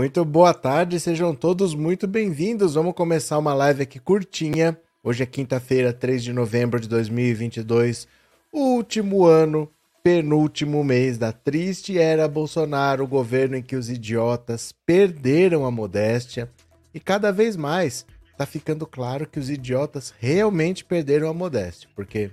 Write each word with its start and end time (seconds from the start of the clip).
Muito 0.00 0.24
boa 0.24 0.54
tarde, 0.54 0.98
sejam 0.98 1.34
todos 1.34 1.74
muito 1.74 2.06
bem-vindos. 2.06 2.72
Vamos 2.72 2.94
começar 2.94 3.36
uma 3.36 3.52
live 3.52 3.82
aqui 3.82 3.98
curtinha. 3.98 4.74
Hoje 5.04 5.22
é 5.22 5.26
quinta-feira, 5.26 5.92
3 5.92 6.24
de 6.24 6.32
novembro 6.32 6.80
de 6.80 6.88
2022, 6.88 8.08
último 8.50 9.26
ano, 9.26 9.70
penúltimo 10.02 10.82
mês 10.82 11.18
da 11.18 11.32
triste 11.32 11.98
era 11.98 12.26
Bolsonaro, 12.26 13.04
o 13.04 13.06
governo 13.06 13.56
em 13.56 13.62
que 13.62 13.76
os 13.76 13.90
idiotas 13.90 14.72
perderam 14.86 15.66
a 15.66 15.70
modéstia. 15.70 16.50
E 16.94 16.98
cada 16.98 17.30
vez 17.30 17.54
mais 17.54 18.06
tá 18.38 18.46
ficando 18.46 18.86
claro 18.86 19.26
que 19.26 19.38
os 19.38 19.50
idiotas 19.50 20.14
realmente 20.18 20.82
perderam 20.82 21.28
a 21.28 21.34
modéstia, 21.34 21.90
porque 21.94 22.30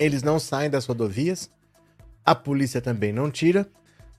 eles 0.00 0.24
não 0.24 0.40
saem 0.40 0.68
das 0.68 0.84
rodovias, 0.84 1.48
a 2.24 2.34
polícia 2.34 2.80
também 2.80 3.12
não 3.12 3.30
tira 3.30 3.68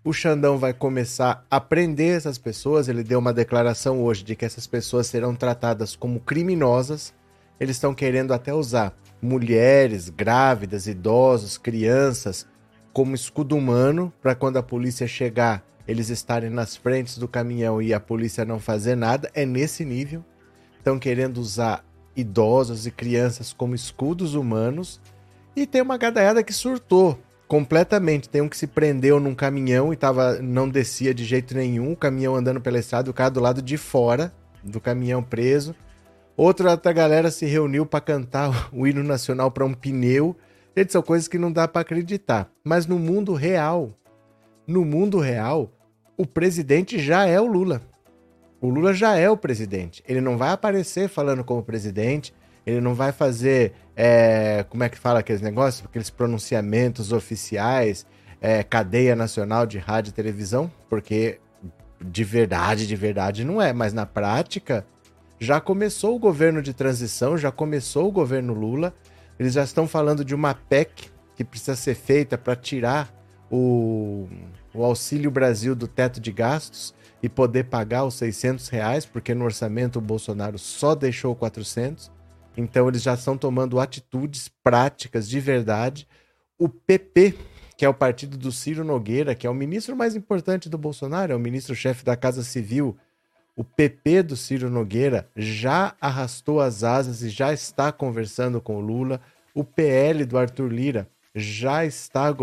o 0.08 0.14
Xandão 0.14 0.58
vai 0.58 0.74
começar 0.74 1.46
a 1.52 1.60
prender 1.60 2.16
essas 2.16 2.38
pessoas. 2.38 2.88
Ele 2.88 3.04
deu 3.04 3.20
uma 3.20 3.34
declaração 3.34 4.02
hoje 4.02 4.24
de 4.24 4.38
que 4.38 4.46
essas 4.46 4.66
pessoas 4.66 5.08
serão 5.08 5.36
tratadas 5.36 5.98
como 5.98 6.22
criminosas. 6.22 7.14
Eles 7.60 7.76
estão 7.76 7.94
querendo 7.94 8.34
até 8.34 8.54
usar 8.54 8.96
mulheres, 9.22 10.08
grávidas, 10.08 10.88
idosos, 10.88 11.58
crianças 11.58 12.48
como 12.94 13.16
escudo 13.16 13.58
humano 13.58 14.14
para 14.22 14.34
quando 14.34 14.56
a 14.56 14.64
polícia 14.64 15.06
chegar, 15.06 15.62
eles 15.86 16.10
estarem 16.10 16.50
nas 16.50 16.78
frentes 16.78 17.18
do 17.18 17.28
caminhão 17.28 17.82
e 17.82 17.94
a 17.94 18.00
polícia 18.00 18.46
não 18.46 18.62
fazer 18.62 18.96
nada. 18.96 19.30
É 19.34 19.46
nesse 19.46 19.84
nível. 19.84 20.24
Estão 20.78 20.98
querendo 20.98 21.38
usar 21.40 21.84
idosos 22.16 22.88
e 22.88 22.92
crianças 22.92 23.52
como 23.52 23.76
escudos 23.76 24.36
humanos. 24.36 25.02
E 25.54 25.68
tem 25.68 25.82
uma 25.82 25.98
gadaiada 25.98 26.42
que 26.46 26.54
surtou 26.54 27.20
completamente. 27.48 28.30
Tem 28.30 28.42
um 28.42 28.50
que 28.50 28.58
se 28.58 28.68
prendeu 28.68 29.20
num 29.20 29.34
caminhão 29.34 29.94
e 29.94 29.96
tava, 29.96 30.40
não 30.42 30.70
descia 30.70 31.14
de 31.14 31.24
jeito 31.24 31.56
nenhum, 31.56 31.94
o 31.94 31.98
caminhão 31.98 32.36
andando 32.36 32.62
pela 32.62 32.80
estrada, 32.80 33.10
o 33.10 33.14
cara 33.14 33.30
do 33.30 33.40
lado 33.40 33.62
de 33.62 33.78
fora 33.78 34.34
do 34.64 34.80
caminhão 34.80 35.24
preso. 35.24 35.76
Outra, 36.36 36.72
outra 36.72 36.94
galera 36.94 37.32
se 37.32 37.46
reuniu 37.46 37.86
para 37.86 38.02
cantar 38.02 38.70
o 38.72 38.86
hino 38.86 39.04
nacional 39.04 39.50
para 39.50 39.66
um 39.66 39.74
pneu. 39.74 40.36
Gente, 40.76 40.92
são 40.92 41.02
coisas 41.02 41.28
que 41.28 41.40
não 41.40 41.52
dá 41.52 41.68
para 41.68 41.82
acreditar. 41.82 42.52
Mas 42.64 42.86
no 42.86 43.00
mundo 43.00 43.34
real, 43.34 43.90
no 44.68 44.86
mundo 44.86 45.18
real, 45.18 45.72
o 46.16 46.26
presidente 46.26 47.00
já 47.00 47.26
é 47.26 47.42
o 47.42 47.48
Lula. 47.48 47.82
O 48.62 48.70
Lula 48.70 48.94
já 48.94 49.16
é 49.16 49.30
o 49.30 49.38
presidente. 49.38 50.04
Ele 50.08 50.22
não 50.22 50.38
vai 50.38 50.52
aparecer 50.52 51.08
falando 51.08 51.44
como 51.44 51.64
presidente, 51.64 52.34
ele 52.66 52.82
não 52.82 52.94
vai 52.94 53.12
fazer, 53.12 53.74
é, 54.00 54.64
como 54.70 54.84
é 54.84 54.90
que 54.90 54.98
fala 54.98 55.20
aqueles 55.20 55.42
negócios, 55.42 55.84
aqueles 55.84 56.12
pronunciamentos 56.12 57.12
oficiais, 57.12 58.06
é, 58.40 58.62
cadeia 58.62 59.16
nacional 59.16 59.66
de 59.66 59.80
rádio 59.80 60.12
e 60.12 60.14
televisão, 60.14 60.72
porque 60.88 61.40
de 62.00 62.24
verdade, 62.24 62.86
de 62.86 62.96
verdade 62.96 63.44
não 63.44 63.60
é, 63.60 63.74
mas 63.74 63.94
na 63.94 64.06
prática 64.06 64.86
já 65.40 65.60
começou 65.60 66.16
o 66.16 66.20
governo 66.20 66.62
de 66.62 66.74
transição, 66.74 67.36
já 67.36 67.52
começou 67.52 68.08
o 68.08 68.12
governo 68.12 68.54
Lula, 68.54 68.94
eles 69.40 69.54
já 69.54 69.64
estão 69.64 69.88
falando 69.88 70.24
de 70.24 70.36
uma 70.36 70.54
PEC 70.54 71.10
que 71.36 71.44
precisa 71.44 71.76
ser 71.76 71.96
feita 71.96 72.38
para 72.38 72.56
tirar 72.56 73.12
o, 73.50 74.28
o 74.76 74.84
Auxílio 74.84 75.32
Brasil 75.32 75.76
do 75.76 75.88
teto 75.88 76.20
de 76.20 76.32
gastos 76.32 76.94
e 77.22 77.28
poder 77.28 77.66
pagar 77.66 78.04
os 78.06 78.14
600 78.14 78.70
reais, 78.70 79.06
porque 79.08 79.34
no 79.34 79.46
orçamento 79.46 79.98
o 79.98 80.02
Bolsonaro 80.02 80.60
só 80.60 80.94
deixou 80.94 81.36
400. 81.36 82.12
Então 82.58 82.88
eles 82.88 83.04
já 83.04 83.14
estão 83.14 83.38
tomando 83.38 83.80
atitudes 83.80 84.50
práticas 84.64 85.30
de 85.30 85.40
verdade. 85.40 86.08
O 86.58 86.68
PP, 86.68 87.36
que 87.78 87.86
é 87.86 87.90
o 87.90 87.94
partido 87.94 88.36
do 88.36 88.52
Ciro 88.52 88.84
Nogueira, 88.84 89.36
que 89.36 89.46
é 89.46 89.50
o 89.50 89.54
ministro 89.54 89.96
mais 89.96 90.16
importante 90.16 90.68
do 90.68 90.78
Bolsonaro, 90.78 91.32
é 91.32 91.36
o 91.36 91.40
ministro-chefe 91.40 92.04
da 92.04 92.18
Casa 92.18 92.44
Civil. 92.44 92.98
O 93.56 93.64
PP 93.64 94.24
do 94.24 94.36
Ciro 94.36 94.72
Nogueira 94.72 95.30
já 95.36 95.96
arrastou 96.02 96.60
as 96.60 96.84
asas 96.84 97.22
e 97.22 97.30
já 97.30 97.54
está 97.54 97.92
conversando 97.92 98.60
com 98.60 98.78
o 98.78 98.82
Lula. 98.82 99.22
O 99.54 99.64
PL 99.64 100.26
do 100.26 100.38
Arthur 100.38 100.72
Lira 100.72 101.08
já 101.36 101.86
está 101.86 102.34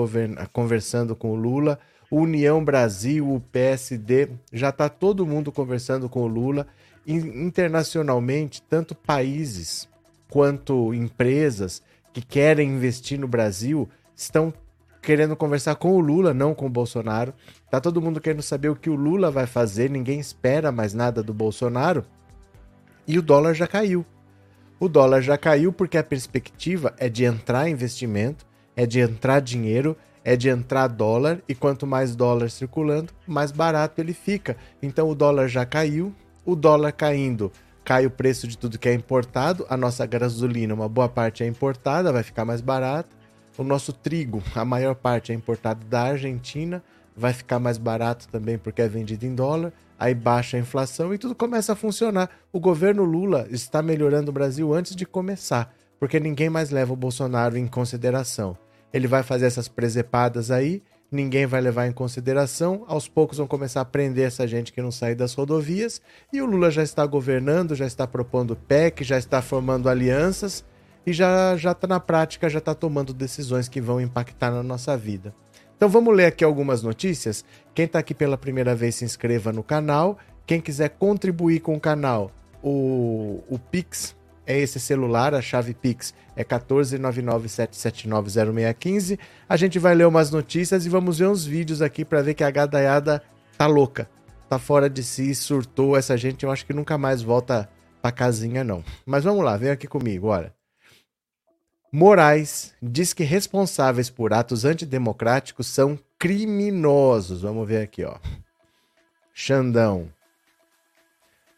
conversando 0.52 1.16
com 1.16 1.32
o 1.32 1.36
Lula. 1.36 1.78
O 2.08 2.20
União 2.20 2.64
Brasil, 2.64 3.28
o 3.28 3.40
PSD, 3.40 4.28
já 4.52 4.68
está 4.68 4.88
todo 4.88 5.26
mundo 5.26 5.50
conversando 5.50 6.08
com 6.08 6.22
o 6.22 6.28
Lula. 6.28 6.68
Internacionalmente, 7.04 8.62
tanto 8.62 8.94
países 8.94 9.88
quanto 10.28 10.94
empresas 10.94 11.82
que 12.12 12.22
querem 12.22 12.70
investir 12.70 13.18
no 13.18 13.28
Brasil 13.28 13.88
estão 14.14 14.52
querendo 15.02 15.36
conversar 15.36 15.74
com 15.74 15.92
o 15.92 16.00
Lula, 16.00 16.32
não 16.32 16.54
com 16.54 16.66
o 16.66 16.70
Bolsonaro. 16.70 17.34
Tá 17.70 17.80
todo 17.80 18.00
mundo 18.00 18.20
querendo 18.20 18.42
saber 18.42 18.70
o 18.70 18.76
que 18.76 18.88
o 18.88 18.94
Lula 18.94 19.30
vai 19.30 19.46
fazer, 19.46 19.90
ninguém 19.90 20.18
espera 20.18 20.72
mais 20.72 20.94
nada 20.94 21.22
do 21.22 21.34
Bolsonaro. 21.34 22.04
E 23.06 23.18
o 23.18 23.22
dólar 23.22 23.54
já 23.54 23.66
caiu. 23.66 24.04
O 24.80 24.88
dólar 24.88 25.20
já 25.20 25.36
caiu 25.36 25.72
porque 25.72 25.98
a 25.98 26.04
perspectiva 26.04 26.94
é 26.98 27.08
de 27.08 27.24
entrar 27.24 27.68
investimento, 27.68 28.46
é 28.74 28.86
de 28.86 29.00
entrar 29.00 29.40
dinheiro, 29.40 29.96
é 30.24 30.36
de 30.36 30.48
entrar 30.48 30.88
dólar 30.88 31.40
e 31.48 31.54
quanto 31.54 31.86
mais 31.86 32.16
dólar 32.16 32.50
circulando, 32.50 33.12
mais 33.26 33.52
barato 33.52 34.00
ele 34.00 34.14
fica. 34.14 34.56
Então 34.82 35.08
o 35.08 35.14
dólar 35.14 35.48
já 35.48 35.66
caiu, 35.66 36.14
o 36.46 36.56
dólar 36.56 36.92
caindo 36.92 37.52
cai 37.84 38.06
o 38.06 38.10
preço 38.10 38.48
de 38.48 38.56
tudo 38.56 38.78
que 38.78 38.88
é 38.88 38.94
importado. 38.94 39.66
A 39.68 39.76
nossa 39.76 40.06
gasolina, 40.06 40.72
uma 40.74 40.88
boa 40.88 41.08
parte 41.08 41.44
é 41.44 41.46
importada, 41.46 42.12
vai 42.12 42.22
ficar 42.22 42.44
mais 42.44 42.60
barato. 42.60 43.14
O 43.56 43.62
nosso 43.62 43.92
trigo, 43.92 44.42
a 44.54 44.64
maior 44.64 44.94
parte 44.94 45.30
é 45.30 45.34
importado 45.34 45.84
da 45.86 46.02
Argentina, 46.02 46.82
vai 47.16 47.32
ficar 47.32 47.60
mais 47.60 47.78
barato 47.78 48.26
também 48.28 48.58
porque 48.58 48.82
é 48.82 48.88
vendido 48.88 49.26
em 49.26 49.34
dólar. 49.34 49.72
Aí 49.98 50.14
baixa 50.14 50.56
a 50.56 50.60
inflação 50.60 51.14
e 51.14 51.18
tudo 51.18 51.34
começa 51.34 51.72
a 51.72 51.76
funcionar. 51.76 52.30
O 52.52 52.58
governo 52.58 53.04
Lula 53.04 53.46
está 53.50 53.80
melhorando 53.80 54.30
o 54.30 54.34
Brasil 54.34 54.74
antes 54.74 54.96
de 54.96 55.06
começar, 55.06 55.72
porque 56.00 56.18
ninguém 56.18 56.50
mais 56.50 56.70
leva 56.70 56.92
o 56.92 56.96
Bolsonaro 56.96 57.56
em 57.56 57.66
consideração. 57.66 58.56
Ele 58.92 59.06
vai 59.06 59.22
fazer 59.22 59.46
essas 59.46 59.68
presepadas 59.68 60.50
aí 60.50 60.82
ninguém 61.14 61.46
vai 61.46 61.60
levar 61.60 61.86
em 61.86 61.92
consideração. 61.92 62.84
Aos 62.86 63.08
poucos 63.08 63.38
vão 63.38 63.46
começar 63.46 63.80
a 63.80 63.84
prender 63.84 64.26
essa 64.26 64.46
gente 64.46 64.72
que 64.72 64.82
não 64.82 64.90
sai 64.90 65.14
das 65.14 65.34
rodovias. 65.34 66.02
E 66.32 66.42
o 66.42 66.46
Lula 66.46 66.70
já 66.70 66.82
está 66.82 67.06
governando, 67.06 67.74
já 67.74 67.86
está 67.86 68.06
propondo 68.06 68.56
PEC, 68.56 69.04
já 69.04 69.16
está 69.18 69.40
formando 69.40 69.88
alianças 69.88 70.64
e 71.06 71.12
já 71.12 71.56
já 71.56 71.72
está 71.72 71.86
na 71.86 72.00
prática, 72.00 72.48
já 72.48 72.58
está 72.58 72.74
tomando 72.74 73.14
decisões 73.14 73.68
que 73.68 73.80
vão 73.80 74.00
impactar 74.00 74.50
na 74.50 74.62
nossa 74.62 74.96
vida. 74.96 75.34
Então 75.76 75.88
vamos 75.88 76.14
ler 76.14 76.26
aqui 76.26 76.44
algumas 76.44 76.82
notícias. 76.82 77.44
Quem 77.74 77.84
está 77.84 77.98
aqui 77.98 78.14
pela 78.14 78.36
primeira 78.38 78.74
vez 78.74 78.96
se 78.96 79.04
inscreva 79.04 79.52
no 79.52 79.62
canal. 79.62 80.18
Quem 80.46 80.60
quiser 80.60 80.90
contribuir 80.90 81.60
com 81.60 81.74
o 81.74 81.80
canal, 81.80 82.30
o, 82.62 83.42
o 83.48 83.58
Pix 83.58 84.14
é 84.46 84.58
esse 84.58 84.78
celular, 84.78 85.34
a 85.34 85.42
chave 85.42 85.74
Pix 85.74 86.14
é 86.36 86.44
14997790615. 86.44 89.18
A 89.48 89.56
gente 89.56 89.78
vai 89.78 89.94
ler 89.94 90.06
umas 90.06 90.30
notícias 90.30 90.84
e 90.84 90.88
vamos 90.88 91.18
ver 91.18 91.28
uns 91.28 91.44
vídeos 91.44 91.80
aqui 91.80 92.04
para 92.04 92.22
ver 92.22 92.34
que 92.34 92.44
a 92.44 92.50
gadaiada 92.50 93.22
tá 93.56 93.66
louca. 93.66 94.08
Tá 94.48 94.58
fora 94.58 94.90
de 94.90 95.02
si, 95.02 95.34
surtou 95.34 95.96
essa 95.96 96.16
gente, 96.16 96.44
eu 96.44 96.50
acho 96.50 96.66
que 96.66 96.72
nunca 96.72 96.98
mais 96.98 97.22
volta 97.22 97.68
pra 98.02 98.12
casinha 98.12 98.62
não. 98.62 98.84
Mas 99.06 99.24
vamos 99.24 99.44
lá, 99.44 99.56
vem 99.56 99.70
aqui 99.70 99.86
comigo, 99.86 100.28
olha. 100.28 100.52
Moraes 101.90 102.74
diz 102.82 103.12
que 103.12 103.22
responsáveis 103.22 104.10
por 104.10 104.32
atos 104.32 104.64
antidemocráticos 104.64 105.68
são 105.68 105.98
criminosos. 106.18 107.42
Vamos 107.42 107.68
ver 107.68 107.82
aqui, 107.82 108.04
ó. 108.04 108.16
Xandão. 109.32 110.08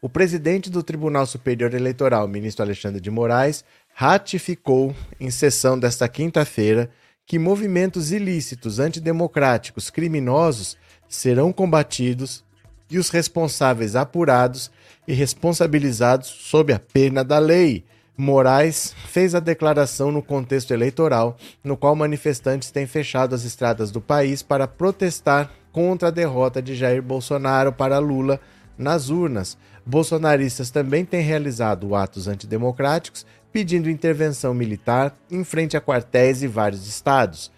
O 0.07 0.09
presidente 0.09 0.69
do 0.69 0.81
Tribunal 0.81 1.25
Superior 1.25 1.73
Eleitoral, 1.73 2.29
ministro 2.29 2.63
Alexandre 2.63 3.01
de 3.01 3.11
Moraes, 3.11 3.65
ratificou, 3.93 4.95
em 5.19 5.29
sessão 5.29 5.77
desta 5.77 6.07
quinta-feira, 6.07 6.89
que 7.25 7.37
movimentos 7.37 8.13
ilícitos, 8.13 8.79
antidemocráticos, 8.79 9.89
criminosos 9.89 10.77
serão 11.09 11.51
combatidos 11.51 12.41
e 12.89 12.97
os 12.97 13.09
responsáveis 13.09 13.97
apurados 13.97 14.71
e 15.05 15.11
responsabilizados 15.13 16.29
sob 16.29 16.71
a 16.71 16.79
pena 16.79 17.21
da 17.21 17.37
lei. 17.37 17.83
Moraes 18.15 18.95
fez 19.09 19.35
a 19.35 19.41
declaração 19.41 20.09
no 20.09 20.23
contexto 20.23 20.71
eleitoral, 20.71 21.35
no 21.61 21.75
qual 21.75 21.97
manifestantes 21.97 22.71
têm 22.71 22.87
fechado 22.87 23.35
as 23.35 23.43
estradas 23.43 23.91
do 23.91 23.99
país 23.99 24.41
para 24.41 24.69
protestar 24.69 25.51
contra 25.73 26.07
a 26.07 26.11
derrota 26.11 26.61
de 26.61 26.75
Jair 26.75 27.01
Bolsonaro 27.01 27.73
para 27.73 27.99
Lula 27.99 28.39
nas 28.77 29.09
urnas. 29.09 29.57
Bolsonaristas 29.85 30.69
também 30.69 31.05
têm 31.05 31.21
realizado 31.21 31.95
atos 31.95 32.27
antidemocráticos 32.27 33.25
pedindo 33.51 33.89
intervenção 33.89 34.53
militar 34.53 35.15
em 35.31 35.43
frente 35.43 35.75
a 35.75 35.81
quartéis 35.81 36.43
e 36.43 36.47
vários 36.47 36.87
estados. 36.87 37.51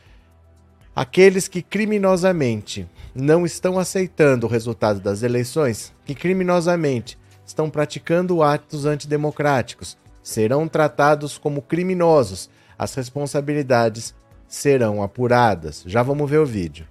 Aqueles 0.96 1.48
que 1.48 1.62
criminosamente 1.62 2.88
não 3.14 3.46
estão 3.46 3.80
aceitando 3.80 4.46
o 4.46 4.50
resultado 4.50 5.00
das 5.00 5.24
eleições, 5.24 5.94
que 6.06 6.16
criminosamente 6.16 7.18
estão 7.46 7.70
praticando 7.70 8.44
atos 8.44 8.86
antidemocráticos, 8.86 9.98
serão 10.22 10.68
tratados 10.68 11.38
como 11.38 11.62
criminosos. 11.62 12.50
As 12.78 12.94
responsabilidades 12.94 14.14
serão 14.48 15.02
apuradas. 15.02 15.84
Já 15.86 16.04
vamos 16.04 16.30
ver 16.30 16.40
o 16.40 16.46
vídeo. 16.46 16.86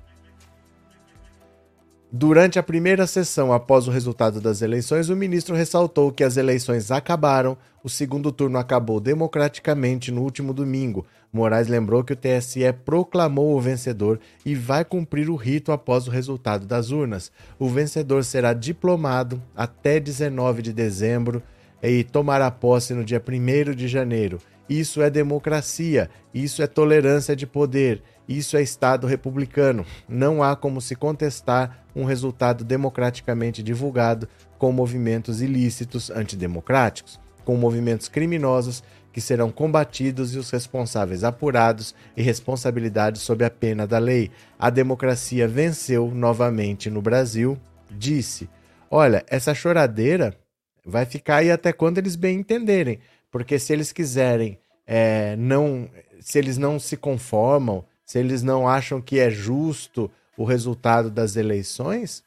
Durante 2.10 2.58
a 2.58 2.62
primeira 2.62 3.06
sessão 3.06 3.52
após 3.52 3.86
o 3.86 3.90
resultado 3.90 4.40
das 4.40 4.62
eleições, 4.62 5.10
o 5.10 5.16
ministro 5.16 5.54
ressaltou 5.54 6.10
que 6.10 6.24
as 6.24 6.38
eleições 6.38 6.90
acabaram, 6.90 7.54
o 7.84 7.88
segundo 7.90 8.32
turno 8.32 8.56
acabou 8.56 8.98
democraticamente 8.98 10.10
no 10.10 10.22
último 10.22 10.54
domingo. 10.54 11.04
Moraes 11.30 11.68
lembrou 11.68 12.02
que 12.02 12.14
o 12.14 12.16
TSE 12.16 12.72
proclamou 12.82 13.54
o 13.54 13.60
vencedor 13.60 14.18
e 14.42 14.54
vai 14.54 14.86
cumprir 14.86 15.28
o 15.28 15.36
rito 15.36 15.70
após 15.70 16.08
o 16.08 16.10
resultado 16.10 16.66
das 16.66 16.90
urnas. 16.90 17.30
O 17.58 17.68
vencedor 17.68 18.24
será 18.24 18.54
diplomado 18.54 19.42
até 19.54 20.00
19 20.00 20.62
de 20.62 20.72
dezembro 20.72 21.42
e 21.82 22.02
tomará 22.04 22.50
posse 22.50 22.94
no 22.94 23.04
dia 23.04 23.22
1 23.22 23.74
de 23.74 23.86
janeiro. 23.86 24.38
Isso 24.66 25.02
é 25.02 25.10
democracia, 25.10 26.08
isso 26.32 26.62
é 26.62 26.66
tolerância 26.66 27.36
de 27.36 27.46
poder, 27.46 28.02
isso 28.28 28.56
é 28.56 28.62
Estado 28.62 29.06
republicano. 29.06 29.86
Não 30.08 30.42
há 30.42 30.54
como 30.54 30.80
se 30.80 30.94
contestar 30.94 31.84
um 31.96 32.04
resultado 32.04 32.62
democraticamente 32.64 33.62
divulgado 33.62 34.28
com 34.58 34.70
movimentos 34.70 35.40
ilícitos 35.40 36.10
antidemocráticos, 36.10 37.18
com 37.44 37.56
movimentos 37.56 38.08
criminosos 38.08 38.82
que 39.12 39.20
serão 39.20 39.50
combatidos 39.50 40.34
e 40.34 40.38
os 40.38 40.50
responsáveis 40.50 41.24
apurados 41.24 41.94
e 42.16 42.22
responsabilidades 42.22 43.22
sob 43.22 43.44
a 43.44 43.50
pena 43.50 43.86
da 43.86 43.98
lei. 43.98 44.30
A 44.58 44.68
democracia 44.70 45.48
venceu 45.48 46.10
novamente 46.14 46.90
no 46.90 47.00
Brasil, 47.00 47.58
disse. 47.90 48.48
Olha, 48.90 49.24
essa 49.28 49.54
choradeira 49.54 50.36
vai 50.84 51.04
ficar 51.04 51.36
aí 51.36 51.50
até 51.50 51.72
quando 51.72 51.98
eles 51.98 52.16
bem 52.16 52.38
entenderem, 52.38 52.98
porque 53.30 53.58
se 53.58 53.72
eles 53.72 53.92
quiserem 53.92 54.58
é, 54.86 55.36
não, 55.36 55.90
se 56.20 56.38
eles 56.38 56.56
não 56.56 56.78
se 56.78 56.96
conformam, 56.96 57.84
se 58.08 58.18
eles 58.18 58.42
não 58.42 58.66
acham 58.66 59.02
que 59.02 59.18
é 59.18 59.28
justo 59.28 60.10
o 60.34 60.42
resultado 60.42 61.10
das 61.10 61.36
eleições, 61.36 62.24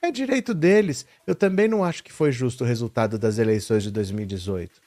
é 0.00 0.10
direito 0.10 0.54
deles. 0.54 1.04
Eu 1.26 1.34
também 1.34 1.68
não 1.68 1.84
acho 1.84 2.02
que 2.02 2.10
foi 2.10 2.32
justo 2.32 2.64
o 2.64 2.66
resultado 2.66 3.18
das 3.18 3.36
eleições 3.36 3.82
de 3.82 3.90
2018. 3.90 4.80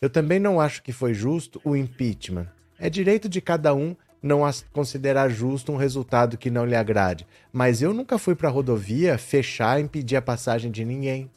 Eu 0.00 0.08
também 0.08 0.40
não 0.40 0.58
acho 0.58 0.82
que 0.82 0.90
foi 0.90 1.12
justo 1.12 1.60
o 1.62 1.76
impeachment. 1.76 2.48
É 2.78 2.88
direito 2.88 3.28
de 3.28 3.42
cada 3.42 3.74
um 3.74 3.94
não 4.22 4.40
considerar 4.72 5.28
justo 5.28 5.70
um 5.70 5.76
resultado 5.76 6.38
que 6.38 6.48
não 6.48 6.64
lhe 6.64 6.74
agrade. 6.74 7.26
Mas 7.52 7.82
eu 7.82 7.92
nunca 7.92 8.16
fui 8.16 8.34
para 8.34 8.48
a 8.48 8.52
rodovia 8.52 9.18
fechar 9.18 9.78
e 9.78 9.82
impedir 9.82 10.16
a 10.16 10.22
passagem 10.22 10.70
de 10.70 10.82
ninguém. 10.82 11.30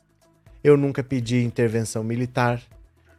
Eu 0.63 0.77
nunca 0.77 1.03
pedi 1.03 1.43
intervenção 1.43 2.01
militar. 2.01 2.63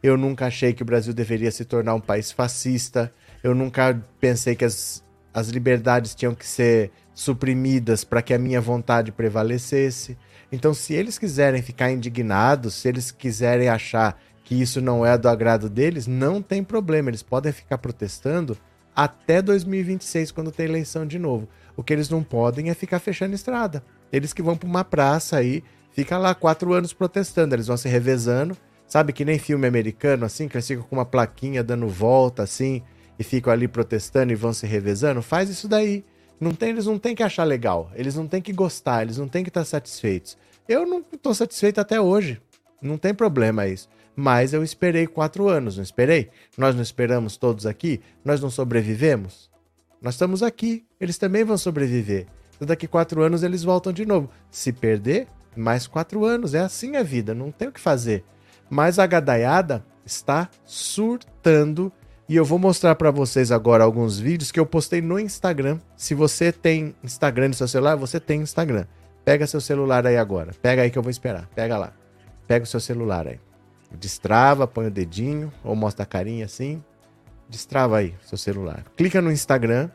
Eu 0.01 0.17
nunca 0.17 0.47
achei 0.47 0.73
que 0.73 0.81
o 0.81 0.85
Brasil 0.87 1.13
deveria 1.13 1.51
se 1.51 1.65
tornar 1.65 1.93
um 1.93 2.01
país 2.01 2.31
fascista. 2.31 3.13
Eu 3.43 3.53
nunca 3.53 4.03
pensei 4.19 4.55
que 4.55 4.65
as, 4.65 5.03
as 5.33 5.49
liberdades 5.49 6.15
tinham 6.15 6.33
que 6.33 6.45
ser 6.45 6.91
suprimidas 7.13 8.03
para 8.03 8.21
que 8.21 8.33
a 8.33 8.39
minha 8.39 8.61
vontade 8.61 9.11
prevalecesse. 9.11 10.17
Então, 10.51 10.73
se 10.73 10.93
eles 10.93 11.17
quiserem 11.17 11.61
ficar 11.61 11.91
indignados, 11.91 12.75
se 12.75 12.87
eles 12.87 13.11
quiserem 13.11 13.69
achar 13.69 14.19
que 14.43 14.59
isso 14.59 14.81
não 14.81 15.05
é 15.05 15.17
do 15.17 15.29
agrado 15.29 15.69
deles, 15.69 16.07
não 16.07 16.41
tem 16.41 16.63
problema. 16.63 17.09
Eles 17.09 17.21
podem 17.21 17.51
ficar 17.51 17.77
protestando 17.77 18.57
até 18.95 19.41
2026, 19.41 20.31
quando 20.31 20.51
tem 20.51 20.65
eleição 20.65 21.05
de 21.05 21.19
novo. 21.19 21.47
O 21.75 21.83
que 21.83 21.93
eles 21.93 22.09
não 22.09 22.23
podem 22.23 22.69
é 22.69 22.73
ficar 22.73 22.99
fechando 22.99 23.35
estrada. 23.35 23.83
Eles 24.11 24.33
que 24.33 24.41
vão 24.41 24.57
para 24.57 24.67
uma 24.67 24.83
praça 24.83 25.37
aí, 25.37 25.63
fica 25.91 26.17
lá 26.17 26.33
quatro 26.33 26.73
anos 26.73 26.93
protestando. 26.93 27.53
Eles 27.53 27.67
vão 27.67 27.77
se 27.77 27.87
revezando 27.87 28.57
Sabe 28.89 29.13
que 29.13 29.23
nem 29.23 29.37
filme 29.37 29.67
americano, 29.67 30.25
assim, 30.25 30.47
que 30.47 30.57
eles 30.57 30.67
ficam 30.67 30.83
com 30.83 30.95
uma 30.95 31.05
plaquinha 31.05 31.63
dando 31.63 31.87
volta, 31.87 32.41
assim, 32.41 32.81
e 33.19 33.23
ficam 33.23 33.51
ali 33.51 33.67
protestando 33.67 34.31
e 34.31 34.35
vão 34.35 34.53
se 34.53 34.65
revezando? 34.65 35.21
Faz 35.21 35.49
isso 35.49 35.67
daí. 35.67 36.05
Não 36.39 36.53
tem, 36.53 36.69
eles 36.69 36.85
não 36.85 36.97
têm 36.97 37.13
que 37.13 37.21
achar 37.21 37.43
legal, 37.43 37.91
eles 37.93 38.15
não 38.15 38.25
têm 38.25 38.41
que 38.41 38.53
gostar, 38.53 39.01
eles 39.01 39.17
não 39.17 39.27
têm 39.27 39.43
que 39.43 39.49
estar 39.49 39.65
satisfeitos. 39.65 40.37
Eu 40.67 40.85
não 40.85 41.03
estou 41.11 41.33
satisfeito 41.33 41.81
até 41.81 41.99
hoje. 41.99 42.41
Não 42.81 42.97
tem 42.97 43.13
problema 43.13 43.67
isso. 43.67 43.89
Mas 44.15 44.53
eu 44.53 44.63
esperei 44.63 45.05
quatro 45.05 45.49
anos, 45.49 45.75
não 45.75 45.83
esperei? 45.83 46.29
Nós 46.57 46.75
não 46.75 46.81
esperamos 46.81 47.35
todos 47.35 47.65
aqui? 47.65 47.99
Nós 48.23 48.39
não 48.39 48.49
sobrevivemos? 48.49 49.49
Nós 50.01 50.13
estamos 50.13 50.41
aqui, 50.41 50.85
eles 50.99 51.17
também 51.17 51.43
vão 51.43 51.57
sobreviver. 51.57 52.27
Então, 52.55 52.67
daqui 52.67 52.87
quatro 52.87 53.21
anos 53.21 53.43
eles 53.43 53.63
voltam 53.63 53.91
de 53.91 54.05
novo. 54.05 54.29
Se 54.49 54.71
perder, 54.71 55.27
mais 55.55 55.87
quatro 55.87 56.23
anos. 56.25 56.53
É 56.53 56.59
assim 56.59 56.95
a 56.95 57.03
vida, 57.03 57.33
não 57.33 57.51
tem 57.51 57.67
o 57.67 57.71
que 57.71 57.79
fazer. 57.79 58.23
Mas 58.69 58.99
a 58.99 59.05
gadaiada 59.05 59.85
está 60.05 60.49
surtando 60.65 61.91
e 62.29 62.35
eu 62.35 62.45
vou 62.45 62.59
mostrar 62.59 62.93
para 62.93 63.09
vocês 63.09 63.51
agora 63.51 63.83
alguns 63.83 64.19
vídeos 64.19 64.51
que 64.51 64.59
eu 64.59 64.65
postei 64.65 65.01
no 65.01 65.19
Instagram. 65.19 65.79
Se 65.97 66.13
você 66.13 66.51
tem 66.51 66.93
Instagram 67.03 67.47
no 67.47 67.53
seu 67.55 67.67
celular, 67.67 67.95
você 67.95 68.19
tem 68.19 68.39
Instagram. 68.39 68.85
Pega 69.25 69.47
seu 69.47 69.59
celular 69.59 70.05
aí 70.05 70.15
agora. 70.15 70.51
Pega 70.61 70.83
aí 70.83 70.91
que 70.91 70.97
eu 70.99 71.01
vou 71.01 71.09
esperar. 71.09 71.49
Pega 71.55 71.75
lá. 71.75 71.91
Pega 72.47 72.65
o 72.65 72.67
seu 72.67 72.79
celular 72.79 73.27
aí. 73.27 73.39
Destrava, 73.97 74.67
põe 74.67 74.85
o 74.85 74.91
dedinho 74.91 75.51
ou 75.63 75.75
mostra 75.75 76.03
a 76.03 76.05
carinha 76.05 76.45
assim. 76.45 76.83
Destrava 77.49 77.97
aí 77.97 78.13
seu 78.21 78.37
celular. 78.37 78.85
Clica 78.95 79.23
no 79.23 79.31
Instagram. 79.31 79.89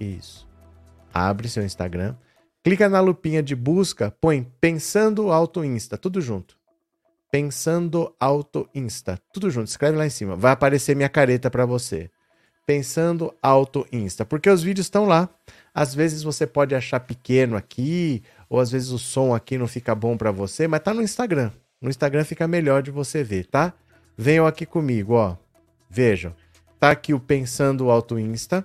Isso. 0.00 0.44
Abre 1.14 1.48
seu 1.48 1.62
Instagram. 1.62 2.16
Clica 2.64 2.88
na 2.88 2.98
lupinha 2.98 3.44
de 3.44 3.54
busca, 3.54 4.12
põe 4.20 4.42
Pensando 4.60 5.30
Auto 5.30 5.64
Insta, 5.64 5.96
tudo 5.96 6.20
junto. 6.20 6.57
Pensando 7.30 8.14
Auto 8.18 8.66
Insta. 8.74 9.18
Tudo 9.34 9.50
junto, 9.50 9.68
escreve 9.68 9.98
lá 9.98 10.06
em 10.06 10.10
cima. 10.10 10.34
Vai 10.34 10.52
aparecer 10.52 10.96
minha 10.96 11.10
careta 11.10 11.50
para 11.50 11.66
você. 11.66 12.10
Pensando 12.66 13.34
Auto 13.42 13.86
Insta. 13.92 14.24
Porque 14.24 14.48
os 14.48 14.62
vídeos 14.62 14.86
estão 14.86 15.04
lá. 15.04 15.28
Às 15.74 15.94
vezes 15.94 16.22
você 16.22 16.46
pode 16.46 16.74
achar 16.74 17.00
pequeno 17.00 17.54
aqui, 17.54 18.22
ou 18.48 18.58
às 18.58 18.70
vezes 18.70 18.90
o 18.90 18.98
som 18.98 19.34
aqui 19.34 19.58
não 19.58 19.68
fica 19.68 19.94
bom 19.94 20.16
para 20.16 20.30
você, 20.30 20.66
mas 20.66 20.80
tá 20.80 20.94
no 20.94 21.02
Instagram. 21.02 21.50
No 21.82 21.90
Instagram 21.90 22.24
fica 22.24 22.48
melhor 22.48 22.82
de 22.82 22.90
você 22.90 23.22
ver, 23.22 23.44
tá? 23.46 23.74
Venham 24.16 24.46
aqui 24.46 24.64
comigo, 24.64 25.12
ó. 25.12 25.36
Vejam. 25.90 26.34
Tá 26.80 26.90
aqui 26.90 27.12
o 27.12 27.20
Pensando 27.20 27.90
Auto 27.90 28.18
Insta. 28.18 28.64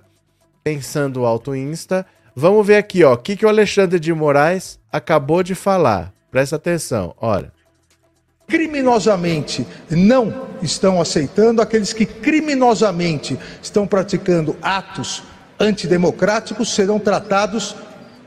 Pensando 0.62 1.26
Auto 1.26 1.54
Insta. 1.54 2.06
Vamos 2.34 2.66
ver 2.66 2.76
aqui, 2.76 3.04
ó. 3.04 3.12
O 3.12 3.18
que, 3.18 3.36
que 3.36 3.44
o 3.44 3.48
Alexandre 3.48 4.00
de 4.00 4.12
Moraes 4.12 4.80
acabou 4.90 5.42
de 5.42 5.54
falar. 5.54 6.14
Presta 6.30 6.56
atenção, 6.56 7.14
olha 7.18 7.53
criminosamente 8.46 9.66
não 9.90 10.46
estão 10.62 11.00
aceitando, 11.00 11.62
aqueles 11.62 11.92
que 11.92 12.06
criminosamente 12.06 13.38
estão 13.62 13.86
praticando 13.86 14.56
atos 14.62 15.22
antidemocráticos 15.58 16.74
serão 16.74 16.98
tratados 16.98 17.74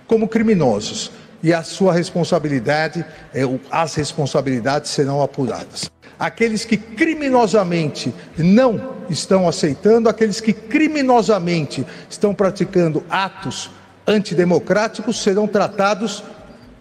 como 0.08 0.28
criminosos 0.28 1.12
e 1.44 1.54
a 1.54 1.62
sua 1.64 1.94
responsabilidade, 1.94 3.06
é, 3.34 3.42
as 3.70 3.96
responsabilidades 3.96 4.92
serão 4.92 5.22
apuradas. 5.22 5.92
Aqueles 6.18 6.66
que 6.66 6.78
criminosamente 6.78 8.14
não 8.38 8.96
estão 9.08 9.48
aceitando, 9.48 10.10
aqueles 10.10 10.42
que 10.42 10.52
criminosamente 10.52 11.86
estão 12.10 12.34
praticando 12.34 13.04
atos 13.08 13.70
antidemocráticos 14.08 15.22
serão 15.22 15.48
tratados 15.48 16.24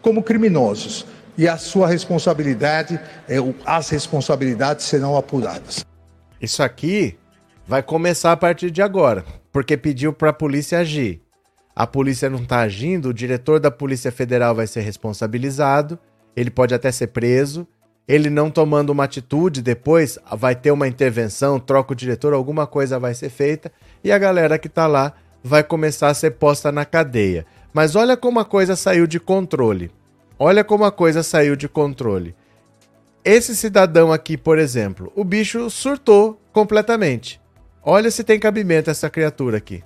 como 0.01 0.23
criminosos 0.23 1.05
e 1.37 1.49
a 1.49 1.57
sua 1.57 1.87
responsabilidade, 1.87 3.01
é, 3.29 3.37
as 3.65 3.89
responsabilidades 3.91 4.87
serão 4.87 5.17
apuradas. 5.17 5.85
Isso 6.41 6.63
aqui 6.63 7.19
vai 7.67 7.83
começar 7.83 8.33
a 8.33 8.37
partir 8.37 8.71
de 8.71 8.83
agora, 8.83 9.25
porque 9.53 9.77
pediu 9.77 10.13
para 10.13 10.31
a 10.31 10.33
polícia 10.33 10.79
agir. 10.79 11.21
A 11.75 11.87
polícia 11.87 12.31
não 12.31 12.39
está 12.39 12.61
agindo, 12.61 13.11
o 13.11 13.15
diretor 13.15 13.61
da 13.61 13.71
Polícia 13.71 14.11
Federal 14.11 14.55
vai 14.55 14.67
ser 14.67 14.81
responsabilizado, 14.81 15.99
ele 16.35 16.51
pode 16.51 16.75
até 16.75 16.91
ser 16.93 17.09
preso. 17.09 17.67
Ele 18.09 18.31
não 18.31 18.53
tomando 18.53 18.91
uma 18.91 19.03
atitude, 19.03 19.61
depois 19.61 20.17
vai 20.31 20.55
ter 20.55 20.71
uma 20.71 20.87
intervenção, 20.87 21.59
troca 21.59 21.93
o 21.93 21.97
diretor, 21.97 22.33
alguma 22.33 22.65
coisa 22.65 23.01
vai 23.01 23.13
ser 23.15 23.31
feita 23.31 23.73
e 24.05 24.13
a 24.13 24.19
galera 24.19 24.61
que 24.61 24.69
está 24.69 24.87
lá 24.87 25.13
vai 25.43 25.65
começar 25.65 26.09
a 26.09 26.15
ser 26.15 26.33
posta 26.33 26.71
na 26.71 26.85
cadeia. 26.85 27.45
Mas 27.73 27.97
olha 27.97 28.17
como 28.17 28.39
a 28.39 28.45
coisa 28.45 28.77
saiu 28.77 29.09
de 29.09 29.19
controle. 29.19 29.91
Olha 30.39 30.63
como 30.63 30.85
a 30.85 30.93
coisa 30.93 31.23
saiu 31.23 31.57
de 31.57 31.67
controle. 31.67 32.35
Esse 33.25 33.57
cidadão 33.57 34.13
aqui, 34.13 34.37
por 34.37 34.59
exemplo, 34.59 35.11
o 35.17 35.25
bicho 35.25 35.71
surtou 35.71 36.39
completamente. 36.53 37.41
Olha 37.83 38.11
se 38.11 38.23
tem 38.23 38.39
cabimento 38.39 38.91
essa 38.91 39.09
criatura 39.09 39.57
aqui. 39.57 39.83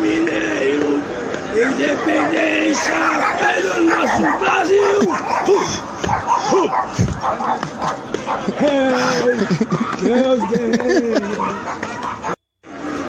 Mineiro, 0.00 1.02
independência 1.52 2.92
é 2.92 3.80
nosso 3.80 4.38
Brasil. 4.38 4.86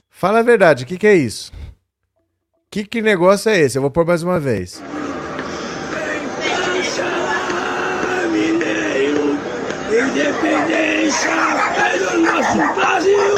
Fala 0.10 0.39
a 0.39 0.43
verdade, 0.43 0.84
o 0.84 0.88
que, 0.88 0.98
que 0.98 1.05
é 1.05 1.13
isso? 1.13 1.51
Que, 2.69 2.83
que 2.83 3.01
negócio 3.01 3.50
é 3.50 3.59
esse? 3.59 3.77
Eu 3.77 3.81
vou 3.81 3.89
pôr 3.89 4.05
mais 4.05 4.21
uma 4.24 4.39
vez. 4.41 4.81
Mineiro, 8.29 9.38
independência 9.89 11.29
é 11.29 11.97
do 11.97 12.17
nosso 12.21 12.57
Brasil. 12.75 13.38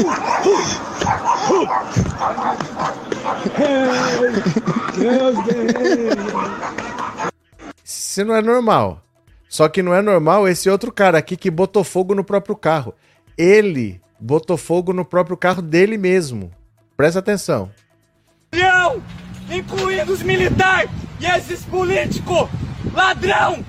Isso 7.85 8.25
não 8.25 8.35
é 8.35 8.41
normal. 8.41 9.03
Só 9.47 9.69
que 9.69 9.83
não 9.83 9.93
é 9.93 10.01
normal 10.01 10.47
esse 10.47 10.67
outro 10.71 10.91
cara 10.91 11.19
aqui 11.19 11.37
que 11.37 11.51
botou 11.51 11.83
fogo 11.83 12.15
no 12.15 12.23
próprio 12.23 12.55
carro. 12.55 12.95
Ele 13.37 14.01
botou 14.19 14.57
fogo 14.57 14.91
no 14.91 15.05
próprio 15.05 15.37
carro 15.37 15.61
dele 15.61 15.99
mesmo. 15.99 16.51
Presta 16.97 17.19
atenção. 17.19 17.71
Ladrão! 18.51 19.01
Incluindo 19.49 20.11
os 20.11 20.23
militares 20.23 20.89
e 21.19 21.25
esses 21.25 21.63
políticos! 21.65 22.49
Ladrão! 22.93 23.63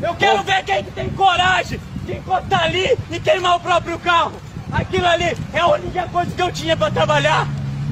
Eu 0.00 0.14
quero 0.14 0.42
ver 0.42 0.64
quem 0.64 0.84
que 0.84 0.90
tem 0.92 1.10
coragem 1.10 1.80
de 2.04 2.12
encostar 2.12 2.64
ali 2.64 2.96
e 3.10 3.20
queimar 3.20 3.56
o 3.56 3.60
próprio 3.60 3.98
carro! 3.98 4.32
Aquilo 4.72 5.06
ali 5.06 5.36
é 5.52 5.58
a 5.58 5.66
única 5.66 6.06
coisa 6.08 6.30
que 6.30 6.42
eu 6.42 6.52
tinha 6.52 6.76
pra 6.76 6.90
trabalhar! 6.90 7.46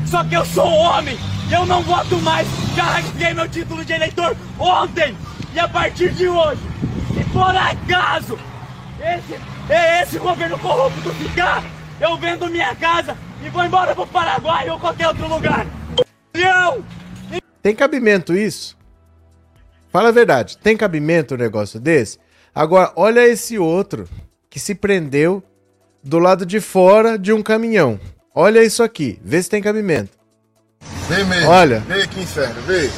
Só 0.07 0.23
que 0.25 0.35
eu 0.35 0.45
sou 0.45 0.69
homem! 0.69 1.19
E 1.49 1.53
eu 1.53 1.67
não 1.67 1.83
voto 1.83 2.17
mais! 2.21 2.47
Já 2.77 2.85
rasguei 2.85 3.35
meu 3.35 3.49
título 3.49 3.85
de 3.85 3.93
eleitor 3.93 4.37
ontem! 4.59 5.17
E 5.55 5.59
a 5.59 5.69
partir 5.69 6.13
de 6.13 6.29
hoje, 6.29 6.61
se 7.15 7.25
por 7.31 7.57
acaso 7.57 8.39
esse, 9.01 9.41
esse 10.03 10.19
governo 10.19 10.59
corrupto 10.59 11.11
ficar, 11.15 11.65
eu 12.01 12.17
vendo 12.17 12.49
minha 12.49 12.75
casa 12.77 13.17
e 13.45 13.49
vou 13.51 13.65
embora 13.65 13.95
pro 13.95 14.07
Paraguai 14.07 14.69
ou 14.71 14.79
qualquer 14.79 15.09
outro 15.09 15.29
lugar. 15.29 15.67
Não! 16.35 16.85
Tem 17.63 17.75
cabimento 17.75 18.35
isso? 18.35 18.77
Fala 19.91 20.09
a 20.09 20.13
verdade, 20.13 20.59
tem 20.59 20.77
cabimento 20.77 21.35
um 21.35 21.39
negócio 21.39 21.81
desse? 21.81 22.19
Agora, 22.55 22.93
olha 22.97 23.27
esse 23.27 23.59
outro 23.59 24.09
que 24.51 24.59
se 24.59 24.75
prendeu 24.75 25.43
do 26.03 26.19
lado 26.19 26.45
de 26.45 26.61
fora 26.61 27.19
de 27.19 27.33
um 27.33 27.43
caminhão. 27.43 27.99
Olha 28.35 28.63
isso 28.63 28.83
aqui, 28.83 29.19
vê 29.23 29.43
se 29.43 29.51
tem 29.51 29.63
cabimento. 29.63 30.17
Vem 31.09 31.25
mesmo. 31.25 31.49
Olha. 31.49 31.81
Vem 31.81 32.03
aqui, 32.03 32.21
inferno, 32.21 32.63
vem. 32.63 32.91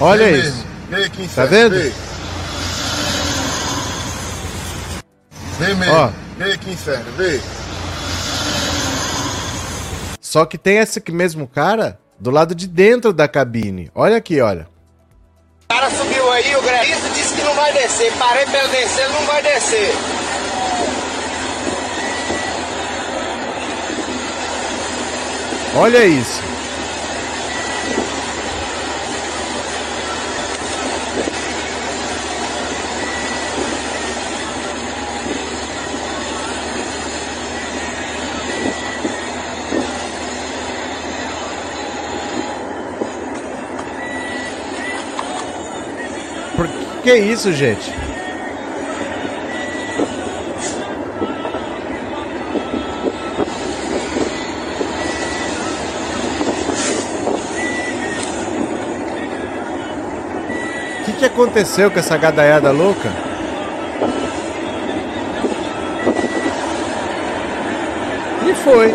Olha 0.00 0.26
vem 0.26 0.40
isso. 0.40 0.56
Mesmo. 0.56 0.70
Vem 0.90 1.04
aqui, 1.04 1.22
inferno, 1.22 1.50
Tá 1.50 1.56
vendo? 1.56 1.74
Vem, 1.76 1.92
vem 5.58 5.76
mesmo. 5.76 5.94
Ó. 5.94 6.23
Vem 6.36 6.52
aqui, 6.52 6.70
inferno, 6.72 7.12
vem. 7.16 7.40
Só 10.20 10.44
que 10.44 10.58
tem 10.58 10.78
esse 10.78 11.02
mesmo 11.12 11.46
cara 11.46 11.98
do 12.18 12.30
lado 12.30 12.54
de 12.54 12.66
dentro 12.66 13.12
da 13.12 13.28
cabine. 13.28 13.90
Olha 13.94 14.16
aqui, 14.16 14.40
olha. 14.40 14.66
O 15.64 15.74
cara 15.74 15.88
subiu 15.90 16.32
aí, 16.32 16.56
o 16.56 16.62
grevista 16.62 17.08
disse 17.10 17.34
que 17.34 17.42
não 17.42 17.54
vai 17.54 17.72
descer. 17.72 18.12
Parei 18.18 18.44
pra 18.46 18.64
ele 18.64 18.68
descer, 18.68 19.08
não 19.10 19.26
vai 19.26 19.42
descer. 19.42 19.94
Olha 25.76 26.04
isso. 26.04 26.54
Por 46.56 46.68
que, 47.04 47.10
é 47.10 47.18
isso, 47.18 47.52
gente? 47.52 47.90
O 60.98 61.04
que, 61.04 61.12
que 61.12 61.24
aconteceu 61.26 61.90
com 61.90 61.98
essa 61.98 62.16
gadaiada 62.16 62.70
louca? 62.70 63.10
E 68.48 68.54
foi. 68.54 68.94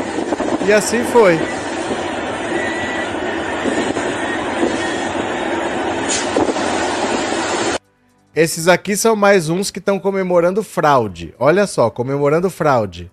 E 0.67 0.73
assim 0.73 1.03
foi. 1.03 1.39
Esses 8.41 8.69
aqui 8.69 8.95
são 8.95 9.17
mais 9.17 9.49
uns 9.49 9.69
que 9.69 9.79
estão 9.79 9.99
comemorando 9.99 10.63
fraude. 10.63 11.35
Olha 11.37 11.67
só, 11.67 11.89
comemorando 11.89 12.49
fraude. 12.49 13.11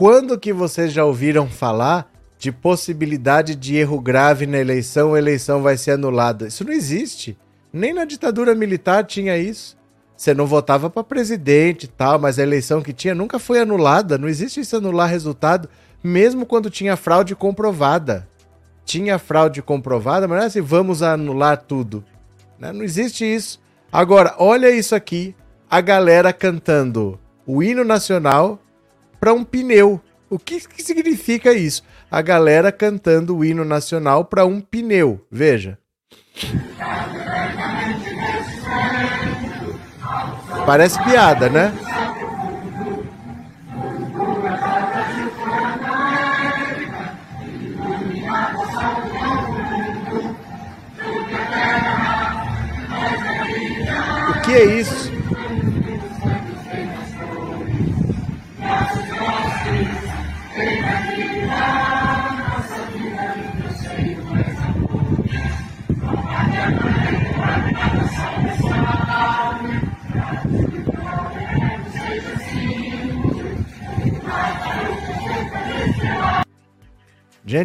Quando 0.00 0.38
que 0.38 0.50
vocês 0.50 0.94
já 0.94 1.04
ouviram 1.04 1.46
falar 1.46 2.10
de 2.38 2.50
possibilidade 2.50 3.54
de 3.54 3.76
erro 3.76 4.00
grave 4.00 4.46
na 4.46 4.56
eleição, 4.56 5.12
a 5.12 5.18
eleição 5.18 5.60
vai 5.60 5.76
ser 5.76 5.90
anulada? 5.90 6.46
Isso 6.46 6.64
não 6.64 6.72
existe. 6.72 7.36
Nem 7.70 7.92
na 7.92 8.06
ditadura 8.06 8.54
militar 8.54 9.04
tinha 9.04 9.36
isso. 9.36 9.76
Você 10.16 10.32
não 10.32 10.46
votava 10.46 10.88
para 10.88 11.04
presidente 11.04 11.84
e 11.84 11.88
tal, 11.88 12.18
mas 12.18 12.38
a 12.38 12.42
eleição 12.42 12.80
que 12.80 12.94
tinha 12.94 13.14
nunca 13.14 13.38
foi 13.38 13.60
anulada. 13.60 14.16
Não 14.16 14.26
existe 14.26 14.60
isso 14.60 14.74
anular 14.74 15.06
resultado, 15.06 15.68
mesmo 16.02 16.46
quando 16.46 16.70
tinha 16.70 16.96
fraude 16.96 17.36
comprovada. 17.36 18.26
Tinha 18.86 19.18
fraude 19.18 19.60
comprovada, 19.60 20.26
mas 20.26 20.38
não 20.38 20.44
é 20.44 20.46
assim, 20.46 20.62
vamos 20.62 21.02
anular 21.02 21.58
tudo. 21.58 22.02
Né? 22.58 22.72
Não 22.72 22.82
existe 22.82 23.22
isso. 23.26 23.60
Agora, 23.92 24.34
olha 24.38 24.70
isso 24.70 24.94
aqui: 24.94 25.36
a 25.70 25.82
galera 25.82 26.32
cantando 26.32 27.20
o 27.46 27.62
hino 27.62 27.84
nacional 27.84 28.58
para 29.20 29.34
um 29.34 29.44
pneu. 29.44 30.00
O 30.30 30.38
que, 30.38 30.60
que 30.60 30.82
significa 30.82 31.52
isso? 31.52 31.82
A 32.10 32.22
galera 32.22 32.72
cantando 32.72 33.36
o 33.36 33.44
hino 33.44 33.64
nacional 33.64 34.24
para 34.24 34.46
um 34.46 34.60
pneu. 34.60 35.24
Veja. 35.30 35.78
Parece 40.64 41.02
piada, 41.04 41.50
né? 41.50 41.72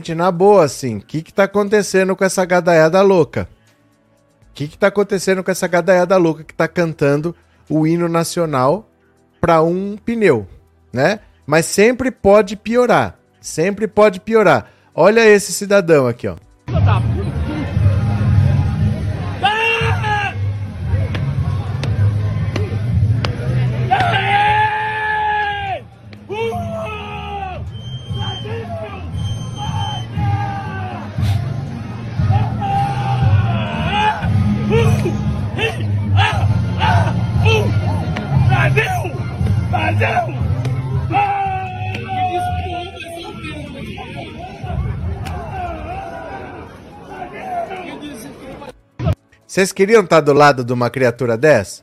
Gente, 0.05 0.13
na 0.13 0.29
boa, 0.29 0.63
assim, 0.63 0.97
o 0.97 1.01
que 1.01 1.23
que 1.23 1.33
tá 1.33 1.45
acontecendo 1.45 2.15
com 2.15 2.23
essa 2.23 2.45
gadaiada 2.45 3.01
louca? 3.01 3.49
O 4.51 4.53
que 4.53 4.67
que 4.67 4.77
tá 4.77 4.85
acontecendo 4.85 5.43
com 5.43 5.49
essa 5.49 5.65
gadaiada 5.65 6.15
louca 6.15 6.43
que 6.43 6.53
tá 6.53 6.67
cantando 6.67 7.35
o 7.67 7.87
hino 7.87 8.07
nacional 8.07 8.87
pra 9.41 9.63
um 9.63 9.97
pneu, 9.97 10.47
né? 10.93 11.21
Mas 11.43 11.65
sempre 11.65 12.11
pode 12.11 12.55
piorar, 12.55 13.17
sempre 13.41 13.87
pode 13.87 14.19
piorar. 14.19 14.69
Olha 14.93 15.27
esse 15.27 15.51
cidadão 15.51 16.05
aqui, 16.05 16.27
ó. 16.27 16.35
Vocês 49.47 49.71
queriam 49.71 50.03
estar 50.03 50.19
do 50.19 50.33
lado 50.33 50.65
de 50.65 50.73
uma 50.73 50.89
criatura 50.89 51.37
dessa? 51.37 51.81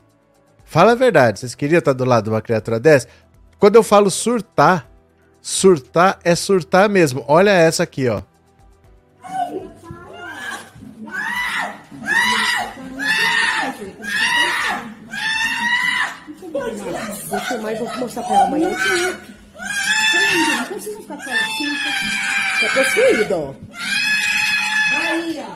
Fala 0.63 0.91
a 0.91 0.95
verdade, 0.95 1.39
vocês 1.39 1.55
queriam 1.55 1.79
estar 1.79 1.93
do 1.93 2.05
lado 2.05 2.25
de 2.25 2.29
uma 2.29 2.41
criatura 2.41 2.79
dessa? 2.79 3.07
Quando 3.57 3.77
eu 3.77 3.83
falo 3.83 4.11
surtar, 4.11 4.87
surtar 5.41 6.19
é 6.23 6.35
surtar 6.35 6.87
mesmo. 6.87 7.25
Olha 7.27 7.49
essa 7.49 7.81
aqui, 7.81 8.07
ó. 8.07 8.21
Vou 17.33 17.41
filmar 17.41 17.73
e 17.73 17.75
vou 17.77 17.97
mostrar 17.97 18.21
pra 18.21 18.35
ela 18.35 18.45
amanhã. 18.45 18.69
Não 18.69 18.77
precisa 20.65 21.01
ficar 21.01 21.17
com 21.17 21.31
ela 21.31 21.41
assim. 21.41 21.65
Tá 22.61 22.67
possuído, 22.75 23.35
ó. 23.35 23.55
Aí, 24.95 25.39
ó. 25.39 25.49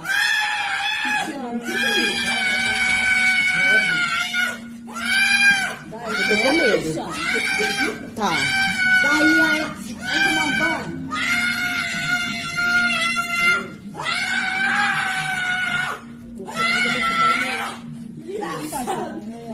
Eu 6.17 6.27
tô 6.27 6.36
com 6.41 6.51
medo. 6.53 6.89
Tá. 8.15 8.31
Daí, 9.03 9.41
aí, 9.41 9.62
vai 9.93 10.19
tomar 10.24 10.50
banho. 10.57 10.98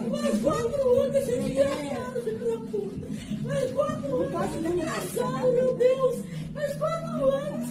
Mas 0.09 0.35
quando 0.41 0.77
anda 1.01 1.19
esse 1.19 1.92
desgraçado, 2.13 2.21
filho 2.23 2.39
da 2.39 2.57
puta? 2.71 3.07
Mas 3.43 3.71
quando 3.71 4.23
anda 4.23 4.45
esse 4.45 4.57
desgraçado, 4.59 5.51
meu 5.53 5.75
Deus? 5.75 6.15
Mas 6.53 6.75
quando 6.77 7.29
anda? 7.29 7.63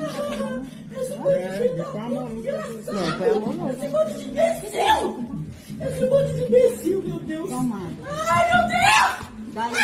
Ah, 0.00 1.00
Esse 1.00 1.16
monte 1.16 1.38
de 1.38 1.58
desgraçado. 1.62 3.40
Mão 3.40 3.52
não. 3.52 3.70
Esse 3.70 3.88
monte 3.88 4.12
de 4.14 4.24
imbecil. 4.28 5.44
Esse 5.80 6.06
monte 6.06 6.32
de 6.34 6.42
imbecil, 6.44 7.02
meu 7.02 7.18
Deus. 7.20 7.50
Ai, 7.52 8.44
meu 8.52 8.62
Deus. 8.68 9.78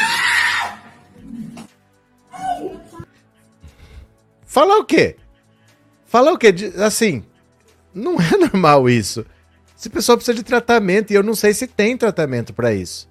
Falar 4.47 4.78
o 4.78 4.85
quê? 4.85 5.16
Falar 6.06 6.33
o 6.33 6.38
quê? 6.38 6.52
De- 6.52 6.66
Assim, 6.83 7.25
não 7.92 8.16
é 8.21 8.37
normal 8.38 8.88
isso. 8.88 9.26
Esse 9.76 9.90
pessoal 9.90 10.16
precisa 10.16 10.37
de 10.37 10.42
tratamento 10.44 11.11
e 11.11 11.14
eu 11.14 11.23
não 11.23 11.35
sei 11.35 11.52
se 11.52 11.66
tem 11.66 11.97
tratamento 11.97 12.53
pra 12.55 12.72
isso. 12.72 13.09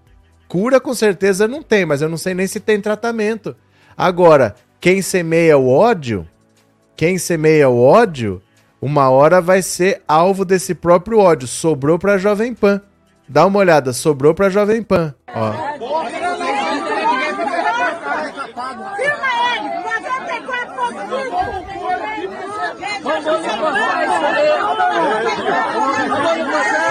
Cura 0.53 0.79
com 0.79 0.93
certeza 0.93 1.47
não 1.47 1.63
tem, 1.63 1.83
mas 1.83 2.03
eu 2.03 2.07
não 2.07 2.15
sei 2.15 2.35
nem 2.35 2.45
se 2.45 2.59
tem 2.59 2.79
tratamento. 2.79 3.55
Agora, 3.97 4.53
quem 4.79 5.01
semeia 5.01 5.57
o 5.57 5.67
ódio, 5.67 6.27
quem 6.95 7.17
semeia 7.17 7.67
o 7.69 7.81
ódio, 7.81 8.39
uma 8.79 9.09
hora 9.09 9.41
vai 9.41 9.63
ser 9.63 10.03
alvo 10.07 10.45
desse 10.45 10.75
próprio 10.75 11.17
ódio. 11.17 11.47
Sobrou 11.47 11.97
pra 11.97 12.19
Jovem 12.19 12.53
Pan. 12.53 12.79
Dá 13.27 13.47
uma 13.47 13.57
olhada, 13.57 13.93
sobrou 13.93 14.35
pra 14.35 14.47
Jovem 14.47 14.83
Pan. 14.83 15.15
Ó. 15.33 15.53
Ele. 18.99 19.23
94 26.23 26.82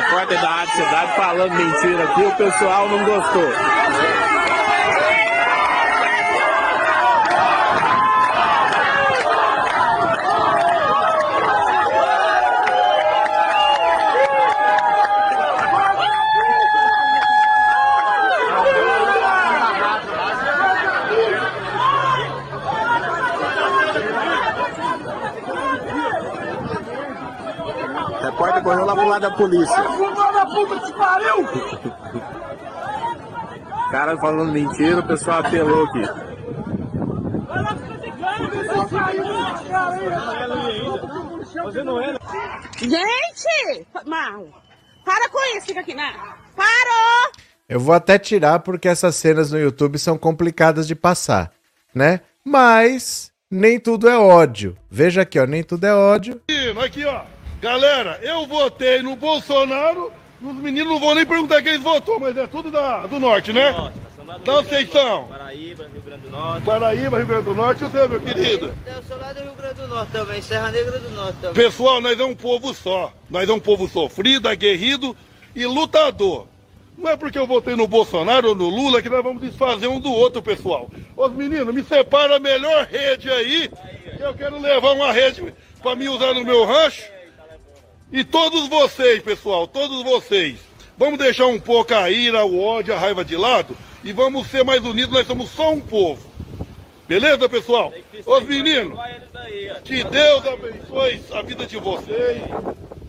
Repórter 0.00 0.40
da 0.40 0.48
Rádio 0.48 0.72
Cidade 0.76 1.12
falando 1.14 1.52
mentira 1.52 2.04
aqui, 2.04 2.22
o 2.22 2.34
pessoal 2.36 2.88
não 2.88 3.04
gostou. 3.04 4.09
Correu 28.62 28.84
lá 28.84 28.94
pro 28.94 29.08
lado 29.08 29.22
da 29.22 29.30
polícia. 29.30 29.82
O 33.78 33.90
cara 33.90 34.16
falando 34.18 34.52
mentira, 34.52 35.00
o 35.00 35.06
pessoal 35.06 35.40
apelou 35.40 35.84
aqui. 35.84 36.02
Gente! 42.78 43.86
Marlon, 44.06 44.46
para 45.04 45.28
com 45.28 45.56
isso, 45.56 45.66
fica 45.66 45.80
aqui, 45.80 45.94
né? 45.94 46.12
Parou! 46.56 47.32
Eu 47.68 47.78
vou 47.78 47.94
até 47.94 48.18
tirar 48.18 48.60
porque 48.60 48.88
essas 48.88 49.14
cenas 49.16 49.52
no 49.52 49.58
YouTube 49.58 49.98
são 49.98 50.18
complicadas 50.18 50.86
de 50.86 50.94
passar, 50.94 51.52
né? 51.94 52.20
Mas 52.44 53.32
nem 53.50 53.78
tudo 53.78 54.08
é 54.08 54.16
ódio. 54.18 54.76
Veja 54.90 55.22
aqui, 55.22 55.38
ó, 55.38 55.46
nem 55.46 55.62
tudo 55.62 55.84
é 55.84 55.94
ódio. 55.94 56.40
Aqui, 56.84 57.04
ó. 57.04 57.22
Galera, 57.60 58.18
eu 58.22 58.46
votei 58.46 59.02
no 59.02 59.14
Bolsonaro. 59.14 60.10
Os 60.42 60.54
meninos 60.54 60.92
não 60.92 60.98
vão 60.98 61.14
nem 61.14 61.26
perguntar 61.26 61.60
quem 61.62 61.72
eles 61.72 61.82
votou, 61.82 62.18
mas 62.18 62.34
é 62.34 62.46
tudo 62.46 62.70
da, 62.70 63.06
do 63.06 63.20
norte, 63.20 63.52
né? 63.52 63.72
Da 64.44 64.58
onde 64.58 64.68
vocês 64.68 64.90
são? 64.90 65.24
Paraíba, 65.24 65.86
Rio 65.92 66.02
Grande 66.02 66.22
do 66.22 66.30
Norte. 66.30 66.64
Paraíba, 66.64 67.16
Rio 67.18 67.26
Grande 67.26 67.44
do 67.44 67.54
Norte. 67.54 67.84
O 67.84 67.90
seu, 67.90 68.08
meu 68.08 68.20
querido? 68.20 68.72
Eu 68.86 69.02
sou 69.02 69.18
lá 69.18 69.32
do 69.34 69.42
Rio 69.42 69.52
Grande 69.54 69.74
do 69.74 69.88
Norte 69.88 70.12
também, 70.12 70.40
Serra 70.40 70.70
Negra 70.70 70.98
do 70.98 71.10
Norte 71.10 71.36
também. 71.42 71.64
Pessoal, 71.64 72.00
nós 72.00 72.18
é 72.18 72.24
um 72.24 72.34
povo 72.34 72.72
só. 72.72 73.12
Nós 73.28 73.48
é 73.48 73.52
um 73.52 73.60
povo 73.60 73.86
sofrido, 73.88 74.48
aguerrido 74.48 75.14
e 75.54 75.66
lutador. 75.66 76.46
Não 76.96 77.10
é 77.10 77.16
porque 77.16 77.38
eu 77.38 77.46
votei 77.46 77.76
no 77.76 77.86
Bolsonaro 77.86 78.50
ou 78.50 78.54
no 78.54 78.68
Lula 78.68 79.02
que 79.02 79.10
nós 79.10 79.22
vamos 79.22 79.42
desfazer 79.42 79.88
um 79.88 80.00
do 80.00 80.12
outro, 80.12 80.40
pessoal. 80.40 80.88
Os 81.16 81.32
meninos, 81.32 81.74
me 81.74 81.82
separa 81.82 82.36
a 82.36 82.40
melhor 82.40 82.86
rede 82.86 83.30
aí, 83.30 83.70
que 84.16 84.22
eu 84.22 84.32
quero 84.32 84.58
levar 84.58 84.92
uma 84.92 85.12
rede 85.12 85.52
para 85.82 85.96
me 85.96 86.08
usar 86.08 86.32
no 86.32 86.44
meu 86.44 86.64
rancho. 86.64 87.19
E 88.12 88.24
todos 88.24 88.68
vocês, 88.68 89.22
pessoal, 89.22 89.68
todos 89.68 90.02
vocês, 90.02 90.56
vamos 90.98 91.18
deixar 91.18 91.46
um 91.46 91.60
pouco 91.60 91.94
a 91.94 92.10
ira, 92.10 92.44
o 92.44 92.60
ódio, 92.60 92.92
a 92.92 92.98
raiva 92.98 93.24
de 93.24 93.36
lado 93.36 93.76
e 94.02 94.12
vamos 94.12 94.48
ser 94.48 94.64
mais 94.64 94.84
unidos, 94.84 95.14
nós 95.14 95.26
somos 95.26 95.50
só 95.50 95.72
um 95.72 95.80
povo. 95.80 96.28
Beleza, 97.06 97.48
pessoal? 97.48 97.92
Os 98.26 98.42
meninos, 98.44 98.98
que 99.84 100.02
Deus 100.02 100.46
abençoe 100.46 101.22
a 101.32 101.42
vida 101.42 101.66
de 101.66 101.76
vocês, 101.76 102.42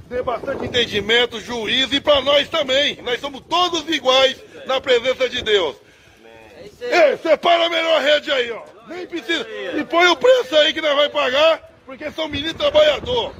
dê 0.07 0.21
bastante 0.21 0.65
entendimento, 0.65 1.39
juízo 1.39 1.95
e 1.95 2.01
para 2.01 2.21
nós 2.21 2.47
também. 2.47 2.99
Nós 3.01 3.19
somos 3.19 3.41
todos 3.49 3.87
iguais 3.89 4.37
na 4.67 4.79
presença 4.79 5.27
de 5.27 5.41
Deus. 5.41 5.75
Ei, 6.79 7.17
separa 7.17 7.65
a 7.65 7.69
melhor 7.69 8.01
rede 8.01 8.31
aí, 8.31 8.51
ó. 8.51 8.61
Nem 8.87 9.07
precisa. 9.07 9.47
E 9.77 9.83
põe 9.83 10.07
o 10.07 10.15
preço 10.15 10.55
aí 10.57 10.73
que 10.73 10.81
nós 10.81 10.95
vai 10.95 11.09
pagar, 11.09 11.71
porque 11.85 12.11
são 12.11 12.27
meninos 12.27 12.53
trabalhador. 12.53 13.33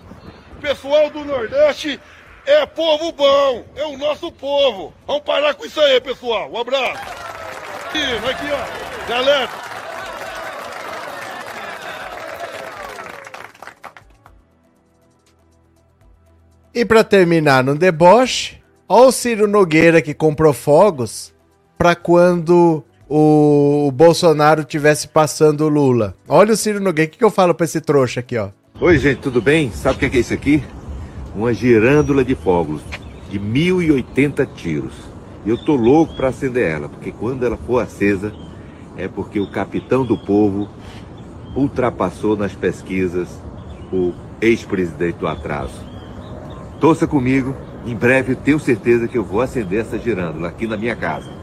Pessoal 0.61 1.09
do 1.09 1.25
Nordeste 1.25 1.99
é 2.45 2.65
povo 2.65 3.11
bom, 3.11 3.65
é 3.75 3.85
o 3.85 3.97
nosso 3.97 4.31
povo. 4.31 4.93
Vamos 5.07 5.23
parar 5.23 5.53
com 5.55 5.65
isso 5.65 5.81
aí, 5.81 5.99
pessoal. 5.99 6.51
Um 6.51 6.57
abraço. 6.57 7.01
Aqui, 7.87 8.29
aqui, 8.29 8.45
ó. 8.51 9.09
Galera. 9.09 9.49
E 16.73 16.85
pra 16.85 17.03
terminar 17.03 17.63
no 17.63 17.75
deboche, 17.75 18.61
ó 18.87 19.07
o 19.07 19.11
Ciro 19.11 19.47
Nogueira 19.47 20.01
que 20.01 20.13
comprou 20.13 20.53
fogos 20.53 21.33
pra 21.77 21.95
quando 21.95 22.83
o, 23.09 23.91
Bolsonaro 23.93 24.63
tivesse 24.63 25.07
passando 25.07 25.65
o 25.65 25.67
Lula. 25.67 26.15
Olha 26.27 26.53
o 26.53 26.57
Ciro 26.57 26.79
Nogueira, 26.79 27.09
o 27.09 27.11
que, 27.11 27.17
que 27.17 27.25
eu 27.25 27.31
falo 27.31 27.53
pra 27.53 27.65
esse 27.65 27.81
trouxa 27.81 28.21
aqui, 28.21 28.37
ó? 28.37 28.51
Oi, 28.83 28.97
gente, 28.97 29.19
tudo 29.19 29.39
bem? 29.39 29.71
Sabe 29.71 29.95
o 29.95 29.99
que 29.99 30.05
é, 30.07 30.09
que 30.09 30.17
é 30.17 30.19
isso 30.21 30.33
aqui? 30.33 30.63
Uma 31.35 31.53
girândula 31.53 32.25
de 32.25 32.33
fogos 32.33 32.81
de 33.29 33.37
1080 33.37 34.43
tiros. 34.47 34.95
E 35.45 35.51
eu 35.51 35.57
tô 35.63 35.75
louco 35.75 36.15
para 36.15 36.29
acender 36.29 36.67
ela, 36.67 36.89
porque 36.89 37.11
quando 37.11 37.45
ela 37.45 37.57
for 37.57 37.77
acesa, 37.77 38.33
é 38.97 39.07
porque 39.07 39.39
o 39.39 39.51
capitão 39.51 40.03
do 40.03 40.17
povo 40.17 40.67
ultrapassou 41.55 42.35
nas 42.35 42.53
pesquisas 42.53 43.29
o 43.93 44.13
ex-presidente 44.41 45.19
do 45.19 45.27
atraso. 45.27 45.79
Torça 46.79 47.05
comigo, 47.05 47.55
em 47.85 47.95
breve 47.95 48.33
tenho 48.33 48.59
certeza 48.59 49.07
que 49.07 49.15
eu 49.15 49.23
vou 49.23 49.41
acender 49.41 49.81
essa 49.81 49.99
girândula 49.99 50.47
aqui 50.47 50.65
na 50.65 50.75
minha 50.75 50.95
casa. 50.95 51.40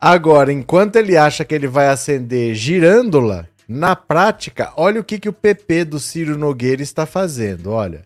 Agora, 0.00 0.50
enquanto 0.50 0.96
ele 0.96 1.16
acha 1.16 1.44
que 1.44 1.54
ele 1.54 1.68
vai 1.68 1.88
acender 1.88 2.54
girândola, 2.54 3.46
na 3.68 3.94
prática, 3.94 4.72
olha 4.76 5.00
o 5.00 5.04
que, 5.04 5.18
que 5.18 5.28
o 5.28 5.32
PP 5.32 5.84
do 5.84 6.00
Ciro 6.00 6.38
Nogueira 6.38 6.82
está 6.82 7.04
fazendo, 7.04 7.70
olha. 7.70 8.02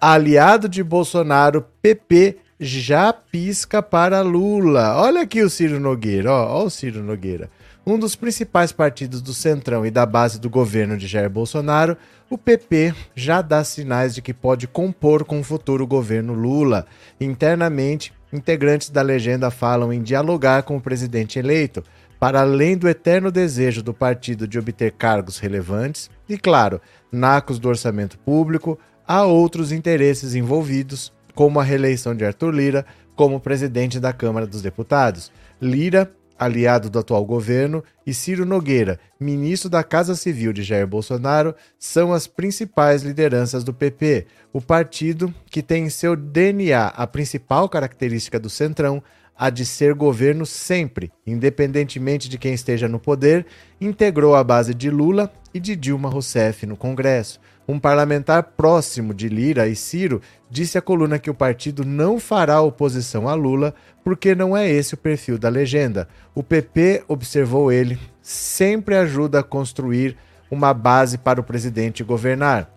Aliado 0.00 0.68
de 0.68 0.82
Bolsonaro, 0.82 1.66
PP 1.82 2.36
já 2.60 3.12
pisca 3.12 3.82
para 3.82 4.20
Lula. 4.20 4.96
Olha 4.96 5.22
aqui 5.22 5.42
o 5.42 5.50
Ciro 5.50 5.80
Nogueira, 5.80 6.30
ó, 6.32 6.60
ó 6.60 6.64
o 6.64 6.70
Ciro 6.70 7.02
Nogueira. 7.02 7.50
Um 7.84 7.98
dos 7.98 8.14
principais 8.14 8.70
partidos 8.70 9.20
do 9.20 9.34
Centrão 9.34 9.84
e 9.84 9.90
da 9.90 10.06
base 10.06 10.38
do 10.38 10.48
governo 10.48 10.96
de 10.96 11.08
Jair 11.08 11.28
Bolsonaro, 11.28 11.96
o 12.30 12.38
PP 12.38 12.94
já 13.14 13.42
dá 13.42 13.64
sinais 13.64 14.14
de 14.14 14.22
que 14.22 14.32
pode 14.32 14.68
compor 14.68 15.24
com 15.24 15.40
o 15.40 15.44
futuro 15.44 15.84
governo 15.84 16.32
Lula. 16.32 16.86
Internamente, 17.20 18.12
integrantes 18.32 18.90
da 18.90 19.02
legenda 19.02 19.50
falam 19.50 19.92
em 19.92 20.02
dialogar 20.02 20.62
com 20.62 20.76
o 20.76 20.80
presidente 20.80 21.38
eleito, 21.38 21.82
para 22.18 22.40
além 22.40 22.76
do 22.76 22.88
eterno 22.88 23.30
desejo 23.30 23.82
do 23.82 23.92
partido 23.92 24.46
de 24.46 24.58
obter 24.58 24.92
cargos 24.92 25.38
relevantes, 25.38 26.08
e 26.28 26.38
claro, 26.38 26.80
nacos 27.10 27.58
do 27.58 27.68
orçamento 27.68 28.18
público, 28.18 28.78
há 29.06 29.24
outros 29.24 29.72
interesses 29.72 30.34
envolvidos, 30.34 31.12
como 31.34 31.58
a 31.58 31.64
reeleição 31.64 32.14
de 32.14 32.24
Arthur 32.24 32.54
Lira 32.54 32.86
como 33.14 33.40
presidente 33.40 33.98
da 33.98 34.12
Câmara 34.12 34.46
dos 34.46 34.62
Deputados. 34.62 35.30
Lira, 35.60 36.10
aliado 36.44 36.90
do 36.90 36.98
atual 36.98 37.24
governo, 37.24 37.82
e 38.06 38.12
Ciro 38.12 38.44
Nogueira, 38.44 38.98
ministro 39.18 39.70
da 39.70 39.82
Casa 39.82 40.14
Civil 40.14 40.52
de 40.52 40.62
Jair 40.62 40.86
Bolsonaro, 40.86 41.54
são 41.78 42.12
as 42.12 42.26
principais 42.26 43.02
lideranças 43.02 43.62
do 43.62 43.72
PP, 43.72 44.26
o 44.52 44.60
partido 44.60 45.32
que 45.46 45.62
tem 45.62 45.84
em 45.84 45.90
seu 45.90 46.16
DNA 46.16 46.86
a 46.88 47.06
principal 47.06 47.68
característica 47.68 48.38
do 48.38 48.50
Centrão, 48.50 49.02
a 49.36 49.50
de 49.50 49.64
ser 49.64 49.94
governo 49.94 50.46
sempre, 50.46 51.10
independentemente 51.26 52.28
de 52.28 52.38
quem 52.38 52.54
esteja 52.54 52.88
no 52.88 53.00
poder, 53.00 53.46
integrou 53.80 54.34
a 54.34 54.44
base 54.44 54.74
de 54.74 54.90
Lula 54.90 55.32
e 55.52 55.60
de 55.60 55.74
Dilma 55.74 56.08
Rousseff 56.08 56.66
no 56.66 56.76
Congresso. 56.76 57.40
Um 57.66 57.78
parlamentar 57.78 58.42
próximo 58.42 59.14
de 59.14 59.28
Lira 59.28 59.68
e 59.68 59.76
Ciro 59.76 60.20
disse 60.50 60.76
à 60.76 60.82
coluna 60.82 61.18
que 61.18 61.30
o 61.30 61.34
partido 61.34 61.84
não 61.84 62.18
fará 62.18 62.60
oposição 62.60 63.28
a 63.28 63.34
Lula 63.34 63.74
porque 64.04 64.34
não 64.34 64.56
é 64.56 64.68
esse 64.68 64.94
o 64.94 64.98
perfil 64.98 65.38
da 65.38 65.48
legenda. 65.48 66.08
O 66.34 66.42
PP, 66.42 67.04
observou 67.06 67.70
ele, 67.70 67.98
sempre 68.20 68.96
ajuda 68.96 69.40
a 69.40 69.44
construir 69.44 70.16
uma 70.50 70.74
base 70.74 71.16
para 71.16 71.40
o 71.40 71.44
presidente 71.44 72.04
governar. 72.04 72.70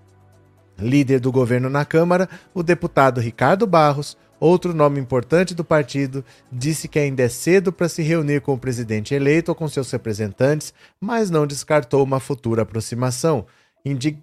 Líder 0.78 1.20
do 1.20 1.32
governo 1.32 1.70
na 1.70 1.84
Câmara, 1.84 2.30
o 2.54 2.62
deputado 2.62 3.20
Ricardo 3.20 3.66
Barros, 3.66 4.18
outro 4.46 4.74
nome 4.74 5.00
importante 5.00 5.56
do 5.56 5.64
partido, 5.64 6.24
disse 6.52 6.88
que 6.88 7.00
ainda 7.00 7.24
é 7.24 7.30
cedo 7.30 7.72
para 7.72 7.90
se 7.90 8.02
reunir 8.02 8.42
com 8.42 8.54
o 8.54 8.58
presidente 8.58 9.14
eleito 9.14 9.52
ou 9.52 9.56
com 9.56 9.68
seus 9.68 9.90
representantes, 9.92 10.74
mas 11.00 11.30
não 11.30 11.48
descartou 11.48 12.04
uma 12.04 12.20
futura 12.20 12.62
aproximação 12.62 13.46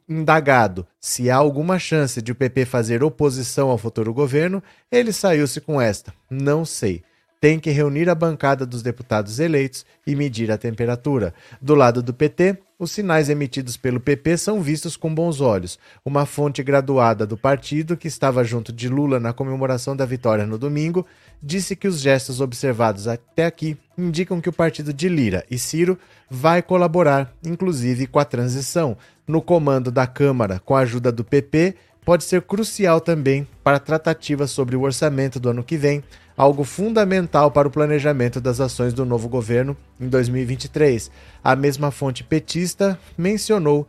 indagado 0.09 0.87
se 1.01 1.31
há 1.31 1.37
alguma 1.37 1.79
chance 1.79 2.21
de 2.21 2.33
o 2.33 2.35
PP 2.35 2.65
fazer 2.65 3.05
oposição 3.05 3.71
ao 3.71 3.79
futuro 3.79 4.13
governo, 4.13 4.63
ele 4.91 5.13
saiu-se 5.13 5.61
com 5.61 5.81
esta: 5.81 6.13
não 6.29 6.65
sei. 6.65 7.03
Tem 7.43 7.59
que 7.59 7.73
reunir 7.73 8.09
a 8.09 8.15
bancada 8.15 8.65
dos 8.65 8.83
deputados 8.83 9.41
eleitos 9.41 9.85
e 10.07 10.15
medir 10.15 10.53
a 10.53 10.57
temperatura. 10.57 11.35
Do 11.61 11.75
lado 11.75 12.01
do 12.01 12.15
PT, 12.15 12.57
os 12.79 12.93
sinais 12.93 13.29
emitidos 13.29 13.77
pelo 13.77 13.99
PP 13.99 14.37
são 14.37 14.63
vistos 14.63 14.97
com 14.97 15.13
bons 15.13 15.41
olhos. 15.41 15.77
Uma 16.05 16.25
fonte 16.25 16.63
graduada 16.63 17.27
do 17.27 17.37
partido, 17.37 17.97
que 17.97 18.07
estava 18.07 18.45
junto 18.45 18.73
de 18.73 18.89
Lula 18.89 19.19
na 19.19 19.33
comemoração 19.33 19.97
da 19.97 20.07
vitória 20.07 20.47
no 20.47 20.57
domingo, 20.57 21.05
disse 21.43 21.75
que 21.75 21.89
os 21.89 21.99
gestos 21.99 22.41
observados 22.41 23.09
até 23.09 23.47
aqui 23.47 23.77
indicam 23.99 24.41
que 24.41 24.49
o 24.49 24.53
partido 24.53 24.93
de 24.93 25.09
Lira 25.09 25.45
e 25.51 25.59
Ciro 25.59 25.99
vai 26.31 26.63
colaborar, 26.63 27.35
inclusive 27.45 28.07
com 28.07 28.21
a 28.21 28.25
transição. 28.25 28.97
No 29.27 29.43
comando 29.43 29.91
da 29.91 30.07
Câmara, 30.07 30.61
com 30.65 30.77
a 30.77 30.81
ajuda 30.81 31.11
do 31.11 31.25
PP, 31.25 31.75
pode 32.05 32.25
ser 32.25 32.43
crucial 32.43 33.01
também 33.01 33.47
para 33.63 33.79
tratativas 33.79 34.51
sobre 34.51 34.77
o 34.77 34.83
orçamento 34.83 35.39
do 35.39 35.51
ano 35.51 35.63
que 35.63 35.77
vem, 35.77 36.03
algo 36.37 36.65
fundamental 36.65 37.51
para 37.51 37.69
o 37.69 37.71
planejamento 37.71 38.41
das 38.41 38.61
ações 38.61 38.93
do 38.93 39.05
novo 39.05 39.29
governo 39.29 39.77
em 40.01 40.09
2023. 40.09 41.11
A 41.43 41.55
mesma 41.55 41.91
fonte 41.91 42.25
petista 42.25 42.99
mencionou 43.17 43.87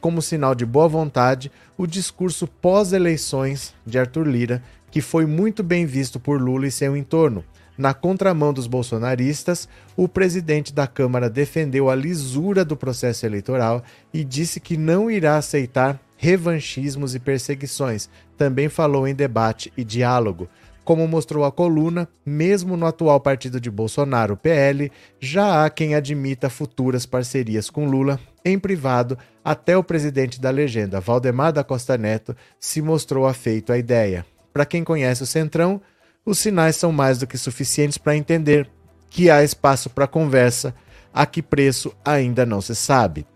como 0.00 0.22
sinal 0.22 0.54
de 0.54 0.64
boa 0.64 0.88
vontade 0.88 1.50
o 1.76 1.86
discurso 1.86 2.46
pós-eleições 2.46 3.74
de 3.84 3.98
Arthur 3.98 4.26
Lira, 4.26 4.62
que 4.90 5.00
foi 5.00 5.26
muito 5.26 5.62
bem 5.62 5.84
visto 5.84 6.18
por 6.18 6.40
Lula 6.40 6.66
e 6.66 6.70
seu 6.70 6.96
entorno. 6.96 7.44
Na 7.76 7.94
contramão 7.94 8.52
dos 8.52 8.66
bolsonaristas, 8.66 9.68
o 9.96 10.08
presidente 10.08 10.72
da 10.72 10.86
Câmara 10.86 11.30
defendeu 11.30 11.88
a 11.88 11.94
lisura 11.94 12.64
do 12.64 12.76
processo 12.76 13.24
eleitoral 13.24 13.84
e 14.12 14.24
disse 14.24 14.58
que 14.58 14.76
não 14.76 15.08
irá 15.08 15.36
aceitar 15.36 16.00
revanchismos 16.18 17.14
e 17.14 17.18
perseguições. 17.18 18.10
Também 18.36 18.68
falou 18.68 19.08
em 19.08 19.14
debate 19.14 19.72
e 19.76 19.82
diálogo. 19.82 20.48
Como 20.84 21.06
mostrou 21.06 21.44
a 21.44 21.52
coluna, 21.52 22.08
mesmo 22.24 22.76
no 22.76 22.86
atual 22.86 23.20
partido 23.20 23.60
de 23.60 23.70
Bolsonaro, 23.70 24.36
PL, 24.36 24.90
já 25.20 25.64
há 25.64 25.70
quem 25.70 25.94
admita 25.94 26.50
futuras 26.50 27.06
parcerias 27.06 27.70
com 27.70 27.88
Lula. 27.88 28.18
Em 28.44 28.58
privado, 28.58 29.16
até 29.44 29.76
o 29.76 29.84
presidente 29.84 30.40
da 30.40 30.50
legenda, 30.50 31.00
Valdemar 31.00 31.52
da 31.52 31.62
Costa 31.62 31.96
Neto, 31.96 32.34
se 32.58 32.80
mostrou 32.82 33.26
afeito 33.26 33.72
à 33.72 33.78
ideia. 33.78 34.24
Para 34.52 34.64
quem 34.64 34.82
conhece 34.82 35.22
o 35.22 35.26
Centrão, 35.26 35.80
os 36.24 36.38
sinais 36.38 36.76
são 36.76 36.90
mais 36.90 37.18
do 37.18 37.26
que 37.26 37.38
suficientes 37.38 37.98
para 37.98 38.16
entender 38.16 38.68
que 39.10 39.30
há 39.30 39.44
espaço 39.44 39.90
para 39.90 40.06
conversa, 40.06 40.74
a 41.12 41.26
que 41.26 41.42
preço 41.42 41.94
ainda 42.04 42.46
não 42.46 42.60
se 42.60 42.74
sabe. 42.74 43.26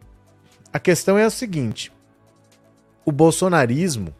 A 0.72 0.78
questão 0.78 1.18
é 1.18 1.24
a 1.24 1.30
seguinte: 1.30 1.92
o 3.04 3.12
bolsonarismo, 3.12 4.14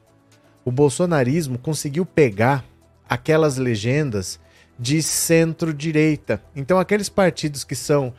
o 0.65 0.71
bolsonarismo 0.71 1.59
conseguiu 1.59 2.05
pegar 2.05 2.65
aquelas 3.09 3.57
legendas 3.57 4.41
de 4.79 5.03
centro-direita. 5.03 6.43
Então 6.57 6.79
aqueles 6.79 7.09
partidos 7.09 7.65
que 7.65 7.75
são 7.75 8.13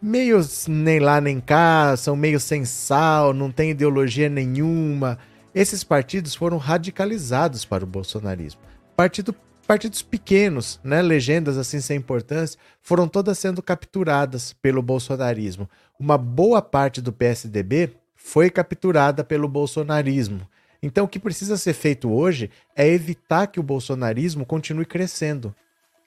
meio 0.00 0.40
nem 0.68 1.00
lá 1.00 1.20
nem 1.20 1.40
cá, 1.40 1.96
são 1.96 2.14
meio 2.14 2.38
sem 2.38 2.64
sal, 2.64 3.32
não 3.32 3.50
tem 3.50 3.70
ideologia 3.70 4.28
nenhuma, 4.28 5.18
esses 5.54 5.82
partidos 5.82 6.34
foram 6.34 6.58
radicalizados 6.58 7.64
para 7.64 7.84
o 7.84 7.86
bolsonarismo. 7.86 8.60
Partido, 8.96 9.34
partidos 9.66 10.02
pequenos, 10.02 10.80
né, 10.84 11.00
legendas 11.00 11.56
assim 11.56 11.80
sem 11.80 11.96
importância, 11.96 12.58
foram 12.82 13.08
todas 13.08 13.38
sendo 13.38 13.62
capturadas 13.62 14.52
pelo 14.52 14.82
bolsonarismo. 14.82 15.70
Uma 15.98 16.18
boa 16.18 16.60
parte 16.60 17.00
do 17.00 17.12
PSDB 17.12 17.90
foi 18.24 18.48
capturada 18.48 19.22
pelo 19.22 19.46
bolsonarismo. 19.46 20.48
Então, 20.82 21.04
o 21.04 21.08
que 21.08 21.18
precisa 21.18 21.58
ser 21.58 21.74
feito 21.74 22.10
hoje 22.10 22.50
é 22.74 22.88
evitar 22.88 23.46
que 23.46 23.60
o 23.60 23.62
bolsonarismo 23.62 24.46
continue 24.46 24.86
crescendo. 24.86 25.54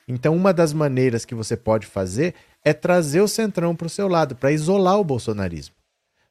Então, 0.08 0.36
uma 0.36 0.52
das 0.52 0.74
maneiras 0.74 1.26
que 1.26 1.36
você 1.36 1.56
pode 1.56 1.86
fazer 1.86 2.34
é 2.66 2.74
trazer 2.74 3.22
o 3.22 3.28
centrão 3.28 3.76
para 3.76 3.86
o 3.86 3.90
seu 3.90 4.08
lado, 4.08 4.36
para 4.36 4.52
isolar 4.52 5.00
o 5.00 5.04
bolsonarismo. 5.04 5.76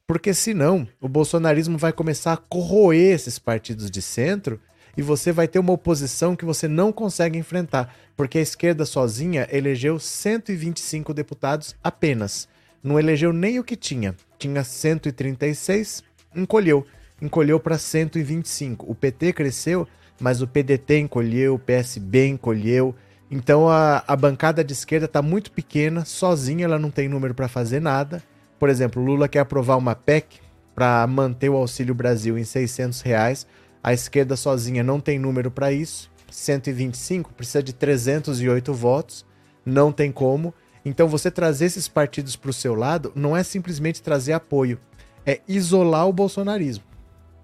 Porque 0.08 0.34
senão 0.34 0.88
o 1.00 1.08
bolsonarismo 1.08 1.78
vai 1.78 1.92
começar 1.92 2.32
a 2.32 2.36
corroer 2.36 3.14
esses 3.14 3.38
partidos 3.38 3.88
de 3.88 4.02
centro 4.02 4.60
e 4.96 5.02
você 5.02 5.30
vai 5.30 5.46
ter 5.46 5.60
uma 5.60 5.72
oposição 5.72 6.34
que 6.34 6.44
você 6.44 6.66
não 6.66 6.90
consegue 6.90 7.38
enfrentar, 7.38 7.94
porque 8.16 8.38
a 8.38 8.42
esquerda 8.42 8.84
sozinha 8.84 9.46
elegeu 9.52 10.00
125 10.00 11.14
deputados 11.14 11.76
apenas. 11.82 12.48
Não 12.86 13.00
elegeu 13.00 13.32
nem 13.32 13.58
o 13.58 13.64
que 13.64 13.74
tinha. 13.74 14.14
Tinha 14.38 14.62
136, 14.62 16.04
encolheu. 16.36 16.86
Encolheu 17.20 17.58
para 17.58 17.76
125. 17.76 18.88
O 18.88 18.94
PT 18.94 19.32
cresceu, 19.32 19.88
mas 20.20 20.40
o 20.40 20.46
PDT 20.46 21.00
encolheu, 21.00 21.54
o 21.54 21.58
PSB 21.58 22.28
encolheu. 22.28 22.94
Então 23.28 23.68
a, 23.68 24.04
a 24.06 24.14
bancada 24.14 24.62
de 24.62 24.72
esquerda 24.72 25.06
está 25.06 25.20
muito 25.20 25.50
pequena, 25.50 26.04
sozinha 26.04 26.64
ela 26.64 26.78
não 26.78 26.88
tem 26.88 27.08
número 27.08 27.34
para 27.34 27.48
fazer 27.48 27.80
nada. 27.80 28.22
Por 28.56 28.68
exemplo, 28.68 29.02
Lula 29.02 29.26
quer 29.26 29.40
aprovar 29.40 29.76
uma 29.76 29.96
PEC 29.96 30.38
para 30.72 31.04
manter 31.08 31.48
o 31.48 31.56
Auxílio 31.56 31.92
Brasil 31.92 32.38
em 32.38 32.44
600 32.44 33.00
reais. 33.00 33.48
A 33.82 33.92
esquerda 33.92 34.36
sozinha 34.36 34.84
não 34.84 35.00
tem 35.00 35.18
número 35.18 35.50
para 35.50 35.72
isso. 35.72 36.08
125 36.30 37.34
precisa 37.34 37.64
de 37.64 37.72
308 37.72 38.72
votos. 38.72 39.26
Não 39.64 39.90
tem 39.90 40.12
como. 40.12 40.54
Então, 40.86 41.06
você 41.06 41.30
trazer 41.30 41.66
esses 41.66 41.86
partidos 41.86 42.34
para 42.34 42.48
o 42.50 42.54
seu 42.54 42.74
lado 42.74 43.12
não 43.14 43.36
é 43.36 43.42
simplesmente 43.42 44.02
trazer 44.02 44.32
apoio, 44.32 44.80
é 45.26 45.40
isolar 45.46 46.08
o 46.08 46.12
bolsonarismo. 46.12 46.84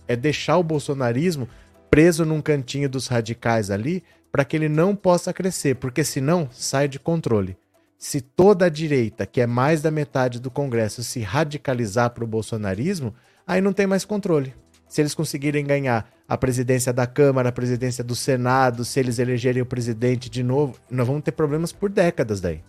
É 0.08 0.16
deixar 0.16 0.56
o 0.56 0.62
bolsonarismo 0.62 1.46
preso 1.90 2.24
num 2.24 2.40
cantinho 2.40 2.88
dos 2.88 3.06
radicais 3.06 3.70
ali 3.70 4.02
para 4.30 4.46
que 4.46 4.56
ele 4.56 4.68
não 4.68 4.96
possa 4.96 5.30
crescer, 5.30 5.76
porque 5.76 6.02
senão 6.02 6.48
sai 6.50 6.88
de 6.88 6.98
controle 6.98 7.56
se 8.02 8.20
toda 8.20 8.66
a 8.66 8.68
direita, 8.68 9.24
que 9.24 9.40
é 9.40 9.46
mais 9.46 9.80
da 9.80 9.88
metade 9.88 10.40
do 10.40 10.50
Congresso, 10.50 11.04
se 11.04 11.20
radicalizar 11.20 12.10
para 12.10 12.24
o 12.24 12.26
bolsonarismo, 12.26 13.14
aí 13.46 13.60
não 13.60 13.72
tem 13.72 13.86
mais 13.86 14.04
controle. 14.04 14.52
Se 14.88 15.00
eles 15.00 15.14
conseguirem 15.14 15.64
ganhar 15.64 16.10
a 16.26 16.36
presidência 16.36 16.92
da 16.92 17.06
Câmara, 17.06 17.50
a 17.50 17.52
presidência 17.52 18.02
do 18.02 18.16
Senado, 18.16 18.84
se 18.84 18.98
eles 18.98 19.20
elegerem 19.20 19.62
o 19.62 19.66
presidente 19.66 20.28
de 20.28 20.42
novo, 20.42 20.74
nós 20.90 21.06
vamos 21.06 21.22
ter 21.22 21.30
problemas 21.30 21.70
por 21.70 21.88
décadas 21.88 22.40
daí. 22.40 22.60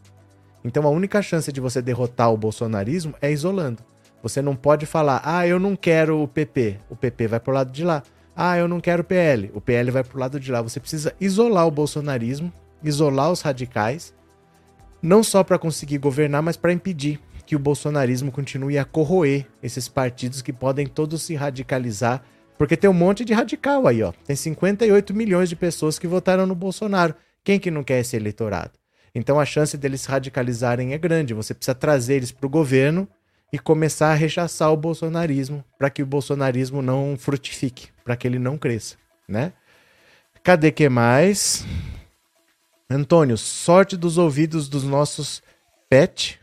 Então 0.64 0.86
a 0.86 0.90
única 0.90 1.22
chance 1.22 1.52
de 1.52 1.60
você 1.60 1.82
derrotar 1.82 2.32
o 2.32 2.38
bolsonarismo 2.38 3.14
é 3.22 3.32
isolando. 3.32 3.84
Você 4.22 4.42
não 4.42 4.56
pode 4.56 4.86
falar, 4.86 5.22
ah, 5.26 5.46
eu 5.46 5.60
não 5.60 5.76
quero 5.76 6.22
o 6.22 6.28
PP. 6.28 6.80
O 6.90 6.96
PP 6.96 7.28
vai 7.28 7.40
pro 7.40 7.54
lado 7.54 7.72
de 7.72 7.84
lá. 7.84 8.02
Ah, 8.36 8.58
eu 8.58 8.68
não 8.68 8.80
quero 8.80 9.04
PL. 9.04 9.52
O 9.54 9.60
PL 9.60 9.92
vai 9.92 10.04
pro 10.04 10.18
lado 10.18 10.40
de 10.40 10.52
lá. 10.52 10.62
Você 10.62 10.80
precisa 10.80 11.14
isolar 11.20 11.68
o 11.68 11.72
bolsonarismo, 11.72 12.52
isolar 12.82 13.32
os 13.32 13.42
radicais, 13.42 14.14
não 15.02 15.22
só 15.22 15.44
para 15.44 15.60
conseguir 15.60 15.98
governar, 15.98 16.42
mas 16.42 16.56
para 16.56 16.72
impedir 16.72 17.20
que 17.46 17.56
o 17.56 17.60
bolsonarismo 17.60 18.32
continue 18.32 18.78
a 18.78 18.86
corroer 18.86 19.46
esses 19.62 19.90
partidos 19.90 20.42
que 20.42 20.54
podem 20.54 20.88
todos 20.88 21.22
se 21.22 21.36
radicalizar, 21.36 22.24
porque 22.58 22.78
tem 22.78 22.90
um 22.90 22.94
monte 22.94 23.26
de 23.26 23.34
radical 23.34 23.86
aí, 23.86 24.02
ó. 24.02 24.14
Tem 24.26 24.36
58 24.36 25.14
milhões 25.14 25.50
de 25.50 25.56
pessoas 25.56 26.00
que 26.00 26.08
votaram 26.08 26.48
no 26.48 26.56
Bolsonaro. 26.56 27.14
Quem 27.44 27.60
que 27.60 27.70
não 27.70 27.84
quer 27.84 28.00
esse 28.00 28.16
eleitorado? 28.16 28.72
Então 29.16 29.40
a 29.40 29.46
chance 29.46 29.78
deles 29.78 30.02
se 30.02 30.10
radicalizarem 30.10 30.94
é 30.94 30.98
grande. 30.98 31.34
Você 31.34 31.54
precisa 31.54 31.76
trazer 31.76 32.16
eles 32.16 32.32
para 32.32 32.48
o 32.48 32.50
governo 32.50 33.08
e 33.52 33.60
começar 33.60 34.12
a 34.12 34.16
rechaçar 34.16 34.72
o 34.72 34.78
bolsonarismo 34.78 35.64
para 35.78 35.90
que 35.90 36.02
o 36.02 36.06
bolsonarismo 36.06 36.82
não 36.82 37.16
frutifique, 37.18 37.90
para 38.04 38.16
que 38.16 38.28
ele 38.28 38.40
não 38.40 38.58
cresça, 38.58 38.96
né? 39.28 39.54
Cadê 40.44 40.72
que 40.72 40.90
mais? 40.90 41.66
Antônio, 42.90 43.38
sorte 43.38 43.96
dos 43.96 44.18
ouvidos 44.18 44.68
dos 44.68 44.84
nossos 44.84 45.42
pet 45.88 46.40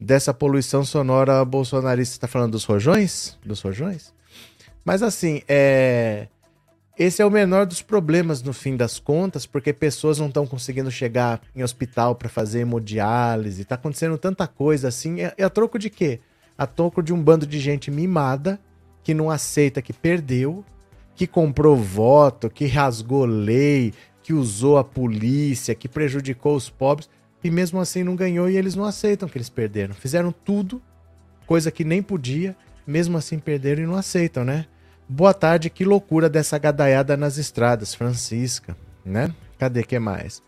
dessa 0.00 0.32
poluição 0.32 0.84
sonora 0.84 1.44
bolsonarista. 1.44 2.16
Está 2.16 2.26
falando 2.26 2.52
dos 2.52 2.64
rojões? 2.64 3.36
Dos 3.44 3.60
rojões? 3.60 4.12
Mas 4.84 5.02
assim, 5.02 5.42
é 5.46 6.28
esse 6.98 7.22
é 7.22 7.26
o 7.26 7.30
menor 7.30 7.64
dos 7.64 7.80
problemas 7.80 8.42
no 8.42 8.52
fim 8.52 8.76
das 8.76 8.98
contas, 8.98 9.46
porque 9.46 9.72
pessoas 9.72 10.18
não 10.18 10.26
estão 10.26 10.46
conseguindo 10.46 10.90
chegar 10.90 11.40
em 11.54 11.62
hospital 11.62 12.16
para 12.16 12.28
fazer 12.28 12.60
hemodiálise, 12.60 13.64
tá 13.64 13.76
acontecendo 13.76 14.18
tanta 14.18 14.48
coisa 14.48 14.88
assim. 14.88 15.20
É, 15.20 15.32
é 15.38 15.44
a 15.44 15.50
troco 15.50 15.78
de 15.78 15.88
quê? 15.88 16.20
A 16.56 16.66
troco 16.66 17.00
de 17.00 17.12
um 17.12 17.22
bando 17.22 17.46
de 17.46 17.60
gente 17.60 17.88
mimada 17.88 18.58
que 19.04 19.14
não 19.14 19.30
aceita 19.30 19.80
que 19.80 19.92
perdeu, 19.92 20.64
que 21.14 21.26
comprou 21.26 21.76
voto, 21.76 22.50
que 22.50 22.66
rasgou 22.66 23.24
lei, 23.24 23.94
que 24.22 24.32
usou 24.32 24.76
a 24.76 24.82
polícia, 24.82 25.74
que 25.74 25.88
prejudicou 25.88 26.56
os 26.56 26.68
pobres 26.68 27.08
e 27.42 27.50
mesmo 27.50 27.80
assim 27.80 28.02
não 28.02 28.16
ganhou 28.16 28.50
e 28.50 28.56
eles 28.56 28.74
não 28.74 28.84
aceitam 28.84 29.28
que 29.28 29.38
eles 29.38 29.48
perderam. 29.48 29.94
Fizeram 29.94 30.32
tudo, 30.32 30.82
coisa 31.46 31.70
que 31.70 31.84
nem 31.84 32.02
podia, 32.02 32.56
mesmo 32.84 33.16
assim 33.16 33.38
perderam 33.38 33.84
e 33.84 33.86
não 33.86 33.94
aceitam, 33.94 34.44
né? 34.44 34.66
Boa 35.08 35.32
tarde, 35.32 35.70
que 35.70 35.84
loucura 35.84 36.28
dessa 36.28 36.58
gadaiada 36.58 37.16
nas 37.16 37.38
estradas, 37.38 37.94
Francisca, 37.94 38.76
né? 39.04 39.32
Cadê 39.58 39.82
que 39.82 39.98
mais? 39.98 40.42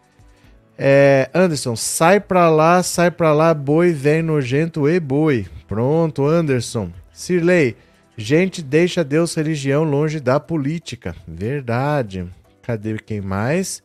É, 0.76 1.30
Anderson, 1.34 1.74
sai 1.76 2.20
pra 2.20 2.48
lá, 2.50 2.82
sai 2.82 3.10
pra 3.10 3.32
lá, 3.32 3.54
boi, 3.54 3.92
vem 3.92 4.22
nojento 4.22 4.88
e 4.88 5.00
boi. 5.00 5.46
Pronto, 5.66 6.26
Anderson. 6.26 6.90
Sirley, 7.12 7.76
gente, 8.16 8.62
deixa 8.62 9.02
Deus 9.02 9.34
religião 9.34 9.82
longe 9.84 10.20
da 10.20 10.38
política. 10.38 11.14
Verdade. 11.26 12.26
Cadê 12.62 12.98
quem 12.98 13.20
mais? 13.20 13.82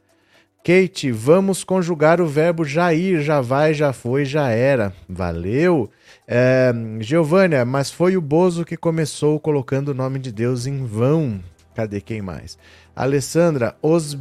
Kate, 0.63 1.11
vamos 1.11 1.63
conjugar 1.63 2.19
o 2.19 2.27
verbo 2.27 2.65
já 2.65 2.93
ir, 2.93 3.21
já 3.21 3.39
vai, 3.39 3.73
já 3.73 3.93
foi, 3.93 4.25
já 4.25 4.49
era. 4.49 4.93
Valeu. 5.07 5.91
É, 6.27 6.73
Giovânia, 6.99 7.63
mas 7.63 7.91
foi 7.91 8.17
o 8.17 8.21
Bozo 8.21 8.65
que 8.65 8.75
começou 8.75 9.39
colocando 9.39 9.89
o 9.89 9.93
nome 9.93 10.17
de 10.19 10.31
Deus 10.31 10.65
em 10.65 10.83
vão. 10.85 11.39
Cadê 11.75 12.01
quem 12.01 12.21
mais? 12.21 12.57
Alessandra, 12.95 13.75
os 13.81 14.17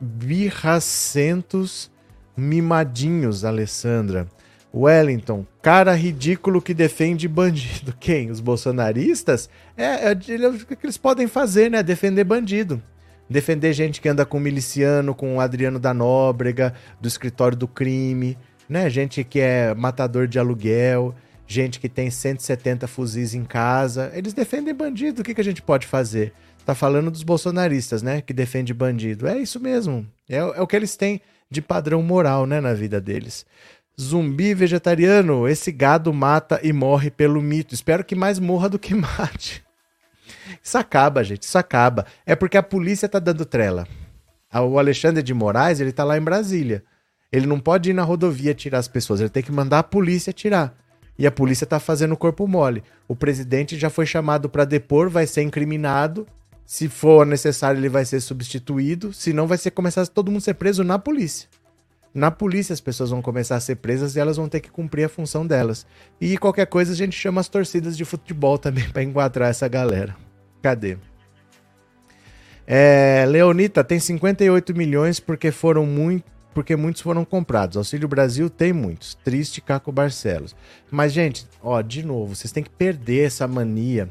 birracentos 0.00 1.90
mimadinhos, 2.36 3.44
Alessandra. 3.44 4.28
Wellington, 4.74 5.46
cara 5.62 5.94
ridículo 5.94 6.60
que 6.60 6.74
defende 6.74 7.26
bandido. 7.26 7.94
Quem? 7.98 8.30
Os 8.30 8.40
bolsonaristas? 8.40 9.48
É, 9.74 10.10
é, 10.10 10.10
é 10.10 10.48
o 10.48 10.66
que 10.66 10.76
eles 10.82 10.98
podem 10.98 11.26
fazer, 11.26 11.70
né? 11.70 11.82
Defender 11.82 12.24
bandido 12.24 12.82
defender 13.28 13.72
gente 13.72 14.00
que 14.00 14.08
anda 14.08 14.24
com 14.24 14.38
miliciano, 14.38 15.14
com 15.14 15.36
o 15.36 15.40
Adriano 15.40 15.78
da 15.78 15.92
Nóbrega, 15.92 16.74
do 17.00 17.08
escritório 17.08 17.56
do 17.56 17.66
crime, 17.66 18.38
né? 18.68 18.88
Gente 18.90 19.22
que 19.24 19.40
é 19.40 19.74
matador 19.74 20.26
de 20.26 20.38
aluguel, 20.38 21.14
gente 21.46 21.78
que 21.78 21.88
tem 21.88 22.10
170 22.10 22.86
fuzis 22.86 23.34
em 23.34 23.44
casa. 23.44 24.10
Eles 24.14 24.32
defendem 24.32 24.74
bandido. 24.74 25.22
O 25.22 25.24
que, 25.24 25.34
que 25.34 25.40
a 25.40 25.44
gente 25.44 25.62
pode 25.62 25.86
fazer? 25.86 26.32
Tá 26.64 26.74
falando 26.74 27.10
dos 27.10 27.22
bolsonaristas, 27.22 28.02
né? 28.02 28.20
Que 28.20 28.32
defende 28.32 28.74
bandido. 28.74 29.26
É 29.26 29.38
isso 29.38 29.60
mesmo. 29.60 30.06
É, 30.28 30.38
é 30.38 30.60
o 30.60 30.66
que 30.66 30.74
eles 30.74 30.96
têm 30.96 31.20
de 31.50 31.62
padrão 31.62 32.02
moral, 32.02 32.46
né? 32.46 32.60
Na 32.60 32.74
vida 32.74 33.00
deles. 33.00 33.46
Zumbi 33.98 34.52
vegetariano, 34.52 35.48
esse 35.48 35.72
gado 35.72 36.12
mata 36.12 36.60
e 36.62 36.72
morre 36.72 37.10
pelo 37.10 37.40
mito. 37.40 37.74
Espero 37.74 38.04
que 38.04 38.14
mais 38.14 38.38
morra 38.38 38.68
do 38.68 38.78
que 38.78 38.92
mate. 38.96 39.64
Isso 40.62 40.76
acaba, 40.76 41.22
gente, 41.22 41.42
isso 41.42 41.56
acaba. 41.56 42.04
É 42.26 42.34
porque 42.34 42.56
a 42.56 42.62
polícia 42.62 43.08
tá 43.08 43.18
dando 43.18 43.44
trela. 43.44 43.86
O 44.52 44.78
Alexandre 44.78 45.22
de 45.22 45.32
Moraes, 45.32 45.80
ele 45.80 45.92
tá 45.92 46.02
lá 46.02 46.16
em 46.18 46.22
Brasília. 46.22 46.82
Ele 47.32 47.46
não 47.46 47.58
pode 47.58 47.90
ir 47.90 47.92
na 47.92 48.02
rodovia 48.02 48.54
tirar 48.54 48.78
as 48.78 48.88
pessoas, 48.88 49.20
ele 49.20 49.28
tem 49.28 49.42
que 49.42 49.52
mandar 49.52 49.80
a 49.80 49.82
polícia 49.82 50.32
tirar. 50.32 50.76
E 51.18 51.26
a 51.26 51.30
polícia 51.30 51.66
tá 51.66 51.80
fazendo 51.80 52.16
corpo 52.16 52.46
mole. 52.46 52.82
O 53.08 53.16
presidente 53.16 53.78
já 53.78 53.88
foi 53.88 54.04
chamado 54.04 54.48
para 54.48 54.64
depor, 54.64 55.08
vai 55.08 55.26
ser 55.26 55.42
incriminado. 55.42 56.26
Se 56.64 56.88
for 56.88 57.24
necessário, 57.24 57.78
ele 57.78 57.88
vai 57.88 58.04
ser 58.04 58.20
substituído. 58.20 59.12
Senão, 59.12 59.46
vai 59.46 59.56
ser 59.56 59.70
começar 59.70 60.06
todo 60.08 60.30
mundo 60.30 60.42
ser 60.42 60.54
preso 60.54 60.84
na 60.84 60.98
polícia. 60.98 61.48
Na 62.12 62.30
polícia, 62.30 62.72
as 62.72 62.80
pessoas 62.80 63.10
vão 63.10 63.22
começar 63.22 63.56
a 63.56 63.60
ser 63.60 63.76
presas 63.76 64.16
e 64.16 64.20
elas 64.20 64.36
vão 64.36 64.48
ter 64.48 64.60
que 64.60 64.70
cumprir 64.70 65.04
a 65.04 65.08
função 65.08 65.46
delas. 65.46 65.86
E 66.20 66.36
qualquer 66.36 66.66
coisa, 66.66 66.92
a 66.92 66.96
gente 66.96 67.16
chama 67.16 67.40
as 67.40 67.48
torcidas 67.48 67.96
de 67.96 68.04
futebol 68.04 68.58
também 68.58 68.88
para 68.90 69.02
enquadrar 69.02 69.50
essa 69.50 69.68
galera. 69.68 70.16
Cadê? 70.60 70.98
É, 72.66 73.24
Leonita 73.28 73.84
tem 73.84 74.00
58 74.00 74.74
milhões 74.74 75.20
porque 75.20 75.52
foram 75.52 75.86
muito, 75.86 76.24
porque 76.56 76.74
muitos 76.74 77.02
foram 77.02 77.22
comprados. 77.22 77.76
Auxílio 77.76 78.08
Brasil 78.08 78.48
tem 78.48 78.72
muitos. 78.72 79.14
Triste 79.22 79.60
Caco 79.60 79.92
Barcelos. 79.92 80.56
Mas 80.90 81.12
gente, 81.12 81.46
ó, 81.62 81.82
de 81.82 82.02
novo, 82.02 82.34
vocês 82.34 82.50
têm 82.50 82.62
que 82.62 82.70
perder 82.70 83.26
essa 83.26 83.46
mania, 83.46 84.08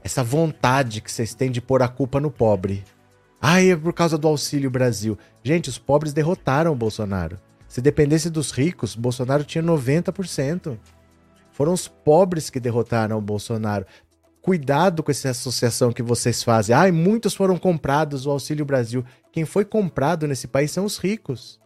essa 0.00 0.22
vontade 0.22 1.00
que 1.00 1.10
vocês 1.10 1.34
têm 1.34 1.50
de 1.50 1.60
pôr 1.60 1.82
a 1.82 1.88
culpa 1.88 2.20
no 2.20 2.30
pobre. 2.30 2.84
Ai, 3.42 3.72
é 3.72 3.76
por 3.76 3.92
causa 3.92 4.16
do 4.16 4.28
Auxílio 4.28 4.70
Brasil. 4.70 5.18
Gente, 5.42 5.68
os 5.68 5.78
pobres 5.78 6.12
derrotaram 6.12 6.70
o 6.70 6.76
Bolsonaro. 6.76 7.36
Se 7.66 7.80
dependesse 7.80 8.30
dos 8.30 8.52
ricos, 8.52 8.94
Bolsonaro 8.94 9.42
tinha 9.42 9.64
90%. 9.64 10.78
Foram 11.50 11.72
os 11.72 11.88
pobres 11.88 12.50
que 12.50 12.60
derrotaram 12.60 13.18
o 13.18 13.20
Bolsonaro 13.20 13.84
cuidado 14.40 15.02
com 15.02 15.10
essa 15.10 15.30
associação 15.30 15.92
que 15.92 16.04
vocês 16.04 16.40
fazem. 16.44 16.72
Ai, 16.72 16.92
muitos 16.92 17.34
foram 17.34 17.58
comprados 17.58 18.26
o 18.26 18.30
Auxílio 18.30 18.64
Brasil. 18.64 19.04
Quem 19.32 19.44
foi 19.44 19.64
comprado 19.64 20.28
nesse 20.28 20.46
país 20.46 20.70
são 20.70 20.84
os 20.84 20.96
ricos. 20.96 21.58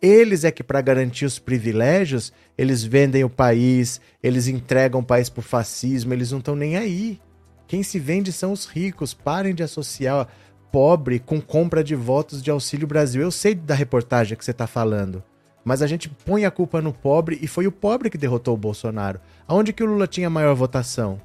Eles 0.00 0.44
é 0.44 0.50
que, 0.50 0.62
para 0.62 0.80
garantir 0.80 1.24
os 1.24 1.38
privilégios, 1.38 2.32
eles 2.58 2.84
vendem 2.84 3.24
o 3.24 3.30
país, 3.30 4.00
eles 4.22 4.48
entregam 4.48 5.00
o 5.00 5.04
país 5.04 5.28
para 5.28 5.40
o 5.40 5.42
fascismo, 5.42 6.12
eles 6.12 6.30
não 6.30 6.38
estão 6.38 6.54
nem 6.54 6.76
aí. 6.76 7.18
Quem 7.66 7.82
se 7.82 7.98
vende 7.98 8.32
são 8.32 8.52
os 8.52 8.66
ricos. 8.66 9.14
Parem 9.14 9.54
de 9.54 9.62
associar 9.62 10.28
pobre 10.70 11.18
com 11.18 11.40
compra 11.40 11.82
de 11.82 11.94
votos 11.94 12.42
de 12.42 12.50
Auxílio 12.50 12.86
Brasil. 12.86 13.22
Eu 13.22 13.30
sei 13.30 13.54
da 13.54 13.74
reportagem 13.74 14.36
que 14.36 14.44
você 14.44 14.50
está 14.50 14.66
falando. 14.66 15.22
Mas 15.64 15.80
a 15.80 15.86
gente 15.86 16.10
põe 16.10 16.44
a 16.44 16.50
culpa 16.50 16.82
no 16.82 16.92
pobre 16.92 17.38
e 17.40 17.46
foi 17.46 17.66
o 17.66 17.72
pobre 17.72 18.10
que 18.10 18.18
derrotou 18.18 18.54
o 18.54 18.58
Bolsonaro. 18.58 19.18
Aonde 19.48 19.72
que 19.72 19.82
o 19.82 19.86
Lula 19.86 20.06
tinha 20.06 20.28
maior 20.28 20.54
votação? 20.54 21.18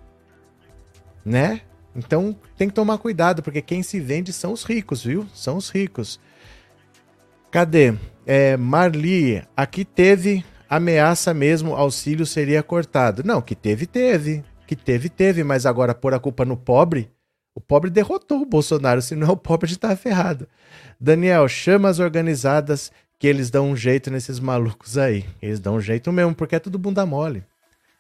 né? 1.30 1.62
Então 1.96 2.36
tem 2.58 2.68
que 2.68 2.74
tomar 2.74 2.98
cuidado, 2.98 3.42
porque 3.42 3.62
quem 3.62 3.84
se 3.84 4.00
vende 4.00 4.32
são 4.32 4.54
os 4.54 4.64
ricos, 4.64 5.04
viu? 5.04 5.28
São 5.34 5.58
os 5.58 5.70
ricos. 5.70 6.20
Cadê? 7.52 7.96
É, 8.32 8.56
Marli, 8.56 9.44
aqui 9.58 9.84
teve 9.84 10.46
ameaça 10.70 11.34
mesmo, 11.34 11.74
auxílio 11.74 12.28
seria 12.28 12.62
cortado. 12.62 13.24
Não, 13.26 13.42
que 13.42 13.56
teve, 13.56 13.88
teve. 13.88 14.44
Que 14.68 14.76
teve, 14.76 15.10
teve, 15.10 15.44
mas 15.44 15.66
agora 15.66 15.96
pôr 15.96 16.14
a 16.14 16.20
culpa 16.20 16.46
no 16.46 16.56
pobre, 16.56 17.10
o 17.56 17.60
pobre 17.60 17.90
derrotou 17.90 18.44
o 18.44 18.46
Bolsonaro, 18.46 19.02
senão 19.02 19.32
o 19.32 19.36
pobre 19.36 19.68
já 19.68 19.78
tá 19.78 19.96
ferrado. 19.96 20.48
Daniel, 21.02 21.48
chama 21.48 21.90
as 21.90 21.98
organizadas 21.98 22.92
que 23.18 23.26
eles 23.26 23.50
dão 23.50 23.72
um 23.72 23.76
jeito 23.76 24.12
nesses 24.12 24.40
malucos 24.40 24.96
aí. 24.96 25.26
Eles 25.42 25.60
dão 25.60 25.78
um 25.78 25.82
jeito 25.82 26.12
mesmo, 26.12 26.36
porque 26.36 26.56
é 26.56 26.60
tudo 26.60 26.78
bunda 26.78 27.08
mole. 27.08 27.44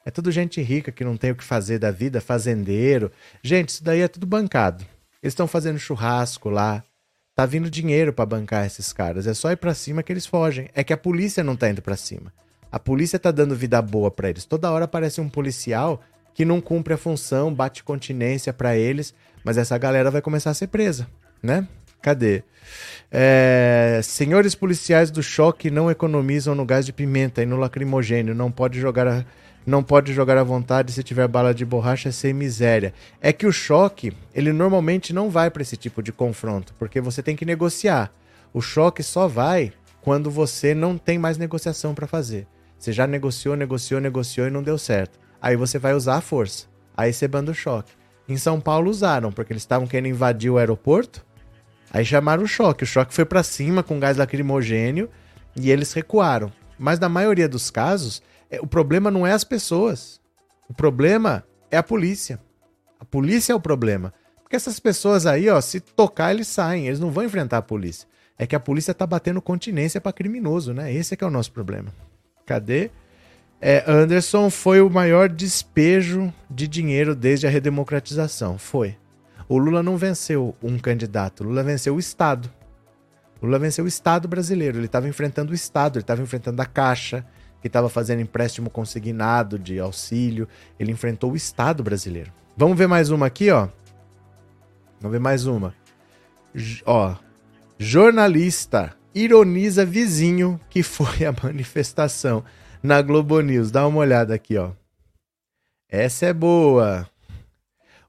É 0.06 0.12
tudo 0.12 0.32
gente 0.32 0.62
rica 0.62 0.92
que 0.92 1.04
não 1.04 1.18
tem 1.18 1.32
o 1.32 1.36
que 1.36 1.44
fazer 1.44 1.80
da 1.80 1.90
vida, 1.90 2.22
fazendeiro. 2.22 3.12
Gente, 3.42 3.70
isso 3.70 3.84
daí 3.84 4.02
é 4.02 4.08
tudo 4.08 4.28
bancado. 4.28 4.86
Eles 5.24 5.32
estão 5.32 5.48
fazendo 5.48 5.80
churrasco 5.80 6.52
lá. 6.52 6.84
Tá 7.40 7.46
vindo 7.46 7.70
dinheiro 7.70 8.12
para 8.12 8.26
bancar 8.26 8.66
esses 8.66 8.92
caras. 8.92 9.26
É 9.26 9.34
só 9.34 9.50
ir 9.50 9.56
para 9.56 9.74
cima 9.74 10.04
que 10.04 10.12
eles 10.12 10.26
fogem. 10.26 10.68
É 10.76 10.84
que 10.84 10.92
a 10.92 10.98
polícia 10.98 11.42
não 11.42 11.56
tá 11.56 11.70
indo 11.70 11.82
para 11.82 11.96
cima. 11.96 12.34
A 12.70 12.78
polícia 12.78 13.18
tá 13.18 13.32
dando 13.32 13.56
vida 13.56 13.82
boa 13.82 14.12
para 14.12 14.30
eles. 14.30 14.44
Toda 14.44 14.70
hora 14.70 14.84
aparece 14.84 15.22
um 15.22 15.30
policial 15.30 16.02
que 16.34 16.44
não 16.44 16.60
cumpre 16.60 16.94
a 16.94 16.98
função, 16.98 17.54
bate 17.54 17.82
continência 17.82 18.52
para 18.52 18.76
eles, 18.76 19.14
mas 19.42 19.58
essa 19.58 19.78
galera 19.78 20.12
vai 20.12 20.22
começar 20.22 20.50
a 20.50 20.54
ser 20.54 20.68
presa, 20.68 21.08
né? 21.42 21.66
Cadê? 22.02 22.44
É, 23.10 24.02
senhores 24.04 24.54
policiais 24.54 25.10
do 25.10 25.24
choque 25.24 25.72
não 25.72 25.90
economizam 25.90 26.54
no 26.54 26.66
gás 26.66 26.86
de 26.86 26.92
pimenta 26.92 27.42
e 27.42 27.46
no 27.46 27.56
lacrimogênio. 27.56 28.36
Não 28.36 28.52
pode 28.52 28.82
jogar 28.82 29.08
a 29.08 29.24
não 29.70 29.84
pode 29.84 30.14
jogar 30.14 30.38
à 30.38 30.44
vontade 30.44 30.92
se 30.92 31.04
tiver 31.04 31.28
bala 31.28 31.54
de 31.54 31.64
borracha 31.64 32.12
sem 32.12 32.34
miséria. 32.34 32.94
É 33.22 33.32
que 33.32 33.46
o 33.46 33.52
choque, 33.52 34.12
ele 34.34 34.52
normalmente 34.52 35.14
não 35.14 35.30
vai 35.30 35.50
para 35.50 35.62
esse 35.62 35.78
tipo 35.78 36.02
de 36.02 36.12
confronto, 36.12 36.74
porque 36.78 37.00
você 37.00 37.22
tem 37.22 37.36
que 37.36 37.46
negociar. 37.46 38.12
O 38.52 38.62
choque 38.62 39.04
só 39.04 39.28
vai 39.28 39.72
quando 40.02 40.32
você 40.32 40.74
não 40.74 40.98
tem 40.98 41.20
mais 41.20 41.38
negociação 41.38 41.94
para 41.94 42.08
fazer. 42.08 42.48
Você 42.78 42.92
já 42.92 43.06
negociou, 43.06 43.56
negociou, 43.56 44.02
negociou 44.02 44.48
e 44.48 44.52
não 44.52 44.64
deu 44.64 44.78
certo. 44.78 45.20
Aí 45.42 45.56
você 45.56 45.78
vai 45.78 45.94
usar 45.94 46.16
a 46.16 46.22
força. 46.22 46.66
Aí 46.98 47.14
você 47.14 47.28
banda 47.28 47.52
o 47.52 47.56
choque. 47.56 47.92
Em 48.28 48.38
São 48.38 48.60
Paulo 48.60 48.90
usaram, 48.90 49.32
porque 49.32 49.54
eles 49.54 49.64
estavam 49.64 49.88
querendo 49.88 50.14
invadir 50.14 50.50
o 50.50 50.58
aeroporto. 50.58 51.26
Aí 51.92 52.06
chamaram 52.06 52.44
o 52.44 52.48
choque. 52.48 52.84
O 52.84 52.88
choque 52.88 53.14
foi 53.14 53.26
para 53.26 53.44
cima 53.44 53.84
com 53.84 54.00
gás 54.00 54.18
lacrimogênio 54.18 55.10
e 55.56 55.70
eles 55.70 55.94
recuaram. 55.94 56.52
Mas 56.78 57.00
na 57.00 57.10
maioria 57.10 57.50
dos 57.50 57.70
casos, 57.70 58.22
o 58.62 58.68
problema 58.68 59.12
não 59.12 59.28
é 59.28 59.32
as 59.32 59.44
pessoas. 59.44 60.20
O 60.68 60.74
problema 60.74 61.44
é 61.70 61.78
a 61.78 61.84
polícia. 61.84 62.40
A 63.00 63.06
polícia 63.06 63.54
é 63.54 63.56
o 63.56 63.60
problema. 63.60 64.14
Porque 64.42 64.56
essas 64.56 64.80
pessoas 64.80 65.26
aí, 65.26 65.50
ó, 65.50 65.62
se 65.62 65.80
tocar, 65.80 66.34
eles 66.34 66.48
saem. 66.48 66.88
Eles 66.88 67.00
não 67.00 67.12
vão 67.12 67.24
enfrentar 67.24 67.58
a 67.58 67.62
polícia. 67.62 68.08
É 68.38 68.48
que 68.48 68.56
a 68.56 68.60
polícia 68.60 68.94
tá 68.94 69.06
batendo 69.06 69.42
continência 69.42 70.02
para 70.02 70.14
criminoso, 70.14 70.74
né? 70.74 70.92
Esse 70.92 71.14
é 71.14 71.18
que 71.18 71.24
é 71.24 71.28
o 71.28 71.32
nosso 71.32 71.52
problema. 71.52 71.94
Cadê? 72.46 72.90
É, 73.62 73.84
Anderson 73.86 74.50
foi 74.50 74.80
o 74.80 74.90
maior 74.90 75.28
despejo 75.28 76.34
de 76.50 76.68
dinheiro 76.68 77.14
desde 77.14 77.46
a 77.46 77.50
redemocratização. 77.50 78.58
Foi. 78.58 78.96
O 79.48 79.58
Lula 79.58 79.84
não 79.84 79.98
venceu 79.98 80.56
um 80.64 80.78
candidato, 80.78 81.42
o 81.42 81.48
Lula 81.48 81.64
venceu 81.64 81.96
o 81.96 82.00
Estado. 82.00 82.50
O 83.42 83.46
Lula 83.46 83.60
venceu 83.60 83.86
o 83.86 83.88
Estado 83.88 84.28
brasileiro. 84.28 84.78
Ele 84.78 84.86
estava 84.86 85.08
enfrentando 85.08 85.52
o 85.52 85.56
Estado, 85.56 85.98
ele 85.98 86.04
estava 86.04 86.22
enfrentando 86.22 86.62
a 86.62 86.66
Caixa, 86.66 87.26
que 87.62 87.68
estava 87.68 87.90
fazendo 87.90 88.22
empréstimo 88.22 88.70
consignado 88.70 89.60
de 89.60 89.80
auxílio. 89.80 90.48
Ele 90.80 90.92
enfrentou 90.92 91.32
o 91.32 91.36
Estado 91.36 91.84
brasileiro. 91.84 92.32
Vamos 92.56 92.78
ver 92.78 92.88
mais 92.88 93.10
uma 93.10 93.26
aqui, 93.26 93.50
ó. 93.50 93.68
Vamos 95.00 95.14
ver 95.14 95.20
mais 95.20 95.46
uma. 95.46 95.74
J 96.54 96.84
ó. 96.86 97.16
Jornalista 97.78 98.94
ironiza 99.14 99.86
vizinho 99.86 100.60
que 100.70 100.84
foi 100.84 101.26
a 101.26 101.34
manifestação 101.44 102.44
na 102.84 103.02
Globo 103.02 103.40
News. 103.42 103.72
Dá 103.72 103.88
uma 103.88 104.00
olhada 104.00 104.34
aqui, 104.34 104.58
ó. 104.58 104.72
Essa 105.90 106.28
é 106.28 106.34
boa. 106.34 107.10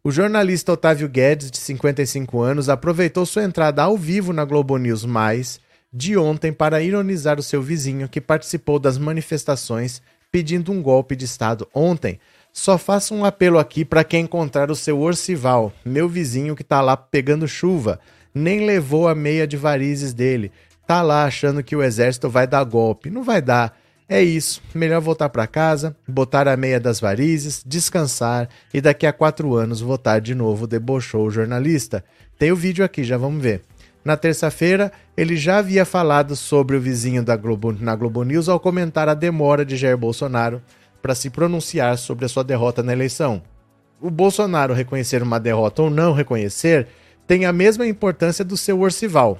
O 0.02 0.10
jornalista 0.10 0.72
Otávio 0.72 1.08
Guedes, 1.08 1.50
de 1.50 1.58
55 1.58 2.40
anos, 2.40 2.68
aproveitou 2.68 3.26
sua 3.26 3.44
entrada 3.44 3.82
ao 3.82 3.96
vivo 3.96 4.32
na 4.32 4.44
Globo 4.44 4.76
News 4.78 5.04
Mais 5.04 5.60
de 5.92 6.16
ontem 6.16 6.52
para 6.52 6.82
ironizar 6.82 7.38
o 7.38 7.42
seu 7.42 7.60
vizinho 7.60 8.08
que 8.08 8.20
participou 8.20 8.78
das 8.78 8.96
manifestações 8.98 10.00
pedindo 10.30 10.70
um 10.70 10.82
golpe 10.82 11.16
de 11.16 11.24
Estado 11.24 11.68
ontem. 11.74 12.20
Só 12.52 12.78
faço 12.78 13.14
um 13.14 13.24
apelo 13.24 13.58
aqui 13.58 13.84
para 13.84 14.04
quem 14.04 14.24
encontrar 14.24 14.70
o 14.70 14.76
seu 14.76 15.00
Orcival, 15.00 15.72
meu 15.84 16.08
vizinho 16.08 16.56
que 16.56 16.64
tá 16.64 16.80
lá 16.80 16.96
pegando 16.96 17.46
chuva, 17.46 18.00
nem 18.34 18.66
levou 18.66 19.08
a 19.08 19.14
meia 19.14 19.46
de 19.46 19.56
varizes 19.56 20.12
dele. 20.12 20.52
Tá 20.86 21.02
lá 21.02 21.24
achando 21.24 21.62
que 21.62 21.76
o 21.76 21.82
exército 21.82 22.28
vai 22.28 22.46
dar 22.46 22.64
golpe. 22.64 23.10
Não 23.10 23.22
vai 23.22 23.40
dar. 23.40 23.78
É 24.08 24.20
isso. 24.20 24.60
Melhor 24.74 25.00
voltar 25.00 25.28
para 25.28 25.46
casa, 25.46 25.96
botar 26.06 26.48
a 26.48 26.56
meia 26.56 26.80
das 26.80 26.98
varizes, 26.98 27.62
descansar 27.64 28.48
e 28.74 28.80
daqui 28.80 29.06
a 29.06 29.12
quatro 29.12 29.54
anos 29.54 29.80
votar 29.80 30.20
de 30.20 30.34
novo, 30.34 30.66
debochou 30.66 31.26
o 31.26 31.30
jornalista. 31.30 32.04
Tem 32.36 32.50
o 32.50 32.56
vídeo 32.56 32.84
aqui, 32.84 33.04
já 33.04 33.16
vamos 33.16 33.40
ver. 33.40 33.62
Na 34.04 34.16
terça-feira, 34.16 34.90
ele 35.16 35.36
já 35.36 35.58
havia 35.58 35.84
falado 35.84 36.34
sobre 36.34 36.76
o 36.76 36.80
vizinho 36.80 37.22
da 37.22 37.36
Globo, 37.36 37.72
na 37.72 37.94
Globo 37.94 38.22
News 38.22 38.48
ao 38.48 38.58
comentar 38.58 39.08
a 39.08 39.14
demora 39.14 39.64
de 39.64 39.76
Jair 39.76 39.96
Bolsonaro 39.96 40.62
para 41.02 41.14
se 41.14 41.28
pronunciar 41.28 41.98
sobre 41.98 42.24
a 42.24 42.28
sua 42.28 42.44
derrota 42.44 42.82
na 42.82 42.92
eleição. 42.92 43.42
O 44.00 44.10
Bolsonaro 44.10 44.72
reconhecer 44.72 45.22
uma 45.22 45.38
derrota 45.38 45.82
ou 45.82 45.90
não 45.90 46.14
reconhecer 46.14 46.88
tem 47.26 47.44
a 47.44 47.52
mesma 47.52 47.86
importância 47.86 48.44
do 48.44 48.56
seu 48.56 48.80
Orcival, 48.80 49.38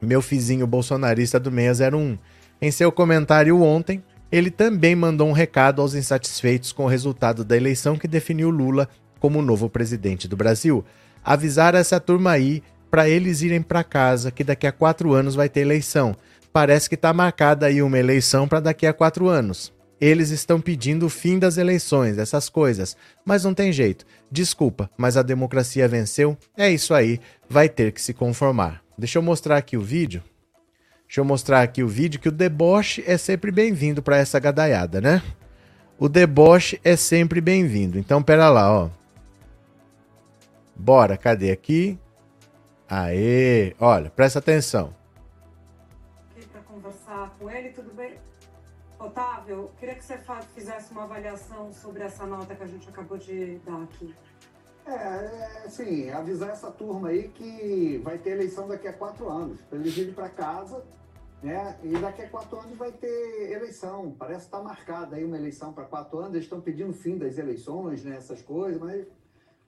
meu 0.00 0.20
vizinho 0.20 0.66
bolsonarista 0.66 1.40
do 1.40 1.50
601. 1.50 2.18
Em 2.60 2.70
seu 2.70 2.92
comentário 2.92 3.60
ontem, 3.62 4.02
ele 4.30 4.50
também 4.50 4.94
mandou 4.94 5.28
um 5.28 5.32
recado 5.32 5.80
aos 5.80 5.94
insatisfeitos 5.94 6.72
com 6.72 6.84
o 6.84 6.88
resultado 6.88 7.44
da 7.44 7.56
eleição 7.56 7.96
que 7.96 8.08
definiu 8.08 8.50
Lula 8.50 8.88
como 9.18 9.38
o 9.38 9.42
novo 9.42 9.68
presidente 9.68 10.26
do 10.28 10.36
Brasil. 10.36 10.84
Avisar 11.24 11.74
essa 11.74 12.00
turma 12.00 12.32
aí 12.32 12.62
para 12.92 13.08
eles 13.08 13.40
irem 13.40 13.62
para 13.62 13.82
casa, 13.82 14.30
que 14.30 14.44
daqui 14.44 14.66
a 14.66 14.70
quatro 14.70 15.14
anos 15.14 15.34
vai 15.34 15.48
ter 15.48 15.60
eleição. 15.60 16.14
Parece 16.52 16.90
que 16.90 16.94
está 16.94 17.10
marcada 17.10 17.64
aí 17.64 17.80
uma 17.80 17.98
eleição 17.98 18.46
para 18.46 18.60
daqui 18.60 18.86
a 18.86 18.92
quatro 18.92 19.28
anos. 19.28 19.72
Eles 19.98 20.28
estão 20.28 20.60
pedindo 20.60 21.06
o 21.06 21.08
fim 21.08 21.38
das 21.38 21.56
eleições, 21.56 22.18
essas 22.18 22.50
coisas. 22.50 22.94
Mas 23.24 23.44
não 23.44 23.54
tem 23.54 23.72
jeito. 23.72 24.04
Desculpa, 24.30 24.90
mas 24.94 25.16
a 25.16 25.22
democracia 25.22 25.88
venceu. 25.88 26.36
É 26.54 26.70
isso 26.70 26.92
aí. 26.92 27.18
Vai 27.48 27.66
ter 27.66 27.92
que 27.92 28.02
se 28.02 28.12
conformar. 28.12 28.82
Deixa 28.98 29.16
eu 29.16 29.22
mostrar 29.22 29.56
aqui 29.56 29.74
o 29.74 29.80
vídeo. 29.80 30.22
Deixa 31.06 31.22
eu 31.22 31.24
mostrar 31.24 31.62
aqui 31.62 31.82
o 31.82 31.88
vídeo 31.88 32.20
que 32.20 32.28
o 32.28 32.32
deboche 32.32 33.02
é 33.06 33.16
sempre 33.16 33.50
bem-vindo 33.50 34.02
para 34.02 34.18
essa 34.18 34.38
gadaiada, 34.38 35.00
né? 35.00 35.22
O 35.98 36.10
deboche 36.10 36.78
é 36.84 36.94
sempre 36.94 37.40
bem-vindo. 37.40 37.98
Então, 37.98 38.22
pera 38.22 38.50
lá, 38.50 38.70
ó. 38.70 38.90
Bora, 40.76 41.16
cadê 41.16 41.50
aqui? 41.50 41.98
Aê! 42.94 43.74
Olha, 43.80 44.10
presta 44.10 44.38
atenção. 44.38 44.94
Aqui 46.30 46.46
para 46.46 46.60
conversar 46.60 47.34
com 47.38 47.50
ele, 47.50 47.70
tudo 47.70 47.90
bem? 47.94 48.18
Otávio, 48.98 49.70
queria 49.78 49.94
que 49.94 50.04
você 50.04 50.18
fizesse 50.54 50.92
uma 50.92 51.04
avaliação 51.04 51.72
sobre 51.72 52.02
essa 52.02 52.26
nota 52.26 52.54
que 52.54 52.62
a 52.62 52.66
gente 52.66 52.86
acabou 52.90 53.16
de 53.16 53.56
dar 53.64 53.82
aqui. 53.84 54.14
É, 54.84 54.92
é 54.92 55.62
assim, 55.64 56.10
avisar 56.10 56.50
essa 56.50 56.70
turma 56.70 57.08
aí 57.08 57.28
que 57.28 57.98
vai 58.04 58.18
ter 58.18 58.32
eleição 58.32 58.68
daqui 58.68 58.86
a 58.86 58.92
quatro 58.92 59.26
anos, 59.26 59.62
para 59.62 59.78
eles 59.78 59.96
irem 59.96 60.12
para 60.12 60.28
casa, 60.28 60.84
né? 61.42 61.78
E 61.82 61.96
daqui 61.96 62.20
a 62.20 62.28
quatro 62.28 62.60
anos 62.60 62.76
vai 62.76 62.92
ter 62.92 63.52
eleição. 63.52 64.14
Parece 64.18 64.40
que 64.40 64.54
está 64.54 64.60
marcada 64.60 65.16
aí 65.16 65.24
uma 65.24 65.38
eleição 65.38 65.72
para 65.72 65.84
quatro 65.84 66.18
anos. 66.18 66.34
Eles 66.34 66.44
estão 66.44 66.60
pedindo 66.60 66.92
fim 66.92 67.16
das 67.16 67.38
eleições, 67.38 68.04
né? 68.04 68.16
Essas 68.18 68.42
coisas, 68.42 68.78
mas 68.78 69.06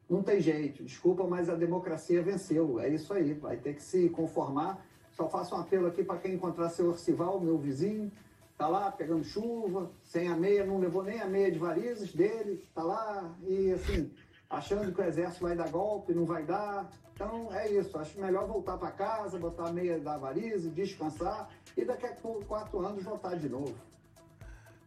não 0.09 0.23
tem 0.23 0.41
jeito, 0.41 0.85
desculpa, 0.85 1.25
mas 1.25 1.49
a 1.49 1.55
democracia 1.55 2.23
venceu. 2.23 2.79
É 2.81 2.89
isso 2.89 3.13
aí, 3.13 3.33
vai 3.35 3.57
ter 3.57 3.75
que 3.75 3.83
se 3.83 4.09
conformar. 4.11 4.85
Só 5.13 5.29
faço 5.29 5.55
um 5.55 5.61
apelo 5.61 5.87
aqui 5.87 6.03
para 6.03 6.19
quem 6.19 6.35
encontrar 6.35 6.69
seu 6.69 6.89
Orcival, 6.89 7.41
meu 7.41 7.57
vizinho, 7.57 8.11
tá 8.59 8.67
lá 8.67 8.91
pegando 8.91 9.25
chuva, 9.25 9.91
sem 10.03 10.29
a 10.29 10.37
meia, 10.37 10.67
não 10.67 10.79
levou 10.79 11.03
nem 11.03 11.21
a 11.21 11.27
meia 11.27 11.51
de 11.51 11.59
varizes 11.59 12.13
dele, 12.13 12.65
tá 12.75 12.83
lá 12.83 13.35
e 13.43 13.73
assim, 13.73 14.11
achando 14.51 14.93
que 14.93 15.01
o 15.01 15.05
exército 15.05 15.45
vai 15.45 15.57
dar 15.57 15.71
golpe, 15.71 16.13
não 16.13 16.25
vai 16.25 16.45
dar. 16.45 16.91
Então 17.15 17.49
é 17.55 17.71
isso, 17.71 17.97
acho 17.97 18.21
melhor 18.21 18.47
voltar 18.47 18.77
para 18.77 18.91
casa, 18.91 19.39
botar 19.39 19.69
a 19.69 19.73
meia 19.73 19.99
da 20.01 20.19
varize, 20.19 20.69
descansar 20.69 21.49
e 21.77 21.85
daqui 21.85 22.07
a 22.07 22.17
quatro 22.47 22.85
anos 22.85 23.05
voltar 23.05 23.37
de 23.37 23.49
novo. 23.49 23.75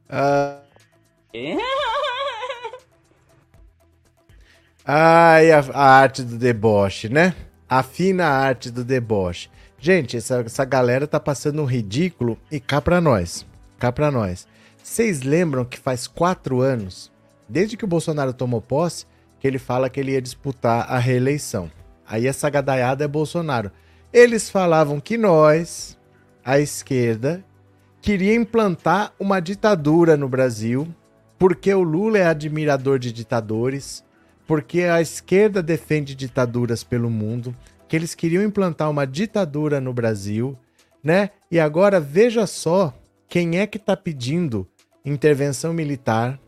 Uh... 0.10 0.68
Ai, 4.90 5.52
a, 5.52 5.60
a, 5.74 5.84
arte 6.00 6.24
do 6.24 6.38
deboche, 6.38 7.10
né? 7.10 7.36
A 7.68 7.84
fina 7.84 8.26
arte 8.26 8.72
do 8.72 8.86
deboche. 8.86 9.50
Gente, 9.78 10.16
essa, 10.16 10.40
essa 10.46 10.64
galera 10.64 11.06
tá 11.06 11.20
passando 11.20 11.62
um 11.62 11.66
ridículo 11.66 12.40
e 12.50 12.58
cá 12.58 12.80
pra 12.80 13.02
nós. 13.02 13.46
Cá 13.78 13.92
pra 13.92 14.10
nós. 14.10 14.48
Vocês 14.82 15.24
lembram 15.24 15.66
que 15.66 15.78
faz 15.78 16.08
quatro 16.08 16.62
anos, 16.62 17.12
desde 17.50 17.76
que 17.76 17.84
o 17.84 17.88
Bolsonaro 17.88 18.32
tomou 18.32 18.62
posse, 18.62 19.06
que 19.42 19.46
ele 19.46 19.60
fala 19.60 19.90
que 19.90 20.00
ele 20.00 20.14
ia 20.14 20.22
disputar 20.22 20.90
a 20.90 20.98
reeleição. 20.98 21.70
Aí 22.08 22.26
essa 22.26 22.50
gadaiada 22.50 23.04
é 23.04 23.10
Bolsonaro. 23.10 23.70
Eles 24.14 24.50
falavam 24.50 25.02
que 25.02 25.18
nós, 25.18 25.98
a 26.46 26.60
esquerda, 26.60 27.44
queria 28.02 28.34
implantar 28.34 29.12
uma 29.20 29.42
ditadura 29.42 30.16
no 30.16 30.30
Brasil, 30.30 30.88
porque 31.38 31.74
o 31.74 31.84
Lula 31.84 32.20
é 32.20 32.26
admirador 32.26 32.98
de 32.98 33.12
ditadores 33.12 34.07
porque 34.48 34.84
a 34.84 35.02
esquerda 35.02 35.62
defende 35.62 36.16
ditaduras 36.16 36.84
pelo 36.84 37.10
mundo, 37.10 37.54
que 37.88 37.96
eles 37.96 38.16
queriam 38.16 38.42
implantar 38.42 38.90
uma 38.90 39.06
ditadura 39.06 39.82
no 39.82 39.94
Brasil, 39.94 40.58
né? 41.04 41.30
E 41.52 41.60
agora 41.60 42.00
veja 42.00 42.48
só 42.48 42.98
quem 43.28 43.60
é 43.60 43.68
que 43.68 43.78
está 43.78 43.96
pedindo 43.96 44.68
intervenção 45.06 45.74
militar, 45.74 46.40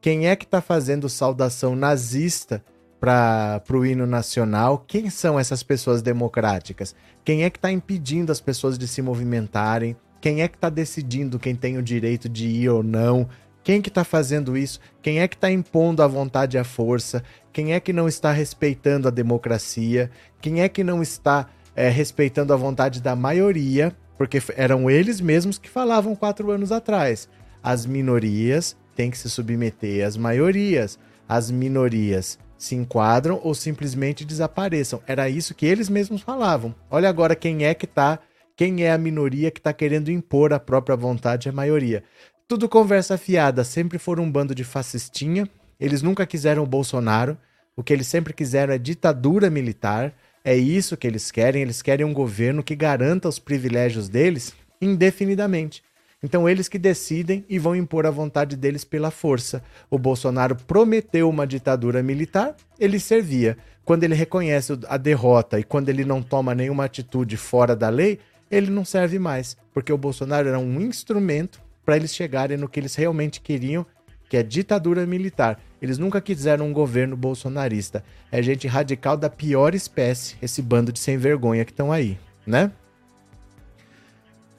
quem 0.00 0.28
é 0.28 0.36
que 0.36 0.44
está 0.44 0.60
fazendo 0.60 1.08
saudação 1.08 1.74
nazista 1.74 2.64
para 3.00 3.62
o 3.70 3.84
hino 3.84 4.06
nacional, 4.06 4.78
quem 4.86 5.10
são 5.10 5.38
essas 5.38 5.62
pessoas 5.62 6.00
democráticas? 6.00 6.94
Quem 7.24 7.44
é 7.44 7.50
que 7.50 7.58
está 7.58 7.70
impedindo 7.70 8.32
as 8.32 8.40
pessoas 8.40 8.78
de 8.78 8.88
se 8.88 9.02
movimentarem? 9.02 9.96
Quem 10.20 10.40
é 10.40 10.48
que 10.48 10.56
está 10.56 10.70
decidindo 10.70 11.38
quem 11.38 11.54
tem 11.54 11.76
o 11.76 11.82
direito 11.82 12.28
de 12.30 12.46
ir 12.46 12.70
ou 12.70 12.82
não? 12.82 13.28
Quem 13.64 13.80
que 13.80 13.88
está 13.88 14.04
fazendo 14.04 14.58
isso? 14.58 14.78
Quem 15.00 15.20
é 15.20 15.26
que 15.26 15.34
está 15.34 15.50
impondo 15.50 16.02
a 16.02 16.06
vontade 16.06 16.58
a 16.58 16.62
força? 16.64 17.24
Quem 17.50 17.72
é 17.72 17.80
que 17.80 17.94
não 17.94 18.06
está 18.06 18.30
respeitando 18.30 19.08
a 19.08 19.10
democracia? 19.10 20.10
Quem 20.38 20.60
é 20.60 20.68
que 20.68 20.84
não 20.84 21.00
está 21.00 21.48
é, 21.74 21.88
respeitando 21.88 22.52
a 22.52 22.56
vontade 22.56 23.00
da 23.00 23.16
maioria? 23.16 23.96
Porque 24.18 24.40
eram 24.54 24.90
eles 24.90 25.18
mesmos 25.18 25.56
que 25.56 25.70
falavam 25.70 26.14
quatro 26.14 26.50
anos 26.50 26.70
atrás. 26.70 27.26
As 27.62 27.86
minorias 27.86 28.76
tem 28.94 29.10
que 29.10 29.16
se 29.16 29.30
submeter 29.30 30.06
às 30.06 30.16
maiorias, 30.16 30.98
as 31.26 31.50
minorias 31.50 32.38
se 32.58 32.74
enquadram 32.74 33.40
ou 33.42 33.54
simplesmente 33.54 34.26
desapareçam. 34.26 35.02
Era 35.06 35.28
isso 35.28 35.54
que 35.54 35.64
eles 35.64 35.88
mesmos 35.88 36.20
falavam. 36.20 36.74
Olha 36.90 37.08
agora 37.08 37.34
quem 37.34 37.64
é 37.64 37.72
que 37.72 37.86
tá, 37.86 38.18
quem 38.54 38.84
é 38.84 38.92
a 38.92 38.98
minoria 38.98 39.50
que 39.50 39.58
está 39.58 39.72
querendo 39.72 40.10
impor 40.10 40.52
a 40.52 40.60
própria 40.60 40.96
vontade 40.96 41.48
à 41.48 41.52
maioria. 41.52 42.04
Tudo 42.46 42.68
conversa 42.68 43.16
fiada, 43.16 43.64
sempre 43.64 43.98
foram 43.98 44.24
um 44.24 44.30
bando 44.30 44.54
de 44.54 44.64
fascistinha. 44.64 45.48
Eles 45.80 46.02
nunca 46.02 46.26
quiseram 46.26 46.62
o 46.62 46.66
Bolsonaro. 46.66 47.38
O 47.74 47.82
que 47.82 47.90
eles 47.90 48.06
sempre 48.06 48.34
quiseram 48.34 48.74
é 48.74 48.78
ditadura 48.78 49.48
militar. 49.48 50.12
É 50.44 50.54
isso 50.54 50.94
que 50.94 51.06
eles 51.06 51.30
querem. 51.30 51.62
Eles 51.62 51.80
querem 51.80 52.04
um 52.04 52.12
governo 52.12 52.62
que 52.62 52.76
garanta 52.76 53.30
os 53.30 53.38
privilégios 53.38 54.10
deles 54.10 54.52
indefinidamente. 54.78 55.82
Então 56.22 56.46
eles 56.46 56.68
que 56.68 56.78
decidem 56.78 57.46
e 57.48 57.58
vão 57.58 57.74
impor 57.74 58.06
a 58.06 58.10
vontade 58.10 58.56
deles 58.56 58.84
pela 58.84 59.10
força. 59.10 59.64
O 59.90 59.98
Bolsonaro 59.98 60.54
prometeu 60.54 61.30
uma 61.30 61.46
ditadura 61.46 62.02
militar, 62.02 62.54
ele 62.78 63.00
servia. 63.00 63.56
Quando 63.86 64.04
ele 64.04 64.14
reconhece 64.14 64.78
a 64.86 64.98
derrota 64.98 65.58
e 65.58 65.64
quando 65.64 65.88
ele 65.88 66.04
não 66.04 66.22
toma 66.22 66.54
nenhuma 66.54 66.84
atitude 66.84 67.38
fora 67.38 67.74
da 67.74 67.88
lei, 67.88 68.18
ele 68.50 68.70
não 68.70 68.84
serve 68.84 69.18
mais, 69.18 69.56
porque 69.72 69.92
o 69.92 69.98
Bolsonaro 69.98 70.48
era 70.48 70.58
um 70.58 70.80
instrumento 70.80 71.63
para 71.84 71.96
eles 71.96 72.14
chegarem 72.14 72.56
no 72.56 72.68
que 72.68 72.80
eles 72.80 72.94
realmente 72.94 73.40
queriam, 73.40 73.86
que 74.28 74.36
é 74.36 74.42
ditadura 74.42 75.06
militar. 75.06 75.60
Eles 75.80 75.98
nunca 75.98 76.20
quiseram 76.20 76.66
um 76.66 76.72
governo 76.72 77.16
bolsonarista. 77.16 78.02
É 78.32 78.42
gente 78.42 78.66
radical 78.66 79.16
da 79.16 79.28
pior 79.28 79.74
espécie, 79.74 80.36
esse 80.40 80.62
bando 80.62 80.92
de 80.92 80.98
sem 80.98 81.18
vergonha 81.18 81.64
que 81.64 81.72
estão 81.72 81.92
aí, 81.92 82.18
né? 82.46 82.70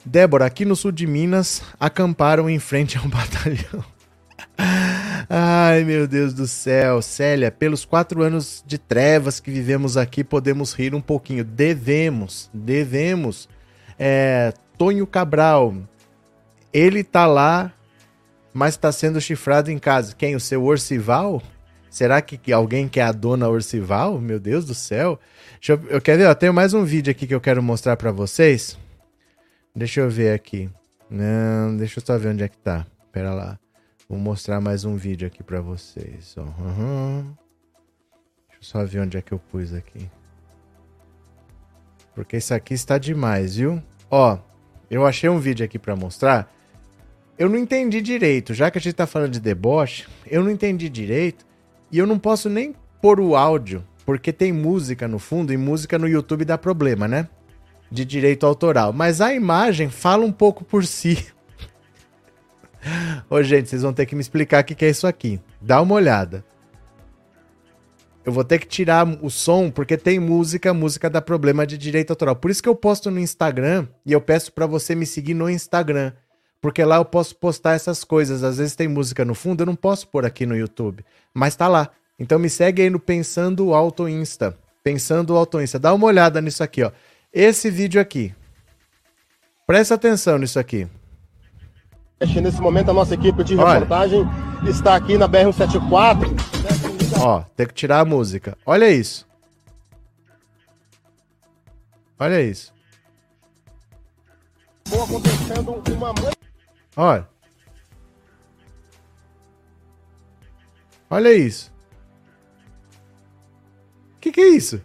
Débora, 0.04 0.46
aqui 0.46 0.64
no 0.64 0.76
sul 0.76 0.92
de 0.92 1.04
Minas, 1.04 1.62
acamparam 1.80 2.48
em 2.48 2.60
frente 2.60 2.96
a 2.96 3.02
um 3.02 3.08
batalhão. 3.10 3.84
Ai, 5.28 5.82
meu 5.82 6.06
Deus 6.06 6.32
do 6.32 6.46
céu. 6.46 7.02
Célia, 7.02 7.50
pelos 7.50 7.84
quatro 7.84 8.22
anos 8.22 8.62
de 8.64 8.78
trevas 8.78 9.40
que 9.40 9.50
vivemos 9.50 9.96
aqui, 9.96 10.22
podemos 10.22 10.72
rir 10.72 10.94
um 10.94 11.00
pouquinho. 11.00 11.42
Devemos, 11.42 12.48
devemos. 12.54 13.48
É, 13.98 14.52
Tonho 14.78 15.06
Cabral, 15.06 15.74
ele 16.72 17.02
tá 17.02 17.26
lá, 17.26 17.72
mas 18.52 18.74
está 18.74 18.90
sendo 18.90 19.20
chifrado 19.20 19.70
em 19.70 19.78
casa. 19.78 20.14
Quem? 20.14 20.34
O 20.34 20.40
seu 20.40 20.64
Orcival? 20.64 21.42
Será 21.90 22.20
que 22.20 22.52
alguém 22.52 22.88
quer 22.88 23.02
a 23.02 23.12
dona 23.12 23.48
Orcival? 23.48 24.20
Meu 24.20 24.38
Deus 24.38 24.66
do 24.66 24.74
céu. 24.74 25.18
Eu, 25.66 25.80
eu, 25.88 26.00
quero 26.00 26.18
ver, 26.18 26.28
eu 26.28 26.34
tenho 26.34 26.52
mais 26.52 26.74
um 26.74 26.84
vídeo 26.84 27.10
aqui 27.10 27.26
que 27.26 27.34
eu 27.34 27.40
quero 27.40 27.62
mostrar 27.62 27.96
para 27.96 28.12
vocês. 28.12 28.78
Deixa 29.74 30.00
eu 30.00 30.10
ver 30.10 30.34
aqui. 30.34 30.70
Não, 31.08 31.76
deixa 31.76 31.98
eu 31.98 32.04
só 32.04 32.18
ver 32.18 32.28
onde 32.28 32.44
é 32.44 32.48
que 32.48 32.58
tá. 32.58 32.86
Pera 33.12 33.32
lá. 33.32 33.58
Vou 34.08 34.18
mostrar 34.18 34.60
mais 34.60 34.84
um 34.84 34.96
vídeo 34.96 35.26
aqui 35.26 35.42
para 35.42 35.60
vocês. 35.60 36.36
Uhum. 36.36 37.34
Deixa 38.48 38.60
eu 38.60 38.62
só 38.62 38.84
ver 38.84 39.00
onde 39.00 39.16
é 39.16 39.22
que 39.22 39.32
eu 39.32 39.38
pus 39.38 39.72
aqui. 39.72 40.10
Porque 42.14 42.36
isso 42.36 42.54
aqui 42.54 42.74
está 42.74 42.98
demais, 42.98 43.56
viu? 43.56 43.82
Ó, 44.10 44.38
eu 44.90 45.06
achei 45.06 45.28
um 45.28 45.38
vídeo 45.38 45.64
aqui 45.64 45.78
para 45.78 45.96
mostrar. 45.96 46.50
Eu 47.38 47.48
não 47.48 47.58
entendi 47.58 48.00
direito. 48.00 48.54
Já 48.54 48.70
que 48.70 48.78
a 48.78 48.80
gente 48.80 48.94
tá 48.94 49.06
falando 49.06 49.32
de 49.32 49.40
deboche, 49.40 50.06
eu 50.26 50.42
não 50.42 50.50
entendi 50.50 50.88
direito. 50.88 51.46
E 51.90 51.98
eu 51.98 52.06
não 52.06 52.18
posso 52.18 52.48
nem 52.48 52.74
pôr 53.00 53.20
o 53.20 53.36
áudio, 53.36 53.84
porque 54.04 54.32
tem 54.32 54.52
música 54.52 55.06
no 55.06 55.18
fundo 55.18 55.52
e 55.52 55.56
música 55.56 55.98
no 55.98 56.08
YouTube 56.08 56.44
dá 56.44 56.58
problema, 56.58 57.06
né? 57.06 57.28
de 57.90 58.04
direito 58.04 58.46
autoral. 58.46 58.92
Mas 58.92 59.20
a 59.20 59.32
imagem 59.34 59.88
fala 59.88 60.24
um 60.24 60.32
pouco 60.32 60.64
por 60.64 60.84
si. 60.84 61.26
Ô, 63.28 63.42
gente, 63.42 63.68
vocês 63.68 63.82
vão 63.82 63.92
ter 63.92 64.06
que 64.06 64.14
me 64.14 64.20
explicar 64.20 64.62
o 64.62 64.66
que 64.66 64.84
é 64.84 64.88
isso 64.88 65.06
aqui. 65.06 65.40
Dá 65.60 65.80
uma 65.80 65.94
olhada. 65.94 66.44
Eu 68.24 68.32
vou 68.32 68.42
ter 68.42 68.58
que 68.58 68.66
tirar 68.66 69.06
o 69.22 69.30
som 69.30 69.70
porque 69.70 69.96
tem 69.96 70.18
música, 70.18 70.74
música 70.74 71.08
dá 71.08 71.22
problema 71.22 71.64
de 71.64 71.78
direito 71.78 72.10
autoral. 72.10 72.34
Por 72.34 72.50
isso 72.50 72.62
que 72.62 72.68
eu 72.68 72.74
posto 72.74 73.08
no 73.10 73.20
Instagram 73.20 73.86
e 74.04 74.12
eu 74.12 74.20
peço 74.20 74.52
para 74.52 74.66
você 74.66 74.96
me 74.96 75.06
seguir 75.06 75.34
no 75.34 75.48
Instagram, 75.48 76.12
porque 76.60 76.84
lá 76.84 76.96
eu 76.96 77.04
posso 77.04 77.34
postar 77.36 77.74
essas 77.74 78.04
coisas. 78.04 78.42
Às 78.42 78.58
vezes 78.58 78.76
tem 78.76 78.88
música 78.88 79.24
no 79.24 79.34
fundo, 79.34 79.62
eu 79.62 79.66
não 79.66 79.76
posso 79.76 80.08
pôr 80.08 80.24
aqui 80.24 80.46
no 80.46 80.56
YouTube, 80.56 81.04
mas 81.32 81.56
tá 81.56 81.68
lá. 81.68 81.90
Então 82.18 82.38
me 82.38 82.48
segue 82.48 82.82
aí 82.82 82.90
no 82.90 82.98
Pensando 82.98 83.74
Auto 83.74 84.08
Insta. 84.08 84.56
Pensando 84.82 85.36
Auto 85.36 85.60
Insta. 85.60 85.78
Dá 85.78 85.92
uma 85.92 86.06
olhada 86.06 86.40
nisso 86.40 86.62
aqui, 86.62 86.82
ó 86.82 86.90
esse 87.36 87.70
vídeo 87.70 88.00
aqui. 88.00 88.34
Presta 89.66 89.94
atenção 89.94 90.38
nisso 90.38 90.58
aqui. 90.58 90.88
Nesse 92.18 92.62
momento, 92.62 92.90
a 92.90 92.94
nossa 92.94 93.12
equipe 93.12 93.44
de 93.44 93.54
reportagem 93.54 94.20
Olha. 94.20 94.70
está 94.70 94.96
aqui 94.96 95.18
na 95.18 95.28
BR-174. 95.28 96.24
Ó, 97.20 97.42
tem 97.54 97.66
que 97.66 97.74
tirar 97.74 98.00
a 98.00 98.04
música. 98.06 98.56
Olha 98.64 98.90
isso. 98.90 99.26
Olha 102.18 102.40
isso. 102.40 102.72
acontecendo 104.86 105.82
uma... 105.94 106.14
Olha. 106.96 107.28
Olha 111.10 111.32
isso. 111.32 111.72
O 114.16 114.18
que, 114.20 114.32
que 114.32 114.40
é 114.40 114.48
isso? 114.48 114.82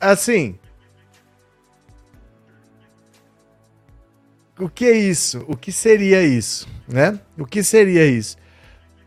assim. 0.00 0.58
O 4.58 4.68
que 4.68 4.86
é 4.86 4.96
isso? 4.96 5.44
O 5.48 5.56
que 5.56 5.70
seria 5.70 6.22
isso, 6.24 6.68
né? 6.88 7.18
O 7.38 7.44
que 7.44 7.62
seria 7.62 8.06
isso? 8.06 8.36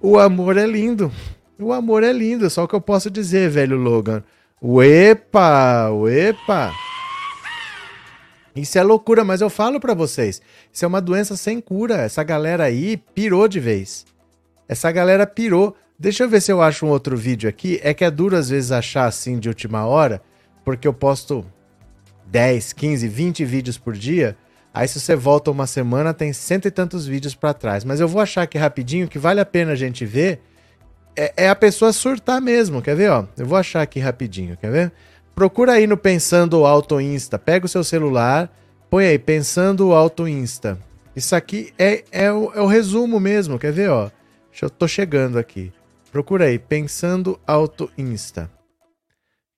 O 0.01 0.17
amor 0.17 0.57
é 0.57 0.65
lindo. 0.65 1.11
O 1.59 1.71
amor 1.71 2.03
é 2.03 2.11
lindo, 2.11 2.49
só 2.49 2.63
o 2.63 2.67
que 2.67 2.75
eu 2.75 2.81
posso 2.81 3.09
dizer, 3.09 3.49
velho 3.49 3.77
Logan. 3.77 4.23
Uepa, 4.61 5.89
uepa. 5.91 6.73
Isso 8.55 8.77
é 8.77 8.83
loucura, 8.83 9.23
mas 9.23 9.41
eu 9.41 9.49
falo 9.49 9.79
para 9.79 9.93
vocês, 9.93 10.41
isso 10.71 10.83
é 10.83 10.87
uma 10.87 10.99
doença 10.99 11.37
sem 11.37 11.61
cura. 11.61 11.95
Essa 11.95 12.23
galera 12.23 12.65
aí 12.65 12.97
pirou 12.97 13.47
de 13.47 13.59
vez. 13.59 14.05
Essa 14.67 14.91
galera 14.91 15.25
pirou. 15.25 15.75
Deixa 15.97 16.23
eu 16.23 16.29
ver 16.29 16.41
se 16.41 16.51
eu 16.51 16.61
acho 16.61 16.85
um 16.85 16.89
outro 16.89 17.15
vídeo 17.15 17.47
aqui. 17.47 17.79
É 17.83 17.93
que 17.93 18.03
é 18.03 18.11
duro 18.11 18.35
às 18.35 18.49
vezes 18.49 18.71
achar 18.71 19.05
assim 19.05 19.39
de 19.39 19.47
última 19.47 19.85
hora 19.85 20.21
porque 20.63 20.87
eu 20.87 20.93
posto 20.93 21.45
10, 22.27 22.73
15, 22.73 23.07
20 23.07 23.45
vídeos 23.45 23.77
por 23.77 23.93
dia. 23.93 24.37
Aí 24.73 24.87
se 24.87 24.99
você 24.99 25.15
volta 25.15 25.51
uma 25.51 25.67
semana, 25.67 26.13
tem 26.13 26.31
cento 26.31 26.67
e 26.67 26.71
tantos 26.71 27.05
vídeos 27.05 27.35
para 27.35 27.53
trás. 27.53 27.83
Mas 27.83 27.99
eu 27.99 28.07
vou 28.07 28.21
achar 28.21 28.43
aqui 28.43 28.57
rapidinho 28.57 29.07
que 29.07 29.19
vale 29.19 29.39
a 29.39 29.45
pena 29.45 29.73
a 29.73 29.75
gente 29.75 30.05
ver. 30.05 30.41
É, 31.15 31.45
é, 31.45 31.49
a 31.49 31.55
pessoa 31.55 31.91
surtar 31.91 32.39
mesmo, 32.39 32.81
quer 32.81 32.95
ver? 32.95 33.11
Ó, 33.11 33.25
eu 33.37 33.45
vou 33.45 33.57
achar 33.57 33.81
aqui 33.81 33.99
rapidinho, 33.99 34.55
quer 34.55 34.71
ver? 34.71 34.91
Procura 35.35 35.73
aí 35.73 35.85
no 35.85 35.97
Pensando 35.97 36.65
Auto 36.65 37.01
Insta. 37.01 37.37
Pega 37.37 37.65
o 37.65 37.69
seu 37.69 37.83
celular, 37.83 38.49
põe 38.89 39.05
aí 39.05 39.19
Pensando 39.19 39.91
Auto 39.91 40.25
Insta. 40.25 40.79
Isso 41.13 41.35
aqui 41.35 41.73
é, 41.77 42.05
é, 42.09 42.31
o, 42.31 42.53
é 42.53 42.61
o 42.61 42.65
resumo 42.65 43.19
mesmo, 43.19 43.59
quer 43.59 43.73
ver? 43.73 43.89
Ó, 43.89 44.09
eu 44.61 44.69
tô 44.69 44.87
chegando 44.87 45.37
aqui. 45.37 45.73
Procura 46.11 46.45
aí 46.45 46.57
Pensando 46.57 47.37
Auto 47.45 47.91
Insta. 47.97 48.49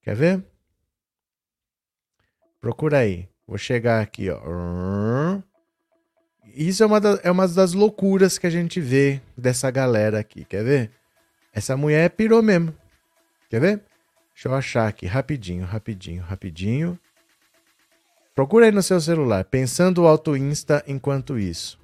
Quer 0.02 0.16
ver? 0.16 0.44
Procura 2.60 3.00
aí. 3.00 3.33
Vou 3.48 3.58
chegar 3.58 4.02
aqui, 4.02 4.30
ó. 4.30 4.40
Isso 6.56 6.84
é 6.84 6.86
uma, 6.86 7.00
da, 7.00 7.20
é 7.24 7.32
uma 7.32 7.48
das 7.48 7.74
loucuras 7.74 8.38
que 8.38 8.48
a 8.48 8.50
gente 8.50 8.80
vê 8.80 9.22
dessa 9.38 9.70
galera 9.72 10.20
aqui. 10.20 10.46
Quer 10.46 10.64
ver? 10.64 10.92
Essa 11.52 11.76
mulher 11.76 12.10
pirou 12.12 12.42
mesmo. 12.42 12.76
Quer 13.50 13.60
ver? 13.60 13.82
Deixa 14.34 14.48
eu 14.48 14.56
achar 14.56 14.88
aqui 14.88 15.06
rapidinho, 15.06 15.66
rapidinho, 15.66 16.24
rapidinho. 16.24 17.00
Procura 18.34 18.66
aí 18.66 18.72
no 18.72 18.82
seu 18.82 19.00
celular, 19.00 19.46
pensando 19.46 20.04
o 20.04 20.08
Auto 20.08 20.36
Insta 20.36 20.84
enquanto 20.88 21.38
isso. 21.38 21.80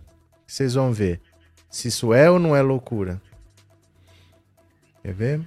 Vocês 0.48 0.74
vão 0.74 0.92
ver 0.92 1.22
se 1.70 1.90
isso 1.90 2.12
é 2.14 2.30
ou 2.30 2.40
não 2.40 2.56
é 2.56 2.62
loucura. 2.62 3.22
Quer 5.04 5.14
ver? 5.14 5.42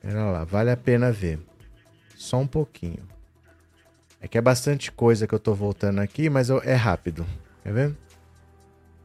Pera 0.00 0.30
lá, 0.30 0.44
vale 0.44 0.70
a 0.70 0.76
pena 0.76 1.10
ver. 1.10 1.40
Só 2.16 2.38
um 2.38 2.46
pouquinho. 2.46 3.11
É 4.22 4.28
que 4.28 4.38
é 4.38 4.40
bastante 4.40 4.92
coisa 4.92 5.26
que 5.26 5.34
eu 5.34 5.38
tô 5.40 5.52
voltando 5.52 6.00
aqui, 6.00 6.30
mas 6.30 6.48
eu, 6.48 6.62
é 6.64 6.74
rápido. 6.74 7.26
Quer 7.64 7.72
ver? 7.72 7.96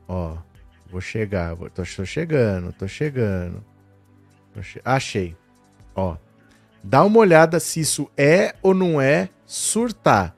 Ó, 0.07 0.37
vou 0.91 1.01
chegar. 1.01 1.55
Vou, 1.55 1.71
tô, 1.71 1.81
tô 1.81 2.05
chegando, 2.05 2.71
tô 2.71 2.87
chegando. 2.87 3.63
Tô 4.53 4.61
che... 4.61 4.79
Achei. 4.85 5.35
Ó. 5.95 6.15
Dá 6.83 7.03
uma 7.03 7.17
olhada 7.17 7.59
se 7.59 7.79
isso 7.79 8.07
é 8.15 8.53
ou 8.61 8.75
não 8.75 9.01
é 9.01 9.29
surtar. 9.43 10.35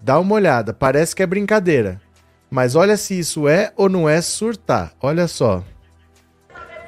Dá 0.00 0.20
uma 0.20 0.34
olhada. 0.34 0.74
Parece 0.74 1.16
que 1.16 1.22
é 1.22 1.26
brincadeira. 1.26 1.98
Mas 2.50 2.76
olha 2.76 2.98
se 2.98 3.18
isso 3.18 3.48
é 3.48 3.72
ou 3.76 3.88
não 3.88 4.06
é 4.06 4.20
surtar. 4.20 4.92
Olha 5.00 5.26
só. 5.26 5.64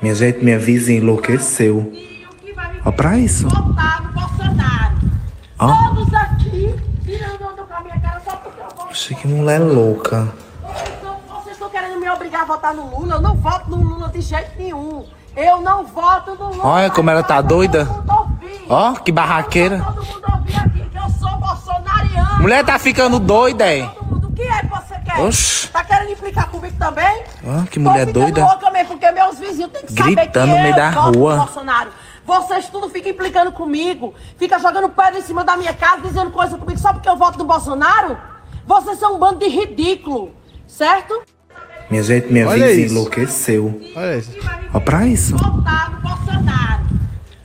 Minha 0.02 0.14
gente, 0.14 0.44
minha 0.44 0.58
vizinha 0.58 0.98
enlouqueceu. 0.98 1.90
Ó 2.84 2.92
pra 2.92 3.18
isso. 3.18 3.48
Votar 3.48 4.02
no 4.02 4.12
Bolsonaro. 4.12 4.98
Ó. 5.58 5.94
Todos 5.94 6.14
aqui 6.14 6.74
tirando 7.04 7.42
onda 7.42 7.62
com 7.64 7.74
a 7.74 7.80
minha 7.82 8.00
cara 8.00 8.20
Oxe, 8.90 9.14
que 9.14 9.26
mulher 9.28 9.60
louca. 9.60 10.28
Então, 10.98 11.16
vocês 11.28 11.52
estão 11.54 11.68
querendo 11.70 11.98
me 12.00 12.08
obrigar 12.10 12.42
a 12.42 12.44
votar 12.44 12.74
no 12.74 12.86
Lula? 12.98 13.14
Eu 13.16 13.20
não 13.20 13.34
voto 13.36 13.70
no 13.70 13.76
Lula 13.76 14.08
de 14.08 14.20
jeito 14.20 14.50
nenhum. 14.58 15.06
Eu 15.36 15.60
não 15.60 15.84
voto 15.84 16.34
no 16.34 16.50
Lula. 16.50 16.66
Olha 16.66 16.90
como 16.90 17.10
ela 17.10 17.22
tá 17.22 17.40
doida. 17.40 17.88
Ó, 18.68 18.92
que 18.94 19.12
barraqueira. 19.12 19.78
Que 20.90 20.98
eu 20.98 21.10
sou 21.18 21.38
bolsonariano. 21.38 22.42
Mulher 22.42 22.64
tá 22.64 22.78
ficando 22.78 23.18
doida, 23.20 23.72
é? 23.72 23.84
O 23.84 24.32
que 24.32 24.42
é 24.42 24.60
que 24.60 24.66
você 24.66 24.94
quer? 25.04 25.20
Oxi. 25.20 25.68
Tá 25.68 25.84
querendo 25.84 26.10
implicar 26.10 26.48
comigo 26.48 26.76
também? 26.78 27.22
Ó, 27.46 27.62
que 27.70 27.78
mulher 27.78 28.06
Tô 28.06 28.12
doida. 28.14 28.44
louca 28.44 28.70
mesmo, 28.72 28.88
porque 28.98 29.10
meus 29.12 29.38
vizinhos 29.38 29.70
têm 29.70 29.82
que 29.86 29.92
saber 29.92 30.14
Gritando 30.16 30.46
que 30.48 30.56
no 30.56 30.62
meio 30.62 30.72
eu 30.72 30.76
da 30.76 30.90
voto 30.90 31.12
no 31.12 31.18
rua. 31.20 31.36
Bolsonaro. 31.36 31.90
Vocês 32.24 32.68
tudo 32.68 32.88
ficam 32.88 33.10
implicando 33.12 33.50
comigo, 33.52 34.14
fica 34.36 34.58
jogando 34.58 34.88
pedra 34.88 35.18
em 35.18 35.22
cima 35.22 35.42
da 35.42 35.56
minha 35.56 35.72
casa, 35.74 36.02
dizendo 36.02 36.30
coisa 36.30 36.56
comigo 36.56 36.78
só 36.78 36.92
porque 36.92 37.08
eu 37.08 37.16
voto 37.16 37.38
no 37.38 37.44
Bolsonaro? 37.44 38.16
Vocês 38.70 39.00
são 39.00 39.16
um 39.16 39.18
bando 39.18 39.40
de 39.40 39.48
ridículo, 39.48 40.30
certo? 40.68 41.22
Minha 41.90 42.04
gente, 42.04 42.32
minha 42.32 42.46
Olha 42.46 42.68
vizinha 42.68 42.86
isso. 42.86 42.94
enlouqueceu. 42.94 43.80
Olha 43.96 44.16
isso. 44.16 44.30
Ó 44.72 44.78
pra 44.78 45.04
isso. 45.06 45.36
Votar 45.36 45.90
no 45.90 46.00
Bolsonaro. 46.00 46.82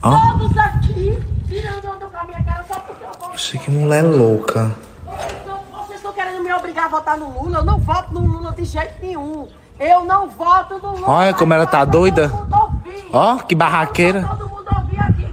Ó. 0.04 0.38
Todos 0.38 0.56
aqui 0.56 1.20
tirando 1.48 1.86
onda 1.90 2.06
com 2.06 2.16
a 2.18 2.24
minha 2.26 2.44
cara 2.44 2.64
só 2.68 2.76
porque 2.76 3.04
eu 3.04 3.08
voto. 3.08 3.32
Oxe, 3.34 3.58
que 3.58 3.72
mulher 3.72 4.04
louca. 4.04 4.76
Vocês 5.74 5.96
estão 5.96 6.14
querendo 6.14 6.44
me 6.44 6.54
obrigar 6.54 6.86
a 6.86 6.90
votar 6.90 7.18
no 7.18 7.28
Lula? 7.42 7.58
Eu 7.58 7.66
não 7.66 7.80
voto 7.80 8.14
no 8.14 8.20
Lula 8.20 8.52
de 8.52 8.64
jeito 8.64 8.94
nenhum. 9.02 9.48
Eu 9.80 10.06
não 10.06 10.30
voto 10.30 10.78
no 10.78 10.92
Lula. 10.92 11.10
Olha 11.10 11.34
como 11.34 11.56
ela 11.56 11.66
tá 11.66 11.84
doida. 11.84 12.32
Ó, 13.12 13.38
que 13.38 13.56
barraqueira. 13.56 14.30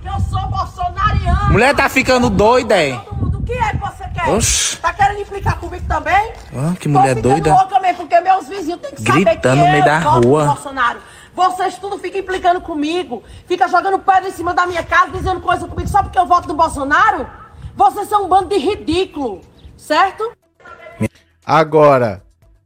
que 0.00 0.08
eu 0.08 0.20
sou 0.30 0.40
bolsonariano. 0.48 1.52
Mulher 1.52 1.76
tá 1.76 1.86
ficando 1.90 2.30
doida, 2.30 2.82
é? 2.82 2.94
O 2.94 3.42
que 3.42 3.52
é 3.52 3.72
que 3.72 3.76
você 3.76 4.04
quer? 4.14 4.28
Oxi. 4.30 4.78
Tá 4.78 4.90
querendo 5.12 5.20
implicar 5.20 5.58
comigo 5.60 5.84
também? 5.86 6.32
Ó, 6.54 6.74
que 6.74 6.88
mulher 6.88 7.14
doida. 7.20 7.54
louca 7.54 7.78
mesmo, 7.80 7.98
porque 7.98 8.20
meus 8.20 8.48
vizinhos 8.48 8.80
têm 8.80 8.92
que 8.92 9.02
saber 9.02 9.24
Gritando 9.24 9.56
que 9.56 9.66
no 9.66 9.72
meio 9.72 9.82
eu 9.82 9.84
da 9.84 10.00
voto 10.00 10.28
rua. 10.28 10.44
no 10.46 10.54
Bolsonaro. 10.54 11.00
Vocês 11.34 11.78
tudo 11.78 11.98
ficam 11.98 12.20
implicando 12.20 12.60
comigo, 12.60 13.22
fica 13.46 13.66
jogando 13.68 13.98
pedra 13.98 14.28
em 14.28 14.32
cima 14.32 14.52
da 14.52 14.66
minha 14.66 14.82
casa, 14.82 15.12
dizendo 15.12 15.40
coisa 15.40 15.66
comigo 15.66 15.88
só 15.88 16.02
porque 16.02 16.18
eu 16.18 16.26
voto 16.26 16.48
no 16.48 16.54
Bolsonaro? 16.54 17.26
Vocês 17.74 18.08
são 18.08 18.24
um 18.24 18.28
bando 18.28 18.48
de 18.50 18.58
ridículo, 18.58 19.40
certo? 19.76 20.30
Agora, 21.44 22.22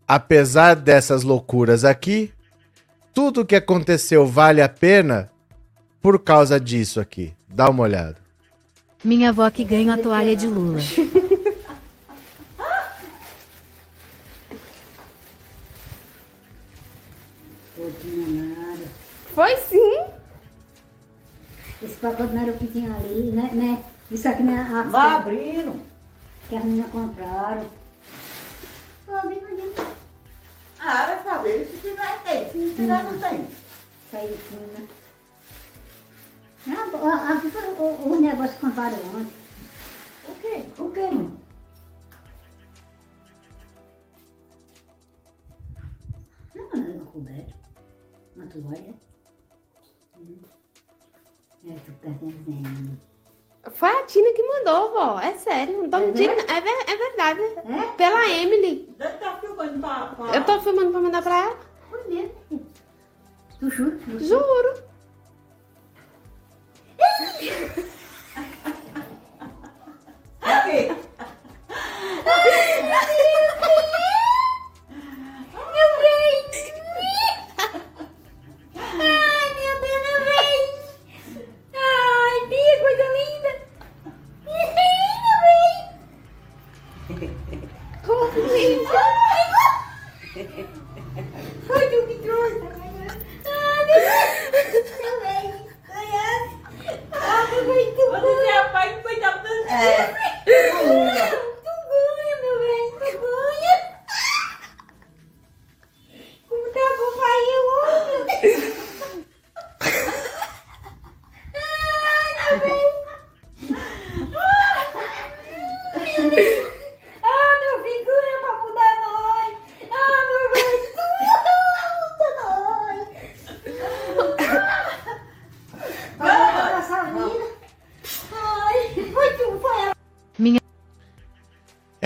apesar 0.07 0.74
dessas 0.74 1.22
loucuras 1.22 1.84
aqui, 1.84 2.32
tudo 3.14 3.44
que 3.47 3.55
aconteceu 3.55 4.26
vale 4.26 4.61
a 4.61 4.68
pena 4.68 5.30
por 6.03 6.18
causa 6.18 6.59
disso 6.59 7.01
aqui. 7.01 7.32
Dá 7.49 7.70
uma 7.70 7.84
olhada. 7.84 8.16
Minha 9.05 9.28
avó 9.28 9.49
que 9.49 9.62
ganha 9.62 9.94
a 9.94 9.99
toalha 9.99 10.34
de 10.34 10.49
Lula. 10.49 10.80
Foi 19.37 19.55
sim. 19.59 20.07
Esse 21.82 21.97
pacote 21.97 22.32
não 22.32 22.41
era 22.43 22.53
o 22.53 22.57
que 22.57 22.66
tinha 22.68 22.91
ali, 22.97 23.30
né? 23.32 23.51
né? 23.53 23.84
Isso 24.11 24.26
aqui 24.26 24.43
não 24.43 24.55
é 24.57 24.61
a. 24.62 24.82
Vai 24.84 25.14
abrindo. 25.16 25.82
Que 26.49 26.57
as 26.57 26.64
meninas 26.64 26.91
compraram. 26.91 27.68
Ah, 30.78 31.07
vai 31.07 31.22
saber. 31.22 31.66
Se 31.66 31.76
tiver, 31.76 32.22
tem. 32.22 32.51
Se 32.51 32.59
não 32.59 32.74
tiver, 32.76 33.03
não 33.05 33.18
tem. 33.20 33.41
Isso 33.43 34.16
aí, 34.16 34.39
sim, 34.49 34.57
né? 34.57 34.89
Não, 36.66 37.07
a- 37.07 37.32
a- 37.32 37.41
foi 37.41 37.62
o, 37.74 38.12
o 38.14 38.20
negócio 38.20 38.55
que 38.55 38.61
compraram 38.61 38.97
ontem. 38.97 39.32
O 40.28 40.34
quê? 40.37 40.64
O 40.78 40.91
quê, 40.93 41.11
mãe? 41.11 41.37
Não, 46.55 46.70
não, 46.70 46.95
não, 46.95 47.05
coberto. 47.07 47.55
Uma 48.34 48.47
toalha. 48.47 49.06
Foi 53.73 53.89
a 53.89 54.03
Tina 54.05 54.33
que 54.33 54.43
mandou, 54.43 54.93
vó. 54.93 55.19
É 55.21 55.33
sério. 55.35 55.83
Não 55.83 55.91
tô 55.91 55.99
mentindo. 55.99 56.31
É, 56.33 56.61
ver- 56.61 56.85
é 56.87 56.97
verdade. 56.97 57.41
Pela 57.97 58.29
Emily. 58.29 58.95
Filmando 59.41 59.79
pra, 59.81 60.07
pra... 60.17 60.37
Eu 60.37 60.45
tô 60.45 60.61
filmando 60.61 60.91
pra 60.93 61.01
mandar 61.01 61.23
pra 61.23 61.37
ela. 61.47 61.59
Tu 63.59 63.71
jura? 63.71 63.99
Juro. 64.19 64.86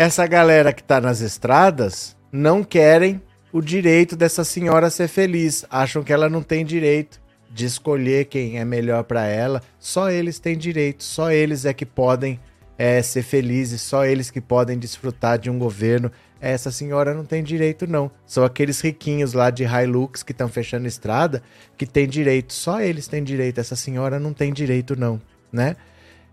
Essa 0.00 0.26
galera 0.26 0.72
que 0.72 0.82
tá 0.82 0.98
nas 0.98 1.20
estradas 1.20 2.16
não 2.32 2.64
querem 2.64 3.20
o 3.52 3.60
direito 3.60 4.16
dessa 4.16 4.44
senhora 4.44 4.88
ser 4.88 5.08
feliz. 5.08 5.66
Acham 5.68 6.02
que 6.02 6.10
ela 6.10 6.26
não 6.26 6.42
tem 6.42 6.64
direito 6.64 7.20
de 7.50 7.66
escolher 7.66 8.24
quem 8.24 8.58
é 8.58 8.64
melhor 8.64 9.04
pra 9.04 9.26
ela. 9.26 9.60
Só 9.78 10.10
eles 10.10 10.38
têm 10.38 10.56
direito, 10.56 11.04
só 11.04 11.30
eles 11.30 11.66
é 11.66 11.74
que 11.74 11.84
podem 11.84 12.40
é, 12.78 13.02
ser 13.02 13.20
felizes, 13.22 13.82
só 13.82 14.06
eles 14.06 14.30
que 14.30 14.40
podem 14.40 14.78
desfrutar 14.78 15.38
de 15.38 15.50
um 15.50 15.58
governo. 15.58 16.10
Essa 16.40 16.70
senhora 16.70 17.12
não 17.12 17.26
tem 17.26 17.42
direito, 17.42 17.86
não. 17.86 18.10
São 18.24 18.42
aqueles 18.42 18.80
riquinhos 18.80 19.34
lá 19.34 19.50
de 19.50 19.64
Hilux 19.64 20.22
que 20.22 20.32
estão 20.32 20.48
fechando 20.48 20.88
estrada 20.88 21.42
que 21.76 21.84
tem 21.84 22.08
direito. 22.08 22.54
Só 22.54 22.80
eles 22.80 23.06
têm 23.06 23.22
direito. 23.22 23.60
Essa 23.60 23.76
senhora 23.76 24.18
não 24.18 24.32
tem 24.32 24.50
direito, 24.50 24.98
não, 24.98 25.20
né? 25.52 25.76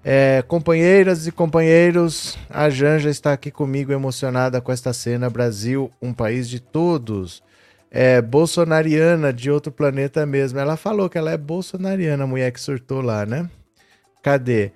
É, 0.09 0.41
companheiras 0.47 1.27
e 1.27 1.33
companheiros, 1.33 2.37
a 2.49 2.69
Janja 2.69 3.09
está 3.09 3.33
aqui 3.33 3.51
comigo 3.51 3.91
emocionada 3.91 4.61
com 4.61 4.71
esta 4.71 4.93
cena. 4.93 5.29
Brasil, 5.29 5.91
um 6.01 6.13
país 6.13 6.47
de 6.47 6.61
todos. 6.61 7.43
É 7.91 8.21
bolsonariana 8.21 9.33
de 9.33 9.51
outro 9.51 9.69
planeta 9.69 10.25
mesmo. 10.25 10.59
Ela 10.59 10.77
falou 10.77 11.09
que 11.09 11.17
ela 11.17 11.31
é 11.31 11.37
bolsonariana, 11.37 12.23
a 12.23 12.27
mulher 12.27 12.53
que 12.53 12.61
surtou 12.61 13.01
lá, 13.01 13.25
né? 13.25 13.49
Cadê? 14.23 14.71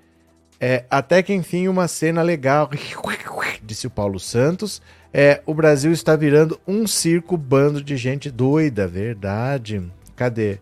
É, 0.59 0.83
até 0.89 1.23
que 1.23 1.33
enfim, 1.33 1.69
uma 1.69 1.87
cena 1.87 2.21
legal, 2.21 2.69
disse 3.63 3.87
o 3.87 3.89
Paulo 3.89 4.19
Santos. 4.19 4.81
É, 5.13 5.41
o 5.45 5.53
Brasil 5.53 5.93
está 5.93 6.13
virando 6.13 6.59
um 6.67 6.85
circo 6.85 7.37
bando 7.37 7.81
de 7.81 7.95
gente 7.95 8.29
doida, 8.29 8.85
verdade. 8.85 9.81
Cadê? 10.13 10.59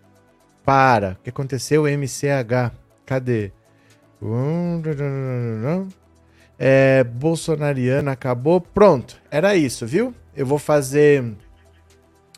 Para. 0.64 1.18
O 1.20 1.24
que 1.24 1.32
aconteceu? 1.32 1.88
MCH. 1.88 2.72
Cadê? 3.04 3.52
É, 6.58 7.04
bolsonariana 7.04 8.12
acabou. 8.12 8.60
Pronto, 8.60 9.18
era 9.32 9.56
isso, 9.56 9.86
viu? 9.88 10.14
Eu 10.36 10.46
vou 10.46 10.60
fazer 10.60 11.24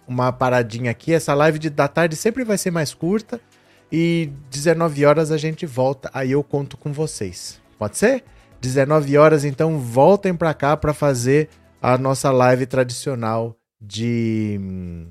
uma 0.07 0.31
paradinha 0.31 0.91
aqui. 0.91 1.13
Essa 1.13 1.33
live 1.33 1.57
de, 1.57 1.69
da 1.69 1.87
tarde 1.87 2.15
sempre 2.15 2.43
vai 2.43 2.57
ser 2.57 2.71
mais 2.71 2.93
curta. 2.93 3.41
E 3.91 4.31
19 4.49 5.05
horas 5.05 5.31
a 5.31 5.37
gente 5.37 5.65
volta. 5.65 6.09
Aí 6.13 6.31
eu 6.31 6.43
conto 6.43 6.77
com 6.77 6.93
vocês. 6.93 7.59
Pode 7.77 7.97
ser? 7.97 8.23
19 8.61 9.17
horas, 9.17 9.43
então 9.43 9.79
voltem 9.79 10.35
pra 10.35 10.53
cá 10.53 10.77
pra 10.77 10.93
fazer 10.93 11.49
a 11.81 11.97
nossa 11.97 12.31
live 12.31 12.67
tradicional 12.67 13.57
de 13.81 14.59
hum, 14.61 15.07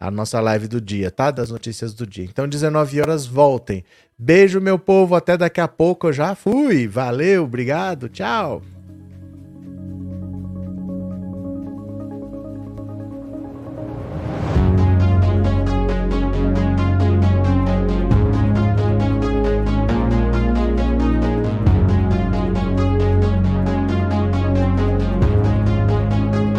a 0.00 0.10
nossa 0.10 0.40
live 0.40 0.68
do 0.68 0.80
dia, 0.80 1.10
tá? 1.10 1.30
Das 1.30 1.50
notícias 1.50 1.92
do 1.92 2.06
dia. 2.06 2.24
Então, 2.24 2.48
19 2.48 3.00
horas, 3.00 3.26
voltem. 3.26 3.84
Beijo, 4.18 4.60
meu 4.60 4.78
povo. 4.78 5.14
Até 5.14 5.36
daqui 5.36 5.60
a 5.60 5.68
pouco. 5.68 6.08
Eu 6.08 6.12
já 6.12 6.34
fui. 6.34 6.86
Valeu, 6.86 7.44
obrigado. 7.44 8.08
Tchau. 8.08 8.62